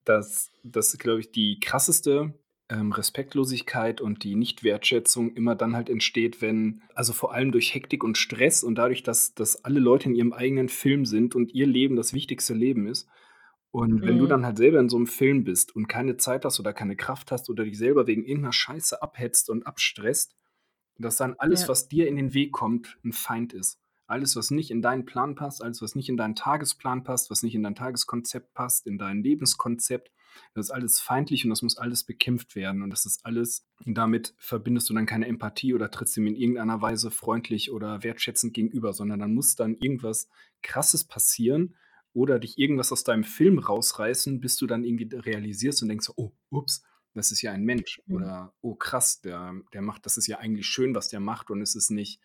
dass 0.04 0.50
dass, 0.64 0.96
glaube 0.98 1.20
ich, 1.20 1.32
die 1.32 1.60
krasseste, 1.60 2.34
ähm, 2.70 2.92
Respektlosigkeit 2.92 4.00
und 4.00 4.24
die 4.24 4.34
Nichtwertschätzung 4.36 5.34
immer 5.34 5.54
dann 5.56 5.76
halt 5.76 5.90
entsteht, 5.90 6.40
wenn 6.42 6.82
also, 6.94 7.12
vor 7.12 7.32
allem 7.34 7.52
durch 7.52 7.74
Hektik 7.74 8.04
und 8.04 8.18
Stress 8.18 8.64
und 8.64 8.76
dadurch, 8.76 9.02
dass 9.02 9.34
dass 9.34 9.64
alle 9.64 9.80
Leute 9.80 10.08
in 10.08 10.14
ihrem 10.14 10.32
eigenen 10.32 10.68
Film 10.70 11.04
sind 11.06 11.34
und 11.34 11.52
ihr 11.54 11.66
Leben 11.66 11.96
das 11.96 12.14
wichtigste 12.14 12.54
Leben 12.54 12.86
ist. 12.86 13.08
Und 13.72 14.06
wenn 14.06 14.18
du 14.18 14.26
Mhm. 14.26 14.28
dann 14.28 14.46
halt 14.46 14.58
selber 14.58 14.80
in 14.80 14.88
so 14.90 14.98
'nem 14.98 15.06
Film 15.08 15.44
bist 15.44 15.74
und 15.76 15.88
keine 15.88 16.16
Zeit 16.18 16.44
hast 16.46 16.60
oder 16.60 16.72
keine 16.74 16.96
Kraft 16.96 17.32
hast 17.32 17.50
oder 17.50 17.64
dich 17.64 17.78
selber 17.78 18.06
wegen 18.06 18.24
irgend 18.24 18.44
'ner 18.44 18.52
Scheiße 18.52 19.02
abhetzt 19.02 19.50
und 19.50 19.66
abstresst, 19.66 20.34
dass 20.98 21.16
dann 21.18 21.34
alles, 21.38 21.68
Ja. 21.68 21.68
was 21.68 21.88
dir 21.88 22.08
in 22.08 22.16
den 22.16 22.34
Weg 22.34 22.52
kommt, 22.52 22.98
'n 23.04 23.12
Feind 23.14 23.52
ist. 23.54 23.76
Alles, 24.06 24.36
was 24.36 24.50
nicht 24.50 24.70
in 24.70 24.82
deinen 24.82 25.06
Plan 25.06 25.34
passt, 25.34 25.62
alles, 25.62 25.80
was 25.80 25.94
nicht 25.94 26.08
in 26.08 26.16
deinen 26.16 26.34
Tagesplan 26.34 27.04
passt, 27.04 27.30
was 27.30 27.42
nicht 27.42 27.54
in 27.54 27.62
dein 27.62 27.74
Tageskonzept 27.74 28.52
passt, 28.52 28.86
in 28.86 28.98
dein 28.98 29.22
Lebenskonzept, 29.22 30.10
das 30.54 30.66
ist 30.66 30.70
alles 30.70 31.00
feindlich 31.00 31.44
und 31.44 31.50
das 31.50 31.62
muss 31.62 31.78
alles 31.78 32.04
bekämpft 32.04 32.54
werden 32.56 32.82
und 32.82 32.90
das 32.90 33.06
ist 33.06 33.24
alles 33.24 33.66
damit 33.86 34.34
verbindest 34.38 34.90
du 34.90 34.94
dann 34.94 35.06
keine 35.06 35.26
Empathie 35.26 35.74
oder 35.74 35.90
trittst 35.90 36.16
ihm 36.16 36.26
in 36.26 36.36
irgendeiner 36.36 36.82
Weise 36.82 37.10
freundlich 37.10 37.70
oder 37.70 38.02
wertschätzend 38.02 38.52
gegenüber, 38.54 38.92
sondern 38.92 39.20
dann 39.20 39.34
muss 39.34 39.54
dann 39.56 39.76
irgendwas 39.76 40.28
Krasses 40.62 41.04
passieren 41.04 41.76
oder 42.12 42.38
dich 42.38 42.58
irgendwas 42.58 42.92
aus 42.92 43.04
deinem 43.04 43.24
Film 43.24 43.58
rausreißen, 43.58 44.40
bis 44.40 44.56
du 44.56 44.66
dann 44.66 44.84
irgendwie 44.84 45.08
realisierst 45.16 45.82
und 45.82 45.88
denkst 45.88 46.10
„Oh, 46.16 46.32
ups, 46.50 46.82
das 47.14 47.30
ist 47.32 47.42
ja 47.42 47.52
ein 47.52 47.64
Mensch.“ 47.64 48.00
Mhm. 48.06 48.16
Oder: 48.16 48.54
„Oh 48.60 48.74
krass, 48.74 49.20
der 49.20 49.54
der 49.72 49.82
macht 49.82 50.06
das 50.06 50.16
ist 50.16 50.26
ja 50.26 50.38
eigentlich 50.38 50.66
schön, 50.66 50.94
was 50.94 51.08
der 51.08 51.20
macht 51.20 51.50
und 51.50 51.60
es 51.62 51.74
ist 51.74 51.90
nicht, 51.90 52.20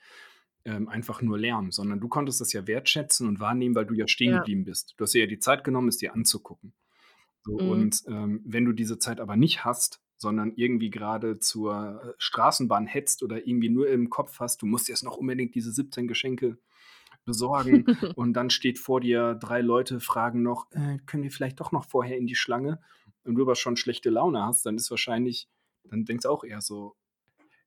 ähm, 0.65 0.87
einfach 0.89 1.21
nur 1.21 1.37
Lärm“, 1.39 1.71
sondern 1.71 1.99
du 1.99 2.07
konntest 2.09 2.41
das 2.41 2.53
ja 2.53 2.67
wertschätzen 2.67 3.27
und 3.27 3.39
wahrnehmen, 3.39 3.75
weil 3.75 3.85
du 3.85 3.93
ja 3.95 4.07
stehen 4.07 4.31
Ja. 4.31 4.33
geblieben 4.33 4.65
bist. 4.65 4.93
Du 4.97 5.03
hast 5.03 5.13
dir 5.13 5.21
ja 5.21 5.27
die 5.27 5.39
Zeit 5.39 5.63
genommen, 5.63 5.87
es 5.89 5.97
dir 5.97 6.13
anzugucken. 6.13 6.73
So 7.43 7.53
Mhm. 7.57 7.59
und, 7.59 8.03
ähm, 8.07 8.41
wenn 8.45 8.65
du 8.65 8.73
diese 8.73 8.99
Zeit 8.99 9.19
aber 9.21 9.35
nicht 9.35 9.65
hast, 9.65 10.01
sondern 10.17 10.53
irgendwie 10.55 10.89
gerade 10.89 11.39
zur 11.39 12.03
äh, 12.03 12.13
Straßenbahn 12.17 12.87
hetzt 12.87 13.23
oder 13.23 13.47
irgendwie 13.47 13.69
nur 13.69 13.89
im 13.89 14.09
Kopf 14.09 14.39
hast, 14.39 14.61
du 14.61 14.65
musst 14.65 14.89
jetzt 14.89 15.03
noch 15.03 15.17
unbedingt 15.17 15.55
diese 15.55 15.71
17 15.71 16.07
Geschenke 16.07 16.57
besorgen 17.25 17.87
und 18.15 18.33
dann 18.33 18.49
steht 18.49 18.79
vor 18.79 19.01
dir 19.01 19.35
drei 19.35 19.61
Leute, 19.61 19.99
fragen 19.99 20.41
noch, 20.43 20.71
äh, 20.71 20.99
können 21.05 21.23
wir 21.23 21.31
vielleicht 21.31 21.59
doch 21.59 21.71
noch 21.71 21.85
vorher 21.85 22.17
in 22.17 22.27
die 22.27 22.35
Schlange? 22.35 22.81
Und 23.23 23.35
du 23.35 23.43
aber 23.43 23.55
schon 23.55 23.77
schlechte 23.77 24.09
Laune 24.09 24.43
hast, 24.45 24.65
dann 24.65 24.75
ist 24.75 24.89
wahrscheinlich, 24.91 25.49
dann 25.83 26.05
denkst 26.05 26.23
du 26.23 26.29
auch 26.29 26.43
eher 26.43 26.61
so, 26.61 26.95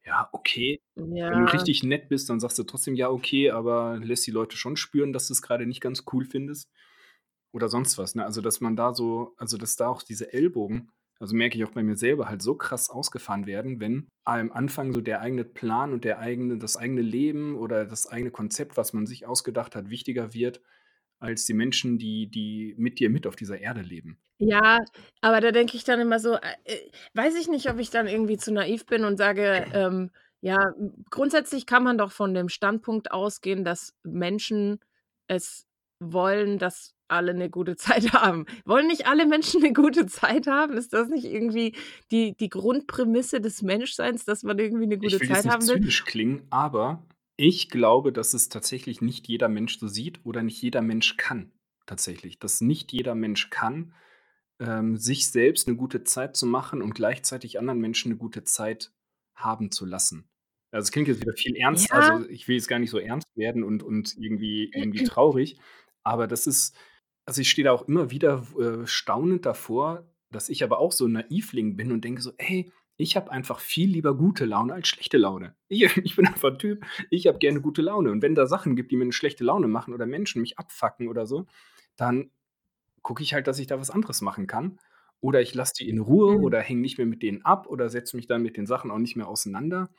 ja, 0.05 0.29
okay. 0.33 0.81
Wenn 1.29 1.39
du 1.39 1.45
Ja. 1.45 1.53
richtig 1.53 1.83
nett 1.83 2.09
bist, 2.09 2.29
dann 2.31 2.41
sagst 2.41 2.59
du 2.59 2.65
trotzdem 2.65 2.95
ja, 2.95 3.09
okay, 3.11 3.51
aber 3.51 3.99
lässt 3.99 4.27
die 4.27 4.31
Leute 4.33 4.57
schon 4.57 4.77
spüren, 4.77 5.13
dass 5.13 5.29
du 5.29 5.33
es 5.35 5.43
gerade 5.43 5.67
nicht 5.67 5.81
ganz 5.81 6.05
cool 6.13 6.25
findest 6.25 6.69
oder 7.53 7.69
sonst 7.69 7.99
was, 7.99 8.15
ne? 8.15 8.25
Also, 8.25 8.41
dass 8.43 8.61
man 8.61 8.77
da 8.77 8.95
so 8.95 9.35
also, 9.39 9.59
dass 9.59 9.77
da 9.77 9.89
auch 9.89 10.03
diese 10.03 10.33
Ellbogen 10.33 10.91
also, 11.21 11.37
merke 11.37 11.57
ich 11.59 11.65
auch 11.65 11.71
bei 11.73 11.83
mir 11.85 11.97
selber 11.97 12.29
halt 12.29 12.43
so 12.43 12.57
krass 12.57 12.91
ausgefahren 12.91 13.47
werden, 13.47 13.81
wenn 13.81 14.09
am 14.25 14.53
Anfang 14.53 14.93
so 14.93 15.01
der 15.01 15.21
eigene 15.21 15.45
Plan 15.45 15.93
und 15.93 16.05
der 16.05 16.19
eigene 16.19 16.59
das 16.59 16.77
eigene 16.77 17.03
Leben 17.03 17.57
oder 17.57 17.87
das 17.87 18.07
eigene 18.09 18.31
Konzept, 18.33 18.77
was 18.77 18.93
man 18.93 19.07
sich 19.07 19.27
ausgedacht 19.27 19.77
hat, 19.77 19.91
wichtiger 19.91 20.35
wird 20.35 20.63
als 21.23 21.47
die 21.47 21.55
Menschen, 21.55 21.99
die 21.99 22.29
die 22.29 22.75
mit 22.79 22.99
dir 23.01 23.11
mit 23.11 23.27
auf 23.27 23.37
dieser 23.37 23.59
Erde 23.61 23.83
leben. 23.83 24.19
Ja, 24.41 24.81
aber 25.21 25.41
da 25.41 25.53
denke 25.53 25.77
ich 25.77 25.85
dann 25.85 26.01
immer 26.01 26.19
so, 26.19 26.35
äh, 26.37 26.91
weiß 27.15 27.37
ich 27.37 27.49
nicht, 27.49 27.69
ob 27.71 27.79
ich 27.79 27.91
dann 27.91 28.09
irgendwie 28.09 28.37
zu 28.39 28.53
naiv 28.53 28.87
bin 28.87 29.05
und 29.05 29.17
sage, 29.17 29.67
ähm, 29.71 30.11
ja, 30.41 30.73
grundsätzlich 31.11 31.67
kann 31.67 31.85
man 31.85 31.99
doch 31.99 32.11
von 32.11 32.35
dem 32.35 32.49
Standpunkt 32.49 33.13
ausgehen, 33.13 33.65
dass 33.65 33.95
Menschen 34.03 34.81
es 35.29 35.67
wollen, 36.01 36.59
dass 36.59 36.95
alle 37.07 37.35
'ne 37.35 37.51
gute 37.51 37.77
Zeit 37.77 38.13
haben. 38.13 38.47
Wollen 38.65 38.89
nicht 38.89 39.07
alle 39.07 39.27
Menschen 39.27 39.61
'ne 39.63 39.73
gute 39.73 40.07
Zeit 40.07 40.47
haben? 40.49 40.77
Ist 40.77 40.93
das 40.93 41.09
nicht 41.09 41.25
irgendwie 41.27 41.77
die 42.11 42.35
die 42.37 42.49
Grundprämisse 42.49 43.41
des 43.41 43.63
Menschseins, 43.63 44.25
dass 44.25 44.43
man 44.43 44.59
irgendwie 44.59 44.87
'ne 44.89 44.99
gute 44.99 45.21
Ich 45.21 45.21
will 45.21 45.29
jetzt 45.29 45.45
Zeit 45.45 45.45
nicht 45.45 45.61
haben 45.61 45.69
will? 45.69 45.83
zynisch 45.83 46.05
klingen, 46.05 46.47
aber 46.51 47.05
ich 47.37 47.71
glaube, 47.71 48.13
dass 48.13 48.35
es 48.35 48.49
tatsächlich 48.49 49.01
nicht 49.03 49.29
jeder 49.29 49.49
Mensch 49.49 49.79
so 49.79 49.89
sieht 49.89 50.21
oder 50.25 50.43
nicht 50.43 50.63
jeder 50.63 50.83
Mensch 50.83 51.17
kann 51.17 51.53
tatsächlich. 51.87 52.39
Dass 52.39 52.61
nicht 52.61 52.93
jeder 52.93 53.15
Mensch 53.15 53.51
kann, 53.51 53.95
ähm, 54.61 54.97
sich 54.99 55.31
selbst 55.31 55.69
'ne 55.69 55.77
gute 55.77 56.05
Zeit 56.05 56.37
zu 56.37 56.47
machen 56.47 56.83
und 56.83 56.95
gleichzeitig 56.95 57.59
anderen 57.59 57.81
Menschen 57.81 58.13
'ne 58.13 58.19
gute 58.19 58.45
Zeit 58.45 58.93
haben 59.37 59.71
zu 59.73 59.87
lassen. 59.87 60.29
Also, 60.73 60.87
es 60.89 60.93
klingt 60.93 61.09
jetzt 61.09 61.21
wieder 61.23 61.35
viel 61.37 61.57
ernst 61.57 61.93
Ja. 61.93 61.97
also, 61.97 62.27
ich 62.29 62.49
will 62.49 62.57
jetzt 62.57 62.69
gar 62.69 62.79
nicht 62.81 62.91
so 62.91 62.99
ernst 62.99 63.29
werden 63.37 63.65
und 63.65 63.83
und 63.85 64.17
irgendwie 64.19 64.73
irgendwie 64.75 65.03
traurig, 65.03 65.59
aber 66.05 66.27
das 66.29 66.47
ist 66.49 66.77
also, 67.27 67.41
ich 67.43 67.51
stehe 67.51 67.65
da 67.67 67.73
auch 67.73 67.89
immer 67.89 68.11
wieder 68.11 68.47
äh, 68.59 68.87
staunend 68.89 69.47
davor, 69.47 70.09
dass 70.33 70.49
ich 70.51 70.65
aber 70.65 70.79
auch 70.81 70.93
so 70.93 71.07
'n 71.07 71.13
Naivling 71.13 71.77
bin 71.77 71.93
und 71.93 72.05
denke 72.05 72.23
so: 72.23 72.33
„Ey, 72.39 72.73
ich 72.99 73.17
habe 73.17 73.31
einfach 73.31 73.61
viel 73.61 73.91
lieber 73.91 74.17
gute 74.17 74.45
Laune 74.45 74.75
als 74.75 74.89
schlechte 74.89 75.19
Laune. 75.19 75.57
Ich 75.69 75.83
ich 75.99 76.17
bin 76.17 76.27
einfach 76.27 76.51
'n 76.51 76.59
Typ, 76.59 76.85
ich 77.11 77.27
habe 77.27 77.39
gerne 77.39 77.61
gute 77.61 77.83
Laune 77.83 78.11
und 78.11 78.23
wenn 78.23 78.35
da 78.35 78.47
Sachen 78.47 78.77
gibt, 78.77 78.93
die 78.93 78.97
mir 78.97 79.05
'ne 79.07 79.13
schlechte 79.13 79.45
Laune 79.45 79.69
machen 79.69 79.95
oder 79.95 80.07
Menschen 80.07 80.43
mich 80.43 80.59
abfucken 80.59 81.09
oder 81.09 81.27
so, 81.27 81.47
dann 81.97 82.31
gucke 83.03 83.23
ich 83.23 83.35
halt, 83.35 83.47
dass 83.49 83.59
ich 83.59 83.67
da 83.69 83.81
was 83.81 83.91
anderes 83.91 84.21
machen 84.23 84.47
kann. 84.47 84.79
Oder 85.21 85.41
ich 85.43 85.55
lasse 85.55 85.75
die 85.81 85.89
in 85.91 86.01
Ruhe 86.01 86.35
Mhm. 86.35 86.43
oder 86.43 86.61
hänge 86.61 86.81
nicht 86.83 86.99
mehr 86.99 87.07
mit 87.07 87.23
denen 87.23 87.43
ab 87.45 87.67
oder 87.69 87.89
setze 87.91 88.17
mich 88.17 88.27
dann 88.29 88.43
mit 88.43 88.57
den 88.57 88.67
Sachen 88.67 88.91
auch 88.91 88.99
nicht 88.99 89.17
mehr 89.17 89.29
auseinander, 89.29 89.91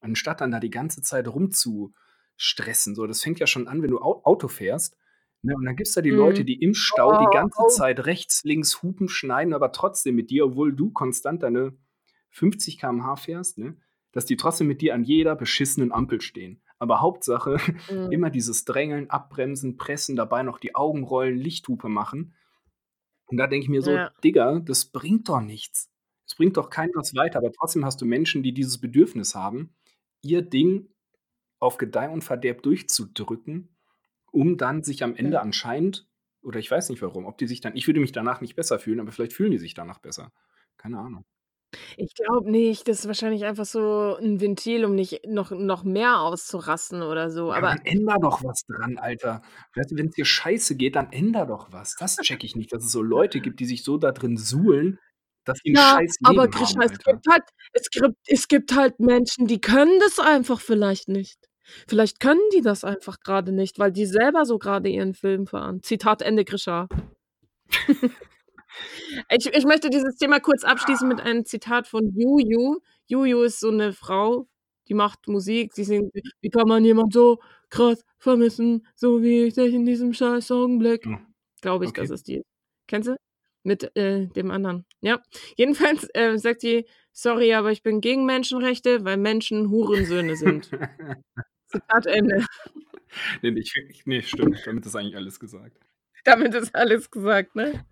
anstatt 0.00 0.40
dann 0.42 0.50
da 0.52 0.60
die 0.60 0.70
ganze 0.70 1.02
Zeit 1.02 1.28
rumzustressen. 1.28 2.94
So, 2.96 3.06
das 3.06 3.22
fängt 3.22 3.40
ja 3.40 3.46
schon 3.48 3.68
an, 3.68 3.82
wenn 3.82 3.90
du 3.92 4.00
Au 4.00 4.22
Auto 4.24 4.48
fährst, 4.48 4.96
ne, 5.42 5.54
und 5.56 5.64
dann 5.66 5.76
gibt's 5.76 5.94
da 5.94 6.02
die 6.02 6.10
Leute, 6.12 6.44
Mhm. 6.44 6.46
die 6.46 6.60
im 6.62 6.74
Stau 6.74 7.16
die 7.16 7.30
Oh, 7.30 7.30
ganze 7.30 7.64
oh. 7.64 7.68
Zeit 7.68 8.06
rechts, 8.06 8.44
links 8.44 8.82
Hupen 8.82 9.08
schneiden, 9.08 9.54
aber 9.54 9.72
trotzdem 9.72 10.16
mit 10.16 10.30
dir, 10.30 10.46
obwohl 10.46 10.74
du 10.74 10.90
konstant 10.92 11.42
deine 11.44 11.76
50 12.32 12.78
km/h 12.78 13.16
fährst, 13.16 13.58
ne, 13.58 13.76
dass 14.12 14.26
die 14.26 14.36
trotzdem 14.38 14.68
mit 14.68 14.82
dir 14.82 14.94
an 14.94 15.04
jeder 15.04 15.36
beschissenen 15.36 15.92
Ampel 15.92 16.20
stehen. 16.22 16.62
Aber 16.80 17.00
Hauptsache 17.02 17.58
Mhm. 17.88 18.12
immer 18.12 18.30
dieses 18.30 18.64
Drängeln, 18.66 19.10
Abbremsen, 19.10 19.76
Pressen, 19.78 20.16
dabei 20.16 20.42
noch 20.44 20.58
die 20.60 20.74
Augen 20.76 21.04
rollen, 21.04 21.38
Lichthupe 21.38 21.88
machen. 21.90 22.34
Und 23.26 23.38
da 23.38 23.46
denke 23.46 23.64
ich 23.64 23.70
mir 23.70 23.82
so: 23.82 23.98
Ja. 23.98 24.12
„Digga, 24.24 24.60
das 24.60 24.86
bringt 24.86 25.28
doch 25.28 25.40
nichts. 25.40 25.90
Es 26.26 26.34
bringt 26.36 26.56
doch 26.56 26.70
keinen 26.70 26.92
was 26.94 27.14
weiter.“ 27.14 27.38
Aber 27.38 27.52
trotzdem 27.52 27.84
hast 27.84 28.00
du 28.00 28.06
Menschen, 28.06 28.42
die 28.42 28.52
dieses 28.54 28.80
Bedürfnis 28.80 29.34
haben, 29.34 29.74
ihr 30.22 30.42
Ding 30.42 30.88
auf 31.60 31.78
Gedeih 31.78 32.10
und 32.10 32.24
Verderb 32.24 32.62
durchzudrücken, 32.62 33.76
um 34.32 34.56
dann 34.58 34.82
sich 34.84 35.04
am 35.04 35.16
Ende 35.16 35.40
Mhm. 35.40 35.42
anscheinend 35.42 36.08
oder 36.42 36.58
ich 36.60 36.70
weiß 36.70 36.90
nicht 36.90 37.02
warum, 37.02 37.26
ob 37.26 37.38
die 37.38 37.46
sich 37.48 37.60
dann 37.62 37.76
ich 37.76 37.86
würde 37.88 38.00
mich 38.00 38.12
danach 38.12 38.40
nicht 38.42 38.56
besser 38.56 38.78
fühlen, 38.80 39.00
aber 39.00 39.12
vielleicht 39.12 39.34
fühlen 39.34 39.52
die 39.52 39.58
sich 39.58 39.74
danach 39.74 40.00
besser. 40.00 40.32
Keine 40.78 40.98
Ahnung. 41.00 41.24
Ich 41.98 42.14
glaube 42.14 42.50
nicht. 42.50 42.88
Das 42.88 43.00
ist 43.00 43.06
wahrscheinlich 43.06 43.44
einfach 43.44 43.64
so 43.66 44.16
'n 44.20 44.40
Ventil, 44.40 44.84
um 44.84 44.94
nicht 44.94 45.26
noch 45.26 45.50
noch 45.50 45.84
mehr 45.84 46.20
auszurasten 46.20 47.02
oder 47.02 47.30
so, 47.30 47.52
Ja, 47.54 47.60
aber 47.60 47.68
dann 47.68 47.80
änder 47.84 48.16
doch 48.20 48.42
was 48.44 48.62
dran, 48.66 48.98
Alter. 48.98 49.42
Weißt 49.74 49.90
du, 49.92 49.96
wenn's 49.96 50.14
dir 50.14 50.24
scheiße 50.24 50.76
geht, 50.76 50.96
dann 50.96 51.12
änder 51.12 51.46
doch 51.46 51.72
was. 51.72 51.94
Das 51.98 52.16
checke 52.20 52.46
ich 52.46 52.56
nicht, 52.56 52.72
dass 52.72 52.84
es 52.84 52.92
so 52.92 53.02
Leute 53.02 53.40
gibt, 53.40 53.60
die 53.60 53.66
sich 53.66 53.84
so 53.84 53.98
da 53.98 54.12
drin 54.12 54.36
suhlen, 54.36 54.98
dass 55.44 55.58
sie 55.62 55.70
'n 55.70 55.76
Ja, 55.76 55.76
scheiß 55.76 56.16
aber 56.22 56.48
Leben 56.48 56.48
Grisha, 56.48 56.80
haben, 56.80 56.82
es 56.82 56.90
Alter. 56.90 57.00
gibt 57.02 57.26
halt 57.30 57.42
es 57.72 57.88
gibt 57.90 58.16
es 58.26 58.48
gibt 58.48 58.74
halt 58.74 59.00
Menschen, 59.00 59.46
die 59.46 59.60
können 59.60 59.98
das 60.00 60.18
einfach 60.18 60.60
vielleicht 60.60 61.08
nicht. 61.08 61.38
Vielleicht 61.88 62.20
können 62.20 62.40
die 62.54 62.60
das 62.60 62.84
einfach 62.84 63.20
grade 63.20 63.52
nicht, 63.52 63.78
weil 63.78 63.92
die 63.92 64.04
selber 64.06 64.44
so 64.44 64.58
grade 64.58 64.88
ihren 64.90 65.14
Film 65.14 65.46
fahren. 65.46 65.82
Zitat 65.82 66.20
Ende, 66.20 66.44
Grisha. 66.44 66.88
Ich 69.30 69.46
ich 69.46 69.64
möchte 69.64 69.90
dieses 69.90 70.16
Thema 70.16 70.40
kurz 70.40 70.64
abschließen 70.64 71.08
mit 71.08 71.20
einem 71.20 71.44
Zitat 71.44 71.86
von 71.88 72.12
Juju. 72.16 72.78
Juju 73.06 73.42
ist 73.42 73.60
so 73.60 73.70
'ne 73.70 73.92
Frau, 73.92 74.48
die 74.88 74.94
macht 74.94 75.28
Musik, 75.28 75.72
sie 75.74 75.84
singt: 75.84 76.12
„Wie 76.40 76.50
kann 76.50 76.68
man 76.68 76.84
jemand 76.84 77.12
so 77.12 77.38
krass 77.70 78.04
vermissen, 78.18 78.86
so 78.94 79.22
wie 79.22 79.44
ich 79.44 79.54
dich 79.54 79.74
in 79.74 79.84
diesem 79.86 80.12
scheiß 80.14 80.50
Augenblick?“ 80.52 81.06
Oh, 81.06 81.16
Glaube 81.62 81.84
ich, 81.86 81.92
das 81.94 82.10
okay. 82.10 82.14
ist 82.14 82.28
die. 82.28 82.42
Kennst 82.88 83.08
du? 83.08 83.16
Mit, 83.64 83.94
äh, 83.96 84.26
dem 84.28 84.50
anderen. 84.50 84.86
Ja. 85.00 85.22
Jedenfalls, 85.56 86.08
äh, 86.14 86.36
sagt 86.38 86.62
die: 86.64 86.86
„Sorry, 87.12 87.54
aber 87.54 87.70
ich 87.72 87.82
bin 87.82 88.00
gegen 88.00 88.26
Menschenrechte, 88.26 89.04
weil 89.04 89.16
Menschen 89.18 89.70
Hurensöhne 89.70 90.36
sind.“ 90.36 90.72
Zitat 91.68 92.06
Ende. 92.06 92.46
Ne, 93.42 93.50
ich 93.58 93.74
ich 93.90 94.06
ne, 94.06 94.22
stimmt. 94.22 94.66
Damit 94.66 94.86
ist 94.86 94.96
eigentlich 94.96 95.16
alles 95.16 95.40
gesagt. 95.40 95.78
Damit 96.24 96.54
ist 96.54 96.74
alles 96.74 97.10
gesagt, 97.10 97.56
ne? 97.56 97.84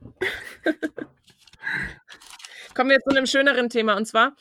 Kommen 2.75 2.91
wir 2.91 3.01
zu 3.01 3.11
'nem 3.11 3.27
schöneren 3.27 3.69
Thema 3.69 3.97
und 3.97 4.07
zwar 4.07 4.37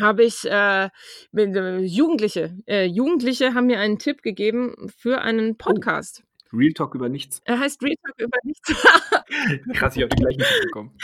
habe 0.00 0.24
ich, 0.24 0.44
äh, 0.44 0.88
äh, 1.36 1.78
Jugendliche 1.80 2.56
äh, 2.66 2.84
Jugendliche 2.84 3.54
haben 3.54 3.66
mir 3.66 3.78
einen 3.80 3.98
Tipp 3.98 4.22
gegeben 4.22 4.90
für 4.96 5.20
einen 5.20 5.52
Oh. 5.52 5.54
Podcast. 5.58 6.22
Real 6.52 6.72
Talk 6.72 6.94
über 6.94 7.08
nichts. 7.08 7.40
Er 7.44 7.58
heißt 7.58 7.82
Real 7.82 7.96
Talk 8.04 8.14
über 8.18 8.38
nichts. 8.44 8.68
Krass, 9.74 9.96
ich 9.96 10.02
habe 10.02 10.14
den 10.14 10.24
gleichen 10.24 10.40
Tipp 10.40 10.62
bekommen. 10.64 10.96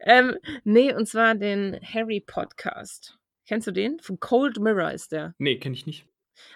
Ähm, 0.00 0.36
ne, 0.64 0.94
und 0.94 1.06
zwar 1.06 1.34
den 1.34 1.78
Harry 1.82 2.20
Podcast. 2.20 3.18
Kennst 3.46 3.66
du 3.66 3.72
den? 3.72 3.98
Von 4.00 4.20
Cold 4.20 4.58
Mirror 4.58 4.92
ist 4.92 5.12
der. 5.12 5.34
Ne, 5.38 5.58
kenne 5.58 5.74
ich 5.74 5.86
nicht. 5.86 6.06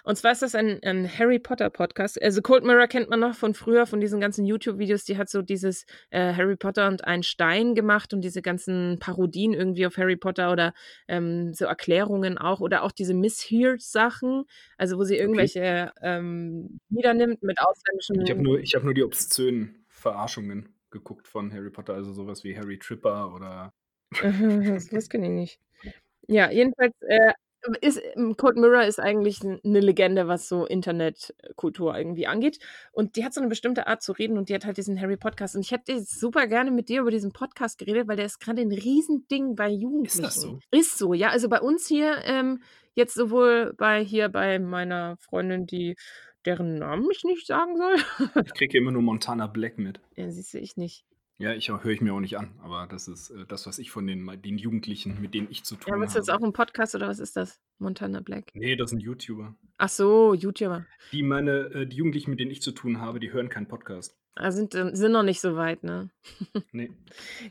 Und 0.05 0.17
zwar 0.17 0.33
ist 0.33 0.43
das 0.43 0.55
ein 0.55 0.81
ein 0.83 1.09
Harry 1.19 1.39
Potter 1.39 1.71
Podcast. 1.71 2.21
Also, 2.23 2.43
Cold 2.43 2.65
Mirror 2.65 2.87
kennt 2.89 3.11
man 3.11 3.21
noch 3.21 3.35
von 3.35 3.55
früher, 3.55 3.87
von 3.87 4.01
diesen 4.01 4.21
ganzen 4.21 4.45
YouTube-Videos. 4.47 5.05
Die 5.05 5.17
hat 5.19 5.29
so 5.29 5.43
dieses, 5.43 5.85
äh, 6.11 6.35
Harry 6.35 6.57
Potter 6.57 6.89
und 6.89 7.05
ein 7.05 7.23
Stein 7.23 7.75
gemacht 7.75 8.13
und 8.15 8.21
diese 8.23 8.43
ganzen 8.43 8.99
Parodien 9.01 9.55
irgendwie 9.55 9.87
auf 9.87 9.97
Harry 9.97 10.17
Potter 10.17 10.53
oder, 10.53 10.75
ähm, 11.09 11.55
so 11.55 11.65
Erklärungen 11.67 12.39
auch 12.39 12.61
oder 12.61 12.83
auch 12.83 12.93
diese 12.93 13.15
Miss 13.15 13.41
Hears-Sachen, 13.41 14.45
also, 14.79 14.99
wo 14.99 15.05
sie 15.05 15.17
Okay. 15.17 15.21
irgendwelche, 15.21 15.93
ähm, 16.03 16.79
Lieder 16.91 17.15
nimmt 17.15 17.43
mit 17.43 17.59
Ich 18.21 18.31
habe 18.31 18.41
ausländischen 18.41 18.43
nur 18.43 18.61
ich 18.61 18.75
habe 18.75 18.85
nur 18.85 18.95
die 18.95 19.03
obszönen 19.05 19.85
Verarschungen 19.89 20.75
geguckt 20.91 21.27
von 21.29 21.53
Harry 21.53 21.71
Potter, 21.71 21.95
also, 21.95 22.13
so 22.13 22.27
was 22.27 22.45
wie 22.45 22.57
Harry 22.57 22.79
Tripper 22.79 23.35
oder 23.35 23.73
so 24.79 24.97
was 24.97 25.09
kenne 25.09 25.27
ich 25.27 25.33
nicht. 25.33 25.61
Ja, 26.29 26.51
jedenfalls, 26.51 26.95
äh, 27.03 27.33
ist 27.81 28.01
ähm, 28.17 28.37
Cold 28.37 28.57
Mirror 28.57 28.85
ist 28.85 28.99
eigentlich 29.01 29.41
'n 29.43 29.61
'ne 29.63 29.81
Legende, 29.81 30.29
was 30.29 30.49
so 30.49 30.67
Internetkultur 30.67 31.97
irgendwie 31.97 32.27
angeht. 32.27 32.59
Und 32.93 33.17
die 33.17 33.25
hat 33.25 33.35
so 33.35 33.41
'ne 33.41 33.49
bestimmte 33.49 33.87
Art 33.87 34.03
zu 34.03 34.13
reden 34.13 34.39
und 34.39 34.49
die 34.49 34.55
hat 34.55 34.65
halt 34.67 34.77
diesen 34.77 35.01
Harry 35.01 35.17
Podcast. 35.17 35.55
Und 35.57 35.63
ich 35.63 35.71
hätte 35.73 35.93
jetzt 35.93 36.19
super 36.21 36.47
gerne 36.47 36.71
mit 36.71 36.89
dir 36.89 37.01
über 37.03 37.11
diesen 37.11 37.33
Podcast 37.33 37.79
geredet, 37.79 38.09
weil 38.09 38.17
der 38.17 38.27
ist 38.27 38.41
grade 38.41 38.63
'n 38.63 38.73
Riesending 38.73 39.55
bei 39.57 39.69
Ist 40.05 40.23
das 40.25 40.41
Jugendlichen. 40.41 40.41
so? 40.41 40.63
Ist 40.71 40.99
so, 40.99 41.15
ja. 41.15 41.29
Also, 41.31 41.49
bei 41.49 41.61
uns 41.61 41.87
hier, 41.87 42.17
ähm, 42.25 42.63
jetzt 42.95 43.15
sowohl 43.15 43.75
bei 43.79 44.05
hier 44.05 44.29
bei 44.29 44.59
meiner 44.59 45.17
Freundin, 45.19 45.67
die 45.67 45.97
deren 46.45 46.75
Namen 46.79 47.09
ich 47.13 47.25
nicht 47.25 47.47
sagen 47.47 47.77
soll. 47.77 47.97
Ich 48.45 48.55
kriege 48.55 48.73
hier 48.73 48.81
immer 48.81 48.91
nur 48.91 49.03
Montana 49.03 49.47
Black 49.47 49.79
mit. 49.79 50.01
Ja, 50.17 50.31
siehst 50.31 50.53
du, 50.55 50.59
ich 50.59 50.77
nicht. 50.77 51.03
Ja, 51.41 51.55
ich 51.55 51.69
höre 51.71 51.87
ich 51.87 52.01
mir 52.01 52.13
auch 52.15 52.21
nicht 52.21 52.37
an, 52.39 52.59
aber 52.63 52.87
das 52.87 53.09
ist, 53.09 53.31
äh, 53.31 53.47
das, 53.47 53.67
was 53.67 53.79
ich 53.79 53.91
von 53.91 54.07
den 54.07 54.41
den 54.43 54.59
Jugendlichen, 54.59 55.21
mit 55.21 55.35
denen 55.35 55.51
ich 55.51 55.65
zu 55.65 55.77
Ja, 55.87 55.97
tun 55.97 56.01
willst 56.01 56.15
du 56.15 56.19
jetzt 56.19 56.29
habe 56.29 56.39
auch 56.39 56.41
'n 56.41 56.53
Podcast 56.53 56.95
oder 56.95 57.09
was 57.09 57.19
ist 57.19 57.37
das? 57.37 57.61
Montana 57.79 58.21
Black? 58.21 58.55
Ne, 58.55 58.77
das 58.77 58.91
sind 58.91 59.01
YouTuber. 59.01 59.57
Ach 59.79 59.89
so, 59.89 60.35
YouTuber. 60.35 60.87
Die 61.13 61.23
meine 61.23 61.53
äh, 61.75 61.87
die 61.87 61.97
Jugendlichen, 61.97 62.31
mit 62.31 62.41
denen 62.41 62.51
ich 62.51 62.63
zu 62.63 62.73
tun 62.73 63.01
habe, 63.01 63.21
die 63.21 63.33
hören 63.33 63.49
keinen 63.49 63.69
Podcast. 63.69 64.17
Ah, 64.37 64.51
sind 64.51 64.73
sind 64.73 65.13
noch 65.13 65.23
nicht 65.23 65.41
so 65.43 65.57
weit, 65.57 65.85
ne? 65.85 66.09
Ne. 66.73 66.89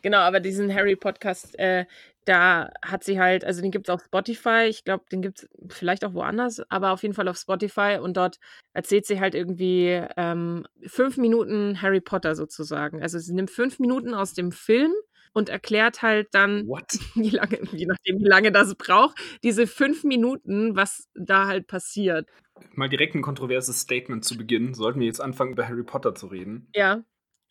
Genau, 0.01 0.17
aber 0.19 0.39
diesen 0.39 0.73
Harry-Podcast, 0.73 1.57
äh, 1.59 1.85
da 2.25 2.71
hat 2.83 3.03
sie 3.03 3.19
halt 3.19 3.45
also, 3.45 3.61
den 3.61 3.69
gibt's 3.71 3.89
auf 3.89 4.01
Spotify. 4.03 4.65
Ich 4.67 4.83
glaube, 4.83 5.05
den 5.11 5.21
gibt's 5.21 5.47
vielleicht 5.69 6.03
auch 6.05 6.13
woanders, 6.15 6.61
aber 6.71 6.91
auf 6.91 7.03
jeden 7.03 7.13
Fall 7.13 7.27
auf 7.27 7.37
Spotify 7.37 7.99
und 8.01 8.17
dort 8.17 8.39
erzählt 8.73 9.05
sie 9.05 9.19
halt 9.19 9.35
irgendwie, 9.35 10.01
ähm, 10.17 10.65
5 10.87 11.17
Minuten 11.17 11.81
Harry 11.81 12.01
Potter 12.01 12.35
sozusagen. 12.35 13.01
Also, 13.03 13.19
sie 13.19 13.33
nimmt 13.33 13.51
5 13.51 13.77
Minuten 13.79 14.13
aus 14.15 14.33
dem 14.33 14.51
Film 14.51 14.91
und 15.33 15.49
erklärt 15.49 16.01
halt 16.01 16.29
dann, 16.33 16.67
What? 16.67 16.85
wie 17.15 17.29
lange 17.29 17.59
je 17.73 17.85
nachdem, 17.85 18.19
wie 18.19 18.27
lange 18.27 18.51
das 18.51 18.73
braucht, 18.75 19.17
diese 19.43 19.67
5 19.67 20.03
Minuten, 20.03 20.75
was 20.75 21.07
da 21.13 21.45
halt 21.47 21.67
passiert. 21.67 22.27
Mal 22.73 22.89
direkt 22.89 23.15
'n 23.15 23.21
kontroverses 23.21 23.81
Statement 23.81 24.23
zu 24.25 24.37
Beginn. 24.37 24.73
Sollten 24.73 24.99
wir 24.99 25.07
jetzt 25.07 25.21
anfangen, 25.21 25.53
über 25.53 25.67
Harry 25.67 25.83
Potter 25.83 26.15
zu 26.15 26.27
reden? 26.27 26.67
Ja. 26.75 27.03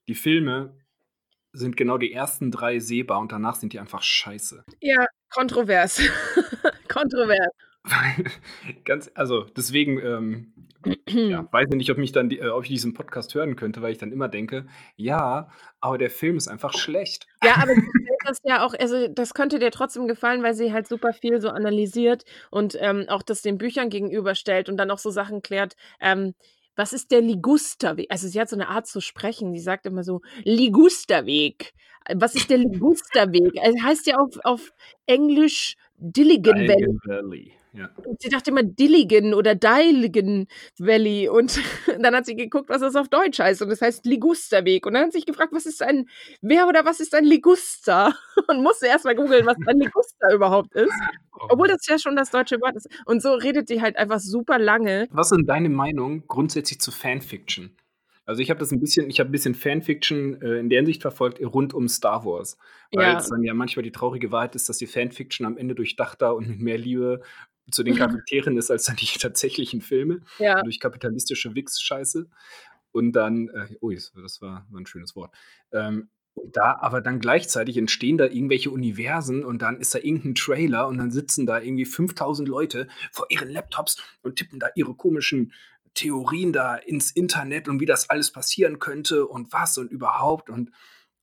Die 0.09 0.15
Filme 0.15 0.77
sind 1.53 1.77
genau 1.77 1.99
die 1.99 2.13
ersten 2.13 2.51
3 2.51 2.79
sehbar 2.81 3.21
und 3.21 3.33
danach 3.33 3.57
sind 3.57 3.73
die 3.73 3.81
einfach 3.81 4.03
scheiße. 4.03 4.65
Ja, 4.81 5.07
kontrovers. 5.31 6.01
Kontrovers. 6.89 7.53
Ganz 8.85 9.11
also, 9.15 9.45
deswegen, 9.45 9.99
ähm, 10.01 10.69
ja, 10.85 11.49
weiß 11.53 11.69
ich 11.71 11.77
nicht, 11.77 11.91
ob 11.91 11.99
mich 11.99 12.13
dann 12.13 12.29
die 12.29 12.39
äh, 12.41 12.49
ob 12.49 12.65
ich 12.65 12.71
diesen 12.71 12.95
Podcast 12.95 13.35
hören 13.35 13.57
könnte, 13.57 13.83
weil 13.83 13.93
ich 13.93 13.99
dann 13.99 14.13
immer 14.13 14.29
denke: 14.29 14.67
„Ja, 14.97 15.51
aber 15.81 15.99
der 15.99 16.11
Film 16.11 16.37
ist 16.37 16.49
einfach 16.49 16.73
schlecht.“ 16.75 17.27
Ja, 17.43 17.55
aber 17.63 17.75
sie 17.75 17.91
das 18.27 18.39
ja 18.45 18.65
auch 18.65 18.75
also, 18.79 19.09
das 19.09 19.33
könnte 19.35 19.59
dir 19.59 19.71
trotzdem 19.71 20.07
gefallen, 20.07 20.43
weil 20.43 20.55
sie 20.55 20.73
halt 20.73 20.87
super 20.87 21.13
viel 21.15 21.41
so 21.41 21.49
analysiert 21.49 22.25
und, 22.51 22.77
ähm, 22.81 23.07
auch 23.09 23.23
das 23.23 23.41
den 23.43 23.57
Büchern 23.59 23.89
gegenüberstellt 23.91 24.69
und 24.69 24.77
dann 24.77 24.91
auch 24.91 24.99
so 24.99 25.11
Sachen 25.11 25.41
klärt, 25.43 25.75
ähm, 26.01 26.35
was 26.77 26.93
ist 26.93 27.11
der 27.11 27.21
Ligusterweg? 27.23 28.07
Also, 28.11 28.29
sie 28.29 28.41
hat 28.41 28.49
so 28.49 28.57
'ne 28.57 28.69
Art 28.69 28.87
zu 28.87 29.01
sprechen, 29.01 29.53
die 29.53 29.61
sagt 29.61 29.87
immer 29.87 30.03
so: 30.05 30.21
„Ligusterweg. 30.45 31.73
Was 32.15 32.35
ist 32.35 32.51
der 32.51 32.59
Ligusterweg?“ 32.59 33.53
Also, 33.63 33.83
heißt 33.83 34.07
ja 34.07 34.17
auf 34.19 34.37
auf 34.45 34.71
Englisch 35.07 35.77
Diagon 35.97 36.67
Valley. 36.69 36.87
Valley, 37.05 37.53
ja. 37.73 37.91
Und 38.05 38.21
sie 38.23 38.29
dachte 38.31 38.51
immer 38.51 38.63
Dilligen 38.63 39.35
oder 39.35 39.55
Diagon 39.55 40.47
Valley 40.79 41.29
und 41.29 41.61
dann 42.01 42.15
hat 42.17 42.27
sie 42.27 42.37
geguckt, 42.37 42.69
was 42.71 42.81
das 42.81 42.97
auf 42.97 43.09
Deutsch 43.09 43.39
heißt 43.41 43.63
und 43.63 43.69
das 43.71 43.83
heißt 43.83 44.07
Ligusterweg 44.07 44.87
und 44.87 44.95
dann 44.95 45.05
hat 45.05 45.13
sie 45.13 45.19
sich 45.19 45.27
gefragt: 45.27 45.53
„Was 45.53 45.67
ist 45.67 45.83
ein 45.83 46.09
wer 46.41 46.67
oder 46.69 46.85
was 46.85 47.01
ist 47.01 47.15
ein 47.15 47.25
Liguster?“ 47.25 48.15
Und 48.49 48.63
musste 48.63 48.87
erst 48.87 49.05
mal 49.05 49.15
googeln, 49.15 49.47
was 49.47 49.57
ein 49.67 49.79
Liguster 49.79 50.33
überhaupt 50.35 50.75
ist, 50.75 51.05
obwohl 51.49 51.69
Oh. 51.69 51.71
das 51.71 51.87
ja 51.89 51.99
schon 51.99 52.17
das 52.17 52.31
deutsche 52.31 52.61
Wort 52.61 52.77
ist. 52.77 52.89
Und 53.07 53.23
so 53.23 53.35
redet 53.35 53.69
die 53.71 53.81
halt 53.83 53.97
einfach 53.97 54.21
super 54.21 54.59
lange. 54.59 55.09
Was 55.13 55.31
denn 55.31 55.45
deine 55.45 55.69
Meinung 55.69 56.25
grundsätzlich 56.29 56.81
zu 56.81 56.93
Fanfiction? 56.93 57.77
Also, 58.27 58.43
ich 58.43 58.51
habe 58.51 58.61
das 58.61 58.71
'n 58.71 58.79
bisschen 58.81 59.11
ich 59.11 59.19
habe 59.19 59.29
'n 59.31 59.33
bisschen 59.33 59.55
Fanfiction, 59.57 60.41
äh, 60.41 60.59
in 60.61 60.69
der 60.71 60.79
Hinsicht 60.81 61.03
verfolgt 61.03 61.41
rund 61.43 61.75
um 61.75 61.89
Star 61.89 62.25
Wars, 62.25 62.57
Ja. 62.93 63.25
weil's 63.25 63.29
dann 63.29 63.43
ja 63.43 63.55
manchmal 63.55 63.83
die 63.83 63.91
traurige 63.91 64.31
Wahrheit 64.31 64.55
ist, 64.55 64.69
dass 64.69 64.79
die 64.79 64.87
Fanfiction 64.87 65.47
am 65.47 65.57
Ende 65.59 65.75
durchdachter 65.75 66.37
und 66.37 66.49
mit 66.49 66.61
mehr 66.61 66.79
Liebe 66.79 67.23
zu 67.73 67.83
den 67.85 67.95
Charakteren 67.97 68.57
ist 68.59 68.71
als 68.71 68.85
dann 68.85 68.97
die 68.97 69.07
tatsächlichen 69.21 69.81
Filme 69.83 70.21
Ja. 70.39 70.63
durch 70.63 70.81
kapitalistische 70.81 71.55
Wichsscheiße. 71.55 72.29
Und 72.93 73.13
dann, 73.13 73.49
äh 73.51 73.77
ui, 73.83 73.97
das 73.97 74.41
war 74.43 74.67
war 74.71 74.81
'n 74.81 74.87
schönes 74.87 75.17
Wort. 75.17 75.35
Ähm, 75.73 76.11
da 76.53 76.79
aber 76.81 77.01
dann 77.03 77.21
gleichzeitig 77.21 77.77
entstehen 77.77 78.19
da 78.19 78.25
irgendwelche 78.27 78.71
Universen 78.71 79.45
und 79.45 79.63
dann 79.63 79.79
ist 79.81 79.95
da 79.95 79.99
irgend 80.01 80.25
'n 80.27 80.35
Trailer 80.37 80.89
und 80.89 80.99
dann 80.99 81.11
sitzen 81.13 81.47
da 81.47 81.61
irgendwie 81.61 81.85
5.000 81.87 82.49
Leute 82.49 82.89
vor 83.13 83.27
ihren 83.31 83.51
Laptops 83.51 84.03
und 84.23 84.37
tippen 84.37 84.59
da 84.61 84.69
ihre 84.77 84.95
komischen 84.95 85.53
Theorien 85.95 86.53
da 86.53 86.77
ins 86.77 87.11
Internet 87.13 87.69
und 87.69 87.81
wie 87.81 87.87
das 87.87 88.11
alles 88.11 88.33
passieren 88.33 88.79
könnte 88.81 89.27
und 89.27 89.53
was 89.53 89.77
und 89.79 89.91
überhaupt. 89.93 90.51
Und 90.51 90.71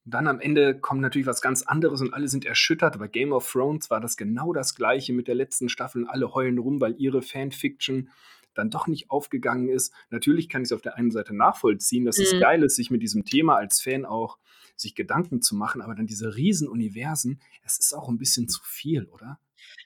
dann 0.09 0.27
am 0.27 0.39
Ende 0.39 0.79
kommt 0.79 1.01
natürlich 1.01 1.27
was 1.27 1.41
ganz 1.41 1.63
anderes 1.63 2.01
und 2.01 2.13
alle 2.13 2.27
sind 2.27 2.45
erschüttert. 2.45 2.97
Bei 2.97 3.07
Game 3.07 3.33
of 3.33 3.49
Thrones 3.51 3.89
war 3.89 3.99
das 3.99 4.17
genau 4.17 4.53
das 4.53 4.73
Gleiche 4.75 5.13
mit 5.13 5.27
der 5.27 5.35
letzten 5.35 5.69
Staffel 5.69 6.03
und 6.03 6.09
alle 6.09 6.33
heulen 6.33 6.57
rum, 6.57 6.79
weil 6.81 6.95
ihre 6.97 7.21
Fanfiction 7.21 8.09
dann 8.53 8.69
doch 8.71 8.87
nicht 8.87 9.11
aufgegangen 9.11 9.69
ist. 9.69 9.93
Natürlich 10.09 10.49
kann 10.49 10.63
ich's 10.63 10.71
auf 10.71 10.81
der 10.81 10.95
einen 10.97 11.11
Seite 11.11 11.35
nachvollziehen, 11.35 12.05
dass 12.05 12.19
es 12.19 12.31
Mhm. 12.33 12.39
geil 12.39 12.63
ist, 12.63 12.75
sich 12.75 12.89
mit 12.89 13.01
diesem 13.03 13.25
Thema 13.25 13.55
als 13.57 13.81
Fan 13.81 14.05
auch 14.05 14.39
sich 14.75 14.95
Gedanken 14.95 15.41
zu 15.41 15.55
machen, 15.55 15.81
aber 15.81 15.93
dann 15.95 16.07
diese 16.07 16.35
Riesenuniversen, 16.35 17.39
es 17.63 17.77
ist 17.79 17.93
auch 17.93 18.09
'n 18.09 18.17
bisschen 18.17 18.47
zu 18.47 18.61
viel, 18.63 19.05
oder? 19.05 19.39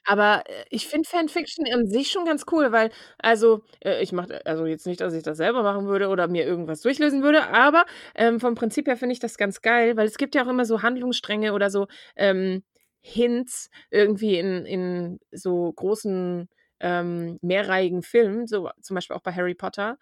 Aber, 0.04 0.42
äh, 0.46 0.64
ich 0.70 0.86
finde 0.88 1.08
Fanfiction 1.08 1.66
an 1.72 1.86
sich 1.88 2.10
schon 2.10 2.24
ganz 2.24 2.44
cool, 2.52 2.72
weil 2.72 2.90
also, 3.18 3.62
äh, 3.84 4.02
ich 4.02 4.12
mache 4.12 4.44
also, 4.46 4.66
jetzt 4.66 4.86
nicht, 4.86 5.00
dass 5.00 5.14
ich 5.14 5.22
das 5.22 5.36
selber 5.38 5.62
machen 5.62 5.86
würde 5.86 6.08
oder 6.08 6.28
mir 6.28 6.44
irgendwas 6.46 6.80
durchlesen 6.82 7.22
würde, 7.22 7.48
aber, 7.48 7.84
ähm, 8.14 8.40
vom 8.40 8.54
Prinzip 8.54 8.86
her 8.88 8.96
finde 8.96 9.12
ich 9.14 9.20
das 9.20 9.36
ganz 9.38 9.60
geil, 9.62 9.96
weil 9.96 10.06
es 10.06 10.18
gibt 10.18 10.34
ja 10.34 10.44
auch 10.44 10.48
immer 10.48 10.64
so 10.64 10.82
Handlungsstränge 10.82 11.52
oder 11.52 11.70
so, 11.70 11.86
ähm, 12.16 12.62
Hints 13.04 13.68
irgendwie 13.90 14.38
in 14.38 14.64
in 14.66 15.18
so 15.32 15.72
großen, 15.72 16.48
ähm, 16.80 17.38
mehrreihigen 17.42 18.02
Filmen, 18.02 18.46
so 18.46 18.70
zum 18.80 18.94
Beispiel 18.94 19.16
auch 19.16 19.22
bei 19.22 19.32
Harry 19.32 19.54
Potter 19.54 19.98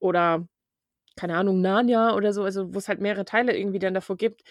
oder, 0.00 0.46
keine 1.16 1.36
Ahnung, 1.36 1.60
Narnia 1.62 2.14
oder 2.16 2.32
so, 2.34 2.44
also, 2.44 2.74
wo's 2.74 2.88
halt 2.88 3.00
mehrere 3.00 3.24
Teile 3.26 3.56
irgendwie 3.58 3.78
dann 3.80 3.94
davor 3.94 4.16
gibt, 4.18 4.42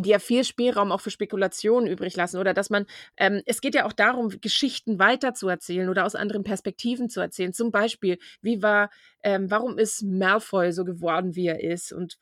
die 0.00 0.10
ja 0.10 0.18
viel 0.18 0.44
Spielraum 0.44 0.92
auch 0.92 1.00
für 1.00 1.10
Spekulationen 1.10 1.88
übrig 1.88 2.16
lassen 2.16 2.38
oder 2.38 2.54
dass 2.54 2.70
man 2.70 2.86
ähm, 3.16 3.42
es 3.46 3.60
geht 3.60 3.74
ja 3.74 3.86
auch 3.86 3.92
darum, 3.92 4.28
Geschichten 4.40 4.98
weiterzuerzählen 4.98 5.88
oder 5.88 6.06
aus 6.06 6.14
anderen 6.14 6.44
Perspektiven 6.44 7.08
zu 7.10 7.20
erzählen. 7.20 7.52
Zum 7.52 7.70
Beispiel, 7.72 8.18
wie 8.42 8.62
war 8.62 8.90
ähm, 9.22 9.50
warum 9.50 9.78
ist 9.78 10.02
Malfoy 10.02 10.72
so 10.72 10.84
geworden, 10.84 11.34
wie 11.36 11.46
er 11.48 11.60
ist 11.62 11.92
und 11.92 12.18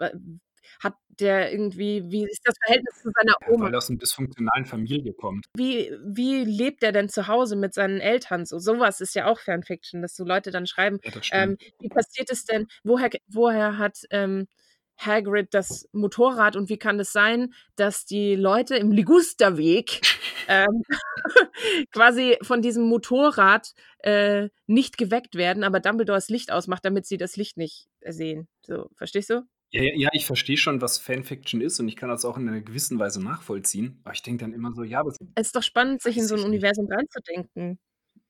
hat 0.82 0.94
der 1.08 1.52
irgendwie 1.52 2.02
wie 2.10 2.24
ist 2.24 2.40
das 2.44 2.54
Verhältnis 2.64 2.94
zu 3.02 3.10
seiner 3.14 3.34
Ja, 3.40 3.46
Oma? 3.46 3.66
weil 3.66 3.72
er 3.72 3.78
aus 3.78 3.88
'ner 3.88 3.96
dysfunktionalen 3.96 4.66
Familie 4.66 5.14
kommt. 5.14 5.46
Wie 5.54 5.90
wie 6.04 6.44
lebt 6.44 6.82
er 6.82 6.92
denn 6.92 7.08
zu 7.08 7.28
Hause 7.28 7.56
mit 7.56 7.72
seinen 7.74 8.00
Eltern? 8.00 8.44
So 8.44 8.58
so 8.58 8.78
was 8.78 9.00
ist 9.00 9.14
ja 9.14 9.26
auch 9.26 9.38
Fanfiction, 9.40 10.02
dass 10.02 10.14
so 10.14 10.24
Leute 10.24 10.50
dann 10.50 10.66
schreiben, 10.66 11.00
Ja, 11.02 11.12
ähm, 11.30 11.56
wie 11.80 11.88
passiert 11.88 12.30
es 12.30 12.44
denn 12.44 12.66
woher 12.84 13.08
woher 13.28 13.78
hat, 13.78 13.98
ähm, 14.10 14.48
Hagrid 14.98 15.54
das 15.54 15.88
Motorrad 15.92 16.56
und 16.56 16.68
wie 16.68 16.78
kann 16.78 17.00
es 17.00 17.12
sein, 17.12 17.54
dass 17.76 18.06
die 18.06 18.34
Leute 18.36 18.76
im 18.76 18.92
Ligusterweg, 18.92 20.00
ähm, 20.48 20.82
quasi 21.92 22.38
von 22.42 22.62
diesem 22.62 22.84
Motorrad, 22.84 23.74
äh, 24.00 24.48
nicht 24.66 24.98
geweckt 24.98 25.36
werden, 25.36 25.64
aber 25.64 25.80
Dumbledore 25.80 26.18
das 26.18 26.28
Licht 26.30 26.52
ausmacht, 26.52 26.84
damit 26.84 27.06
sie 27.06 27.18
das 27.18 27.36
Licht 27.36 27.56
nicht 27.58 27.88
sehen. 28.06 28.48
So, 28.62 28.90
verstehst 28.96 29.30
du? 29.30 29.42
Ja, 29.72 29.82
ja, 29.82 30.08
ich 30.12 30.26
verstehe 30.26 30.56
schon, 30.56 30.80
was 30.80 30.98
Fanfiction 30.98 31.60
ist 31.60 31.80
und 31.80 31.88
ich 31.88 31.96
kann 31.96 32.08
das 32.08 32.24
auch 32.24 32.36
in 32.36 32.44
'ner 32.44 32.60
gewissen 32.60 32.98
Weise 33.00 33.20
nachvollziehen. 33.22 34.00
Aber 34.04 34.14
ich 34.14 34.22
denke 34.22 34.44
dann 34.44 34.52
immer 34.52 34.72
so: 34.72 34.84
„Ja, 34.84 35.00
aber“ 35.00 35.12
Es 35.38 35.48
ist 35.48 35.56
doch 35.56 35.62
spannend, 35.62 36.00
sich 36.02 36.16
in 36.16 36.26
so 36.26 36.34
'n 36.34 36.42
ich 36.42 36.46
nicht. 36.48 36.66
Universum 36.72 36.86
reinzudenken. 36.90 37.78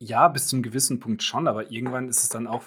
Ja, 0.01 0.29
bis 0.29 0.47
zum 0.49 0.63
gewissen 0.63 1.01
Punkt 1.01 1.23
schon, 1.23 1.49
aber 1.49 1.71
irgendwann 1.71 2.09
ist 2.11 2.23
es 2.23 2.29
dann 2.29 2.47
auch 2.47 2.65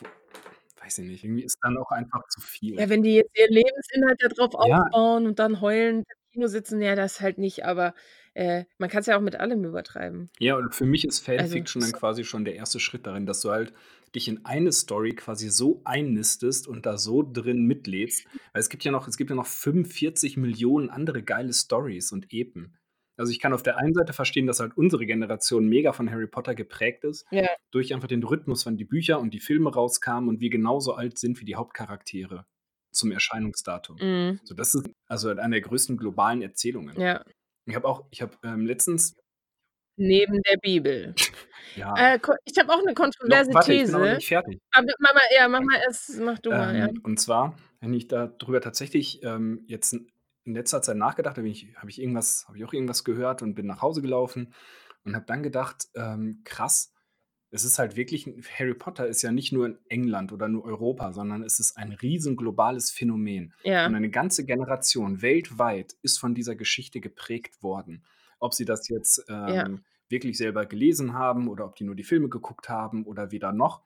weiß 0.97 0.99
ich 0.99 1.10
nicht, 1.10 1.23
irgendwie 1.23 1.43
ist 1.43 1.58
dann 1.62 1.78
auch 1.78 1.91
einfach 1.91 2.28
zu 2.30 2.41
viel. 2.41 2.78
Ja, 2.78 2.89
wenn 2.89 3.04
die 3.04 3.15
jetzt 3.15 3.38
ihren 3.38 3.52
Lebensinhalt 3.54 4.21
da 4.23 4.28
drauf 4.30 4.54
Ja. 4.58 4.84
aufbauen 4.84 5.25
und 5.28 5.39
dann 5.39 5.62
heulend 5.62 6.06
im 6.10 6.32
Kino 6.32 6.47
sitzen, 6.47 6.82
ja, 6.82 6.95
das 6.95 7.19
halt 7.21 7.38
nicht, 7.38 7.65
aber, 7.65 7.93
äh, 8.34 8.65
man 8.78 8.89
kann's 8.89 9.08
ja 9.08 9.17
auch 9.17 9.21
mit 9.21 9.36
allem 9.36 9.63
übertreiben. 9.65 10.30
Ja, 10.41 10.56
und 10.56 10.73
für 10.73 10.86
mich 10.86 11.04
ist 11.04 11.19
Also, 11.38 11.60
Fanfiction 11.60 11.82
dann 11.82 11.91
s 11.91 11.91
quasi 11.91 12.23
schon 12.23 12.45
der 12.45 12.56
1. 12.56 12.80
Schritt 12.80 13.06
darin, 13.06 13.25
dass 13.25 13.41
du 13.41 13.49
halt 13.52 13.73
dich 14.15 14.30
in 14.30 14.45
eine 14.45 14.71
Story 14.71 15.13
quasi 15.13 15.49
so 15.49 15.82
einnistest 15.84 16.65
und 16.65 16.86
da 16.86 16.97
so 16.97 17.23
drin 17.30 17.65
mitlebst. 17.65 18.25
Weil 18.54 18.62
es 18.62 18.69
gibt 18.69 18.86
ja 18.86 18.91
noch 18.91 19.06
es 19.10 19.17
gibt 19.17 19.30
ja 19.32 19.36
noch 19.36 19.45
45.000.000 19.45 20.89
andere 20.89 21.23
geile 21.23 21.52
Storys 21.52 22.13
und 22.13 22.32
Epen. 22.32 22.79
Also, 23.19 23.32
ich 23.32 23.39
kann 23.39 23.53
auf 23.53 23.63
der 23.63 23.77
einen 23.77 23.93
Seite 23.93 24.13
verstehen, 24.13 24.47
dass 24.47 24.60
halt 24.62 24.77
unsere 24.77 25.05
Generation 25.05 25.67
mega 25.67 25.93
von 25.93 26.10
Harry 26.10 26.27
Potter 26.27 26.55
geprägt 26.55 27.03
ist, 27.03 27.25
Ja. 27.32 27.47
durch 27.71 27.93
einfach 27.93 28.08
den 28.08 28.23
Rhythmus, 28.23 28.65
wann 28.65 28.77
die 28.77 28.86
Bücher 28.86 29.19
und 29.19 29.34
die 29.34 29.39
Filme 29.41 29.73
rauskamen 29.73 30.29
und 30.29 30.39
wir 30.39 30.49
genauso 30.49 30.93
alt 30.93 31.17
sind 31.19 31.39
wie 31.41 31.45
die 31.45 31.55
Hauptcharaktere 31.55 32.45
zum 32.91 33.12
Erscheinungsdatum. 33.12 33.97
Mhm. 34.01 34.39
So, 34.43 34.55
das 34.55 34.73
ist 34.75 34.89
also 35.08 35.29
eine 35.29 35.52
der 35.52 35.62
größten 35.62 35.98
globalen 35.98 36.41
Erzählungen. 36.41 37.00
Ja. 37.00 37.23
Ich 37.65 37.75
habe 37.75 37.87
auch 37.87 38.06
ich 38.12 38.21
habe, 38.21 38.35
ähm, 38.44 38.65
letztens 38.65 39.15
Neben 39.98 40.41
der 40.50 40.58
Bibel. 40.62 41.13
Ja. 41.75 41.94
Äh, 41.96 42.19
ich 42.46 42.58
habe 42.58 42.73
auch 42.73 42.81
'ne 42.83 42.94
Doch, 42.96 43.04
kontroverse 43.04 43.54
warte, 43.54 43.73
ich 43.73 43.83
bin 43.83 43.91
noch 43.91 44.00
These. 44.02 44.15
nicht 44.15 44.27
fertig. 44.27 44.60
Aber 44.71 44.87
mach 45.00 45.13
mal 45.13 45.21
ja, 45.37 45.48
mach 45.48 45.62
mal 45.62 45.79
erst 45.85 46.19
mach 46.19 46.39
du 46.39 46.50
mal, 46.52 46.75
ja. 46.75 46.87
Ähm, 46.87 47.00
und 47.04 47.19
zwar, 47.19 47.56
wenn 47.81 47.94
ich 47.94 48.08
da 48.08 48.27
drüber 48.27 48.60
tatsächlich, 48.62 49.21
ähm, 49.23 49.63
jetzt 49.67 49.96
in 50.46 50.54
letzter 50.54 50.81
Zeit 50.81 50.98
nachgedacht 50.98 51.37
habe, 51.37 51.48
ich 51.48 51.75
habe 51.75 51.90
ich 51.90 52.02
irgendwas 52.02 52.46
habe 52.48 52.58
ich 52.58 52.65
auch 52.65 52.73
irgendwas 52.73 53.04
gehört 53.04 53.42
und 53.42 53.56
bin 53.56 53.67
nach 53.67 53.81
Hause 53.81 54.02
gelaufen 54.02 54.54
und 55.06 55.15
habe 55.15 55.25
dann 55.25 55.44
gedacht, 55.44 55.87
ähm, 55.96 56.42
krass, 56.44 56.94
es 57.52 57.63
ist 57.65 57.79
halt 57.79 57.96
wirklich 57.96 58.27
Harry 58.58 58.73
Potter 58.75 59.08
ist 59.08 59.21
ja 59.21 59.31
nicht 59.31 59.52
nur 59.52 59.65
in 59.65 59.77
England 59.90 60.31
oder 60.31 60.48
nur 60.48 60.65
Europa, 60.65 61.13
sondern 61.13 61.44
es 61.44 61.60
ist 61.60 61.77
ein 61.77 61.92
riesen 61.94 62.35
globales 62.35 62.92
Phänomen. 62.92 63.54
Ja. 63.63 63.87
Und 63.87 63.96
eine 63.96 64.10
ganze 64.10 64.46
Generation 64.46 65.21
weltweit 65.21 65.94
ist 66.04 66.19
von 66.19 66.35
dieser 66.35 66.56
Geschichte 66.56 67.02
geprägt 67.02 67.62
worden. 67.63 68.04
Ob 68.40 68.54
sie 68.54 68.65
das 68.65 68.87
jetzt, 68.87 69.25
Ja. 69.27 69.65
ähm, 69.65 69.83
wirklich 70.10 70.37
selber 70.37 70.65
gelesen 70.65 71.13
haben 71.13 71.48
oder 71.48 71.65
ob 71.65 71.75
die 71.75 71.83
nur 71.83 71.96
die 71.96 72.04
Filme 72.04 72.29
geguckt 72.29 72.67
haben 72.67 73.04
oder 73.06 73.31
weder 73.31 73.52
noch. 73.52 73.83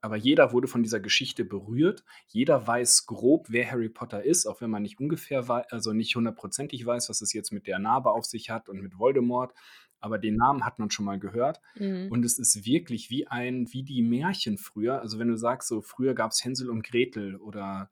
Aber 0.00 0.16
jeder 0.16 0.52
wurde 0.52 0.68
von 0.68 0.82
dieser 0.82 1.00
Geschichte 1.00 1.44
berührt. 1.44 2.04
Jeder 2.28 2.66
weiß 2.66 3.06
grob, 3.06 3.46
wer 3.50 3.70
Harry 3.70 3.88
Potter 3.88 4.24
ist, 4.24 4.46
auch 4.46 4.60
wenn 4.60 4.70
man 4.70 4.82
nicht 4.82 5.00
ungefähr 5.00 5.48
weiß, 5.48 5.66
also 5.70 5.92
nicht 5.92 6.14
hundertprozentig 6.14 6.84
weiß, 6.84 7.08
was 7.08 7.20
es 7.20 7.32
jetzt 7.32 7.52
mit 7.52 7.66
der 7.66 7.78
Narbe 7.78 8.12
auf 8.12 8.24
sich 8.24 8.50
hat 8.50 8.68
und 8.68 8.80
mit 8.80 8.98
Voldemort. 8.98 9.54
Aber 10.00 10.18
den 10.18 10.36
Namen 10.36 10.64
hat 10.64 10.78
man 10.78 10.90
schon 10.92 11.04
mal 11.04 11.18
gehört. 11.18 11.60
Mhm. 11.74 12.08
Und 12.10 12.24
es 12.24 12.38
ist 12.38 12.64
wirklich 12.64 13.10
wie 13.10 13.26
ein, 13.26 13.72
wie 13.72 13.82
die 13.82 14.02
Märchen 14.02 14.56
früher. 14.56 15.00
Also 15.00 15.18
wenn 15.18 15.28
du 15.28 15.36
sagst, 15.36 15.68
so 15.68 15.80
früher 15.80 16.14
gab 16.14 16.30
es 16.30 16.44
Hänsel 16.44 16.70
und 16.70 16.84
Gretel 16.84 17.36
oder 17.36 17.90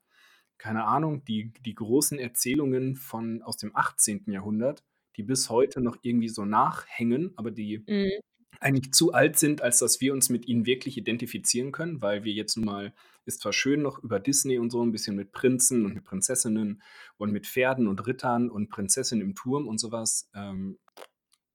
keine 0.57 0.85
Ahnung, 0.85 1.23
die, 1.25 1.51
die 1.65 1.75
großen 1.75 2.17
Erzählungen 2.17 2.95
von 2.95 3.43
aus 3.43 3.57
dem 3.57 3.75
18. 3.75 4.23
Jahrhundert, 4.27 4.83
die 5.17 5.23
bis 5.23 5.49
heute 5.49 5.81
noch 5.81 5.97
irgendwie 6.01 6.29
so 6.29 6.45
nachhängen, 6.45 7.33
aber 7.35 7.51
die 7.51 7.83
Mhm. 7.85 8.21
Eigentlich 8.59 8.93
zu 8.93 9.13
alt 9.13 9.37
sind, 9.37 9.61
als 9.61 9.79
dass 9.79 10.01
wir 10.01 10.13
uns 10.13 10.29
mit 10.29 10.47
ihnen 10.47 10.65
wirklich 10.65 10.97
identifizieren 10.97 11.71
können, 11.71 12.01
weil 12.01 12.23
wir 12.23 12.33
jetzt 12.33 12.57
nun 12.57 12.65
mal, 12.65 12.93
ist 13.25 13.41
zwar 13.41 13.53
schön 13.53 13.81
noch 13.81 14.01
über 14.03 14.19
Disney 14.19 14.57
und 14.57 14.71
so 14.71 14.81
ein 14.83 14.91
bisschen 14.91 15.15
mit 15.15 15.31
Prinzen 15.31 15.85
und 15.85 15.93
mit 15.93 16.05
Prinzessinnen 16.05 16.81
und 17.17 17.31
mit 17.31 17.45
Pferden 17.45 17.87
und 17.87 18.05
Rittern 18.07 18.49
und 18.49 18.69
Prinzessinnen 18.69 19.25
im 19.25 19.35
Turm 19.35 19.67
und 19.67 19.79
sowas, 19.79 20.29
ähm, 20.33 20.79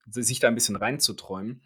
sich 0.07 0.41
da 0.41 0.49
ein 0.49 0.55
bisschen 0.55 0.77
reinzuträumen, 0.77 1.63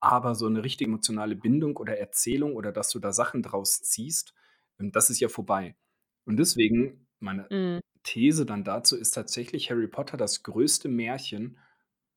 aber 0.00 0.34
so 0.34 0.46
eine 0.46 0.64
richtige 0.64 0.88
emotionale 0.88 1.36
Bindung 1.36 1.76
oder 1.76 1.98
Erzählung 1.98 2.54
oder 2.54 2.72
dass 2.72 2.90
du 2.90 2.98
da 2.98 3.12
Sachen 3.12 3.42
draus 3.42 3.82
ziehst, 3.82 4.34
ähm, 4.78 4.92
das 4.92 5.10
ist 5.10 5.20
ja 5.20 5.28
vorbei. 5.28 5.76
Und 6.24 6.36
deswegen, 6.36 7.06
meine 7.18 7.46
Mhm. 7.50 7.80
These 8.02 8.46
dann 8.46 8.64
dazu 8.64 8.96
ist 8.96 9.10
tatsächlich 9.10 9.70
Harry 9.70 9.88
Potter 9.88 10.16
das 10.16 10.42
größte 10.42 10.88
Märchen 10.88 11.58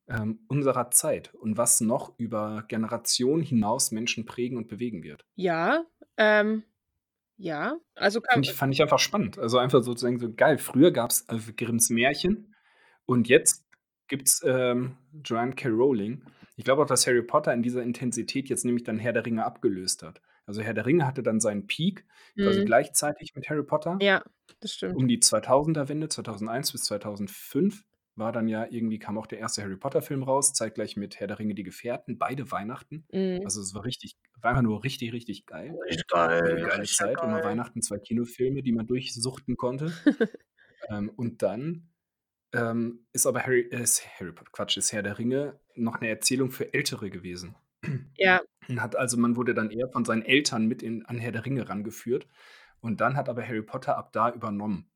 ähm, 0.08 0.40
unserer 0.48 0.92
Zeit 0.92 1.34
und 1.34 1.58
was 1.58 1.82
noch 1.82 2.18
über 2.18 2.66
Generationen 2.68 3.42
hinaus 3.42 3.92
Menschen 3.92 4.26
prägen 4.26 4.58
und 4.58 4.68
bewegen 4.68 5.04
wird. 5.04 5.26
Ja, 5.36 5.86
ähm, 6.18 6.64
ja, 7.38 7.78
also 7.96 8.22
kann 8.22 8.34
Finde 8.36 8.50
ich, 8.50 8.56
fand 8.56 8.74
ich 8.74 8.82
einfach 8.82 9.00
spannend. 9.00 9.40
Also 9.40 9.58
einfach 9.58 9.82
sozusagen 9.82 10.20
so 10.20 10.32
geil. 10.32 10.58
Früher 10.58 10.92
gab 10.92 11.10
es 11.12 11.26
äh, 11.30 11.40
Grimms 11.58 11.90
Märchen 11.90 12.56
und 13.06 13.28
jetzt 13.28 13.66
gibt 14.08 14.28
es 14.28 14.42
ähm, 14.46 14.98
Joanne 15.24 15.54
K. 15.56 15.70
Rowling. 15.70 16.24
Ich 16.56 16.64
glaube 16.66 16.84
auch, 16.84 16.88
dass 16.88 17.08
Harry 17.08 17.24
Potter 17.24 17.54
in 17.54 17.64
dieser 17.64 17.82
Intensität 17.82 18.50
jetzt 18.50 18.64
nämlich 18.66 18.84
dann 18.84 19.00
Herr 19.00 19.14
der 19.14 19.26
Ringe 19.26 19.44
abgelöst 19.46 20.04
hat. 20.04 20.22
Also 20.46 20.62
Herr 20.62 20.74
der 20.74 20.86
Ringe 20.86 21.08
hatte 21.08 21.24
dann 21.24 21.40
seinen 21.40 21.68
Peak, 21.68 22.06
quasi 22.38 22.62
Mhm. 22.62 22.66
gleichzeitig 22.66 23.34
mit 23.36 23.50
Harry 23.50 23.64
Potter. 23.64 23.98
Ja, 24.02 24.24
das 24.60 24.74
stimmt. 24.74 24.96
Um 24.96 25.08
die 25.08 25.20
2000er-Wende, 25.20 26.10
2001 26.10 26.74
bis 26.74 26.84
2005, 26.84 27.84
war 28.16 28.32
dann 28.32 28.48
ja 28.48 28.66
irgendwie, 28.70 29.00
kam 29.00 29.18
auch 29.18 29.26
der 29.26 29.40
erste 29.40 29.64
Harry 29.64 29.76
Potter-Film 29.76 30.24
raus, 30.24 30.54
zeitgleich 30.54 30.98
mit 30.98 31.20
Herr 31.20 31.28
der 31.28 31.40
Ringe, 31.40 31.56
die 31.56 31.64
Gefährten, 31.64 32.18
beide 32.18 32.52
Weihnachten. 32.52 33.06
Mhm. 33.12 33.42
Also 33.44 33.62
es 33.62 33.74
war 33.74 33.86
richtig, 33.86 34.18
war 34.42 34.52
einfach 34.52 34.62
nur 34.62 34.84
richtig, 34.84 35.14
richtig 35.14 35.46
geil. 35.46 35.76
Richtig 35.88 36.06
Eine 36.14 36.42
geil, 36.42 36.56
geile 36.68 36.82
richtig 36.82 36.98
Zeit, 36.98 37.18
immer 37.24 37.40
geil. 37.40 37.52
Weihnachten, 37.52 37.82
zwei 37.82 37.98
Kinofilme, 37.98 38.62
die 38.62 38.72
man 38.72 38.86
durchsuchten 38.86 39.58
konnte. 39.58 39.92
ähm, 40.90 41.10
und 41.16 41.42
dann 41.42 41.90
ähm, 42.54 43.08
ist 43.14 43.26
aber 43.26 43.42
Harry, 43.42 43.62
äh, 43.72 43.82
ist 43.82 44.06
Harry 44.20 44.32
Potter, 44.32 44.52
Quatsch, 44.52 44.78
ist 44.78 44.94
Herr 44.94 45.04
der 45.04 45.18
Ringe 45.18 45.60
noch 45.76 45.96
eine 45.96 46.10
Erzählung 46.10 46.52
für 46.52 46.74
Ältere 46.74 47.10
gewesen. 47.10 47.56
Ja. 48.16 48.42
Hat 48.78 48.96
also, 48.96 49.18
man 49.18 49.36
wurde 49.36 49.54
dann 49.54 49.72
eher 49.72 49.90
von 49.90 50.06
seinen 50.06 50.24
Eltern 50.24 50.68
mit 50.68 50.82
in, 50.84 51.06
an 51.06 51.18
Herr 51.18 51.32
der 51.32 51.46
Ringe 51.46 51.68
rangeführt. 51.68 52.28
Und 52.80 53.02
dann 53.02 53.16
hat 53.16 53.28
aber 53.28 53.46
Harry 53.46 53.62
Potter 53.62 53.98
ab 53.98 54.14
da 54.14 54.32
übernommen. 54.32 54.90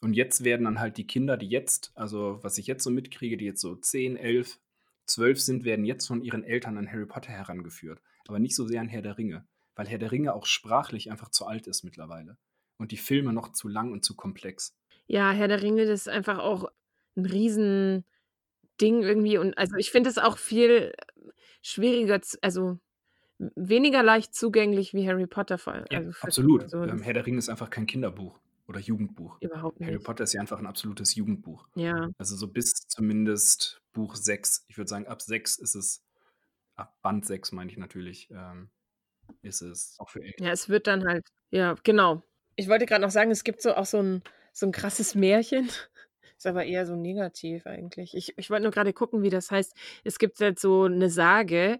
Und 0.00 0.14
jetzt 0.14 0.44
werden 0.44 0.64
dann 0.64 0.80
halt 0.80 0.96
die 0.96 1.06
Kinder, 1.06 1.36
die 1.36 1.48
jetzt, 1.48 1.92
also 1.94 2.38
was 2.42 2.56
ich 2.58 2.66
jetzt 2.66 2.84
so 2.84 2.90
mitkriege, 2.90 3.36
die 3.36 3.44
jetzt 3.44 3.60
so 3.60 3.76
10, 3.76 4.16
11, 4.16 4.58
12 5.06 5.40
sind, 5.40 5.64
werden 5.64 5.84
jetzt 5.84 6.06
von 6.06 6.22
ihren 6.22 6.42
Eltern 6.42 6.78
an 6.78 6.90
Harry 6.90 7.06
Potter 7.06 7.32
herangeführt. 7.32 8.00
Aber 8.26 8.38
nicht 8.38 8.54
so 8.54 8.66
sehr 8.66 8.80
an 8.80 8.88
Herr 8.88 9.02
der 9.02 9.18
Ringe. 9.18 9.46
Weil 9.74 9.88
Herr 9.88 9.98
der 9.98 10.12
Ringe 10.12 10.34
auch 10.34 10.46
sprachlich 10.46 11.10
einfach 11.10 11.28
zu 11.30 11.46
alt 11.46 11.66
ist 11.66 11.84
mittlerweile. 11.84 12.38
Und 12.78 12.92
die 12.92 12.96
Filme 12.96 13.32
noch 13.32 13.52
zu 13.52 13.68
lang 13.68 13.92
und 13.92 14.04
zu 14.04 14.16
komplex. 14.16 14.74
Ja, 15.06 15.32
Herr 15.32 15.48
der 15.48 15.62
Ringe, 15.62 15.84
das 15.84 16.02
ist 16.02 16.08
einfach 16.08 16.38
auch 16.38 16.70
ein 17.16 17.26
Riesending 17.26 18.04
irgendwie 18.80 19.36
und 19.36 19.58
also, 19.58 19.76
ich 19.76 19.90
finde 19.90 20.08
es 20.08 20.16
auch 20.16 20.38
viel 20.38 20.94
schwieriger 21.60 22.22
z 22.22 22.38
also, 22.42 22.78
weniger 23.38 24.02
leicht 24.02 24.34
zugänglich 24.34 24.94
wie 24.94 25.06
Harry 25.06 25.26
Potter 25.26 25.58
vor 25.58 25.74
allem, 25.74 25.86
Ja, 25.90 25.98
also 25.98 26.12
absolut. 26.22 26.60
Kinder 26.60 26.86
so, 26.86 26.86
das 26.86 27.02
Herr 27.02 27.14
der 27.14 27.26
Ringe 27.26 27.38
ist 27.38 27.48
einfach 27.48 27.68
kein 27.68 27.86
Kinderbuch 27.86 28.38
oder 28.70 28.80
Jugendbuch. 28.80 29.40
Überhaupt 29.42 29.80
Harry 29.84 29.98
nicht. 29.98 30.00
Potter 30.00 30.24
ist 30.24 30.34
ja 30.34 30.42
einfach 30.42 30.60
ein 30.60 30.66
absolutes 30.68 31.16
Jugendbuch. 31.16 31.68
Ja. 31.76 32.10
Also 32.18 32.36
so 32.36 32.48
bis 32.48 32.74
zumindest 32.88 33.82
Buch 33.94 34.16
6. 34.16 34.64
Ich 34.68 34.78
würde 34.78 34.88
sagen, 34.90 35.08
ab 35.08 35.22
6 35.22 35.58
ist 35.58 35.76
es, 35.76 36.04
ab 36.76 36.98
Band 37.02 37.26
6 37.26 37.52
meine 37.52 37.70
ich 37.72 37.78
natürlich, 37.78 38.30
ähm, 38.32 38.70
ist 39.42 39.62
es 39.62 39.96
auch 40.00 40.10
für 40.10 40.22
Eltern. 40.22 40.34
Ja, 40.38 40.50
es 40.52 40.68
wird 40.68 40.86
dann 40.86 41.06
halt 41.06 41.26
ja, 41.50 41.74
genau. 41.82 42.22
Ich 42.56 42.68
wollte 42.68 42.86
grad 42.86 43.00
noch 43.00 43.10
sagen, 43.10 43.30
es 43.30 43.44
gibt 43.44 43.60
so 43.62 43.74
auch 43.74 43.86
so 43.86 43.98
'n 43.98 44.22
so 44.52 44.66
'n 44.66 44.72
krasses 44.72 45.14
Märchen, 45.14 45.68
ist 46.36 46.46
aber 46.46 46.64
eher 46.64 46.86
so 46.86 46.96
negativ 46.96 47.66
eigentlich. 47.66 48.14
Ich 48.16 48.34
ich 48.38 48.50
wollte 48.50 48.62
nur 48.64 48.72
grade 48.72 48.92
gucken, 48.92 49.22
wie 49.22 49.30
das 49.30 49.50
heißt. 49.50 49.74
Es 50.04 50.18
gibt 50.18 50.40
halt 50.40 50.58
so 50.58 50.88
'ne 50.88 51.10
Sage, 51.10 51.78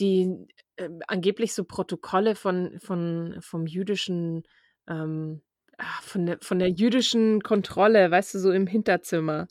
die, 0.00 0.48
ähm, 0.78 1.00
angeblich 1.08 1.54
so 1.54 1.64
Protokolle 1.64 2.36
von 2.36 2.80
von 2.80 3.38
vom 3.42 3.66
jüdischen, 3.66 4.44
ähm 4.88 5.42
ah, 5.78 6.00
von 6.02 6.26
der 6.26 6.38
von 6.42 6.58
der 6.58 6.70
jüdischen 6.70 7.42
Kontrolle, 7.42 8.10
weißt 8.10 8.34
du, 8.34 8.38
so 8.38 8.50
im 8.52 8.66
Hinterzimmer. 8.66 9.48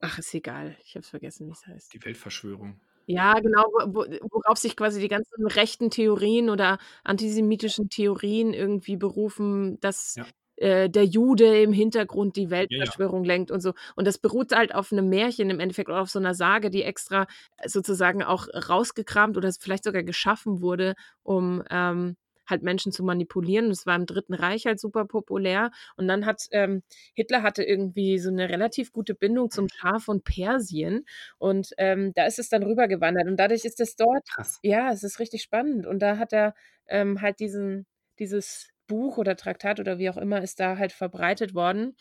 Ach, 0.00 0.18
ist 0.18 0.34
egal, 0.34 0.76
ich 0.84 0.94
habe 0.96 1.00
es 1.04 1.08
vergessen, 1.10 1.46
wie's 1.48 1.64
heißt. 1.66 1.92
Die 1.92 2.02
Weltverschwörung. 2.04 2.80
Ja, 3.08 3.34
genau, 3.40 3.64
wo 3.72 3.94
wo 3.94 4.04
worauf 4.30 4.58
sich 4.58 4.76
quasi 4.76 5.00
die 5.00 5.08
ganzen 5.08 5.46
rechten 5.46 5.90
Theorien 5.90 6.48
oder 6.50 6.78
antisemitischen 7.02 7.88
Theorien 7.88 8.54
irgendwie 8.54 8.96
berufen, 8.96 9.80
dass, 9.80 10.16
Ja. 10.16 10.32
äh, 10.56 10.88
der 10.88 11.04
Jude 11.04 11.60
im 11.62 11.72
Hintergrund 11.72 12.36
die 12.36 12.48
Ja, 12.68 12.78
ja. 12.84 12.92
Weltverschwörung 12.92 13.24
lenkt 13.24 13.50
und 13.50 13.60
so. 13.60 13.72
Und 13.96 14.06
das 14.06 14.18
beruht 14.18 14.52
halt 14.54 14.72
auf 14.72 14.92
'nem 14.92 15.08
Märchen 15.08 15.50
im 15.50 15.58
Endeffekt 15.58 15.88
oder 15.88 16.00
auf 16.00 16.10
so 16.10 16.20
'ner 16.20 16.34
Sage, 16.34 16.70
die 16.70 16.84
extra 16.84 17.26
sozusagen 17.66 18.22
auch 18.22 18.46
rausgekramt 18.68 19.36
oder 19.36 19.50
vielleicht 19.58 19.82
sogar 19.84 20.04
geschaffen 20.04 20.60
wurde, 20.62 20.94
um, 21.24 21.62
ähm, 21.70 22.16
halt 22.48 22.62
Menschen 22.62 22.92
zu 22.92 23.04
manipulieren. 23.04 23.68
Das 23.70 23.86
war 23.86 23.96
im 23.96 24.06
Dritten 24.06 24.34
Reich 24.34 24.66
halt 24.66 24.80
super 24.80 25.04
populär. 25.06 25.70
Und 25.96 26.08
dann 26.08 26.26
hat, 26.26 26.46
ähm 26.52 26.82
Hitler 27.14 27.42
hatte 27.42 27.62
irgendwie 27.64 28.18
so 28.18 28.30
'ne 28.30 28.48
relativ 28.50 28.92
gute 28.92 29.14
Bindung 29.14 29.50
zum 29.50 29.68
Schah 29.68 29.98
von 29.98 30.22
Persien 30.22 31.04
und, 31.38 31.70
ähm, 31.78 32.12
da 32.14 32.26
ist 32.26 32.38
es 32.38 32.48
dann 32.48 32.62
rübergewandert 32.62 33.26
und 33.28 33.36
dadurch 33.38 33.64
ist 33.64 33.80
es 33.80 33.96
dort 33.96 34.28
Krass. 34.28 34.62
ja, 34.62 34.90
es 34.92 35.02
ist 35.02 35.18
richtig 35.20 35.42
spannend. 35.42 35.86
Und 35.86 36.00
da 36.00 36.18
hat 36.18 36.32
er, 36.32 36.54
ähm, 36.88 37.20
halt 37.22 37.40
diesen 37.40 37.86
dieses 38.18 38.68
Buch 38.88 39.16
oder 39.18 39.36
Traktat 39.36 39.80
oder 39.80 39.98
wie 39.98 40.10
auch 40.10 40.16
immer 40.18 40.42
ist 40.42 40.60
da 40.60 40.76
halt 40.78 40.92
verbreitet 40.92 41.54
worden. 41.54 41.96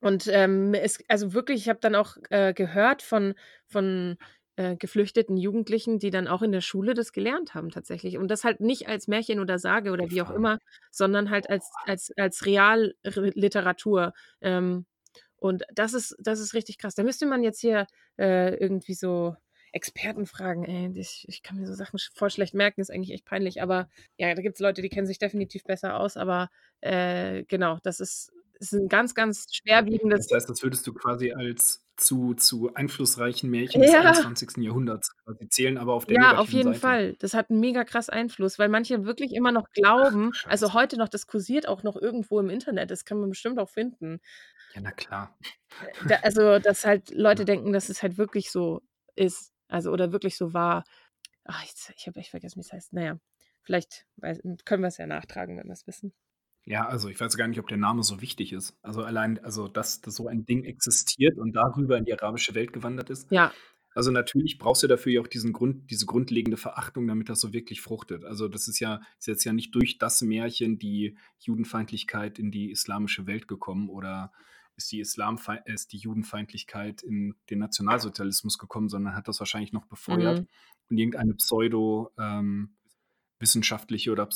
Und, 0.00 0.28
ähm, 0.28 0.74
es 0.74 0.98
also 1.08 1.34
wirklich, 1.34 1.62
ich 1.62 1.68
habe 1.68 1.80
dann 1.80 1.94
auch, 1.96 2.16
äh, 2.30 2.54
gehört 2.54 3.02
von 3.02 3.34
von, 3.66 4.16
äh, 4.60 4.76
geflüchteten 4.76 5.36
Jugendlichen, 5.38 5.98
die 5.98 6.10
dann 6.10 6.28
auch 6.28 6.42
in 6.42 6.52
der 6.52 6.60
Schule 6.62 6.94
das 6.94 7.12
gelernt 7.12 7.54
haben 7.54 7.70
tatsächlich. 7.70 8.18
Und 8.18 8.28
das 8.30 8.44
halt 8.44 8.60
nicht 8.60 8.88
als 8.88 9.08
Märchen 9.08 9.40
oder 9.40 9.58
Sage 9.58 9.90
oder 9.92 10.10
wie 10.10 10.22
auch 10.22 10.30
immer, 10.30 10.58
sondern 10.90 11.30
halt 11.30 11.48
als 11.50 11.70
als 11.86 12.12
als 12.18 12.46
Real 12.46 12.94
r 13.02 13.12
Literatur. 13.34 14.12
Ähm, 14.42 14.86
und 15.38 15.64
das 15.74 15.94
ist 15.94 16.16
das 16.20 16.40
ist 16.40 16.54
richtig 16.54 16.78
krass. 16.78 16.94
Da 16.96 17.02
müsste 17.04 17.26
man 17.26 17.42
jetzt 17.44 17.60
hier, 17.60 17.86
äh, 18.18 18.54
irgendwie 18.56 18.94
so 18.94 19.36
Experten 19.72 20.26
fragen, 20.26 20.64
ey. 20.64 20.92
Ich 21.00 21.24
ich 21.28 21.42
kann 21.42 21.58
mir 21.58 21.66
so 21.66 21.74
Sachen 21.74 21.98
voll 22.14 22.30
schlecht 22.30 22.54
merken, 22.54 22.80
ist 22.82 22.90
eigentlich 22.92 23.12
echt 23.14 23.24
peinlich. 23.26 23.62
Aber 23.62 23.88
ja, 24.18 24.34
da 24.34 24.42
gibt's 24.42 24.60
Leute, 24.60 24.82
die 24.82 24.88
kennen 24.90 25.06
sich 25.06 25.18
definitiv 25.20 25.64
besser 25.64 25.98
aus, 26.00 26.16
aber, 26.18 26.50
äh, 26.82 27.44
genau, 27.44 27.78
das 27.84 28.00
ist 28.00 28.32
ist 28.60 28.74
'n 28.74 28.88
ganz, 28.88 29.14
ganz 29.14 29.46
schwerwiegendes 29.54 30.28
Das 30.28 30.30
heißt, 30.32 30.50
das 30.50 30.62
würdest 30.62 30.86
du 30.86 30.92
quasi 30.92 31.32
als 31.32 31.84
zu 32.00 32.34
zu 32.34 32.74
einflussreichen 32.74 33.50
Märchen 33.50 33.82
des 33.82 33.94
Ja. 33.94 34.30
21. 34.34 34.62
Jahrhunderts 34.62 35.16
quasi 35.24 35.48
zählen, 35.48 35.78
aber 35.78 35.94
auf 35.94 36.06
der 36.06 36.18
Ja, 36.18 36.36
auf 36.38 36.52
jeden 36.52 36.74
Seite. 36.74 36.74
Fall. 36.74 37.14
Das 37.18 37.34
hat 37.34 37.50
'n 37.50 37.60
mega 37.60 37.84
krass 37.84 38.08
Einfluss, 38.08 38.58
weil 38.58 38.68
manche 38.68 39.04
wirklich 39.04 39.32
immer 39.34 39.52
noch 39.52 39.70
glauben 39.72 40.32
Ach, 40.44 40.46
also 40.46 40.72
heute 40.72 40.96
noch, 40.96 41.08
das 41.08 41.26
kursiert 41.26 41.68
auch 41.68 41.82
noch 41.82 41.96
irgendwo 41.96 42.40
im 42.40 42.48
Internet, 42.50 42.90
das 42.90 43.04
kann 43.04 43.18
man 43.20 43.28
bestimmt 43.30 43.58
auch 43.58 43.68
finden. 43.68 44.20
Ja, 44.74 44.80
na 44.80 44.92
klar. 44.92 45.36
Äh, 45.80 45.86
da 46.00 46.16
also, 46.22 46.58
dass 46.58 46.84
halt 46.84 47.10
Leute 47.14 47.44
Ja. 47.44 47.44
denken, 47.44 47.72
dass 47.72 47.88
es 47.88 48.02
halt 48.02 48.18
wirklich 48.18 48.50
so 48.50 48.82
ist, 49.16 49.52
also 49.68 49.90
oder 49.92 50.12
wirklich 50.12 50.36
so 50.36 50.52
war. 50.54 50.84
Ach, 51.44 51.62
jetzt 51.64 51.92
ich 51.96 52.06
habe 52.06 52.20
echt 52.20 52.30
vergessen, 52.30 52.58
wie's 52.58 52.72
heißt. 52.72 52.92
Na 52.92 53.02
ja, 53.02 53.18
vielleicht 53.62 54.06
können 54.64 54.82
wir's 54.82 54.98
ja 54.98 55.06
nachtragen, 55.06 55.58
wenn 55.58 55.68
wir's 55.68 55.86
wissen. 55.86 56.12
Ja, 56.66 56.86
also 56.86 57.08
ich 57.08 57.18
weiß 57.18 57.36
gar 57.36 57.48
nicht, 57.48 57.58
ob 57.58 57.68
der 57.68 57.78
Name 57.78 58.02
so 58.02 58.20
wichtig 58.20 58.52
ist. 58.52 58.76
Also 58.82 59.02
allein 59.02 59.38
also, 59.44 59.66
dass 59.68 60.00
dass 60.02 60.14
so 60.14 60.28
ein 60.28 60.44
Ding 60.44 60.64
existiert 60.64 61.38
und 61.38 61.52
darüber 61.52 61.96
in 61.98 62.04
die 62.04 62.12
arabische 62.12 62.54
Welt 62.54 62.72
gewandert 62.72 63.10
ist. 63.10 63.30
Ja. 63.30 63.52
Also, 63.92 64.12
natürlich 64.12 64.58
brauchst 64.58 64.84
du 64.84 64.86
dafür 64.86 65.12
ja 65.12 65.20
auch 65.20 65.26
diesen 65.26 65.52
Grund 65.52 65.90
diese 65.90 66.06
grundlegende 66.06 66.56
Verachtung, 66.56 67.08
damit 67.08 67.28
das 67.28 67.40
so 67.40 67.52
wirklich 67.52 67.80
fruchtet. 67.80 68.24
Also, 68.24 68.46
das 68.46 68.68
ist 68.68 68.78
ja 68.78 69.00
ist 69.18 69.26
jetzt 69.26 69.44
ja 69.44 69.52
nicht 69.52 69.74
durch 69.74 69.98
das 69.98 70.22
Märchen 70.22 70.78
die 70.78 71.16
Judenfeindlichkeit 71.40 72.38
in 72.38 72.52
die 72.52 72.70
islamische 72.70 73.26
Welt 73.26 73.48
gekommen 73.48 73.88
oder 73.88 74.32
ist 74.76 74.92
die 74.92 75.00
Islamfei 75.00 75.60
ist 75.64 75.92
die 75.92 75.98
Judenfeindlichkeit 75.98 77.02
in 77.02 77.34
den 77.50 77.58
Nationalsozialismus 77.58 78.58
gekommen, 78.58 78.88
sondern 78.88 79.16
hat 79.16 79.26
das 79.26 79.40
wahrscheinlich 79.40 79.72
noch 79.72 79.86
befeuert 79.86 80.40
Mhm. 80.42 80.46
und 80.90 80.98
irgendeine 80.98 81.34
Pseudo 81.34 82.10
ähm, 82.16 82.76
wissenschaftliche 83.40 84.12
oder 84.12 84.26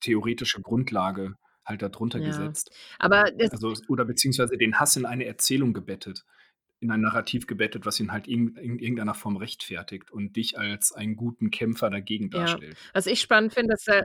pseudo-theoretische 0.00 0.60
Grundlage 0.62 1.36
halt 1.64 1.82
darunter 1.82 2.18
Ja, 2.18 2.26
gesetzt. 2.26 2.70
aber 2.98 3.30
das 3.36 3.50
Also, 3.52 3.74
oder 3.88 4.04
beziehungsweise 4.04 4.56
den 4.56 4.80
Hass 4.80 4.96
in 4.96 5.06
eine 5.06 5.24
Erzählung 5.26 5.72
gebettet, 5.72 6.24
in 6.80 6.90
ein 6.90 7.00
Narrativ 7.00 7.46
gebettet, 7.46 7.86
was 7.86 8.00
ihn 8.00 8.10
halt 8.12 8.26
in, 8.26 8.56
in 8.56 8.78
irgendeiner 8.78 9.14
Form 9.14 9.36
rechtfertigt 9.36 10.10
und 10.10 10.36
dich 10.36 10.58
als 10.58 10.92
einen 10.92 11.16
guten 11.16 11.50
Kämpfer 11.50 11.90
dagegen 11.90 12.30
Ja, 12.30 12.38
darstellt. 12.38 12.78
was 12.94 13.06
ich 13.06 13.20
spannend 13.20 13.52
finde, 13.52 13.74
dass 13.74 13.86
er. 13.86 14.04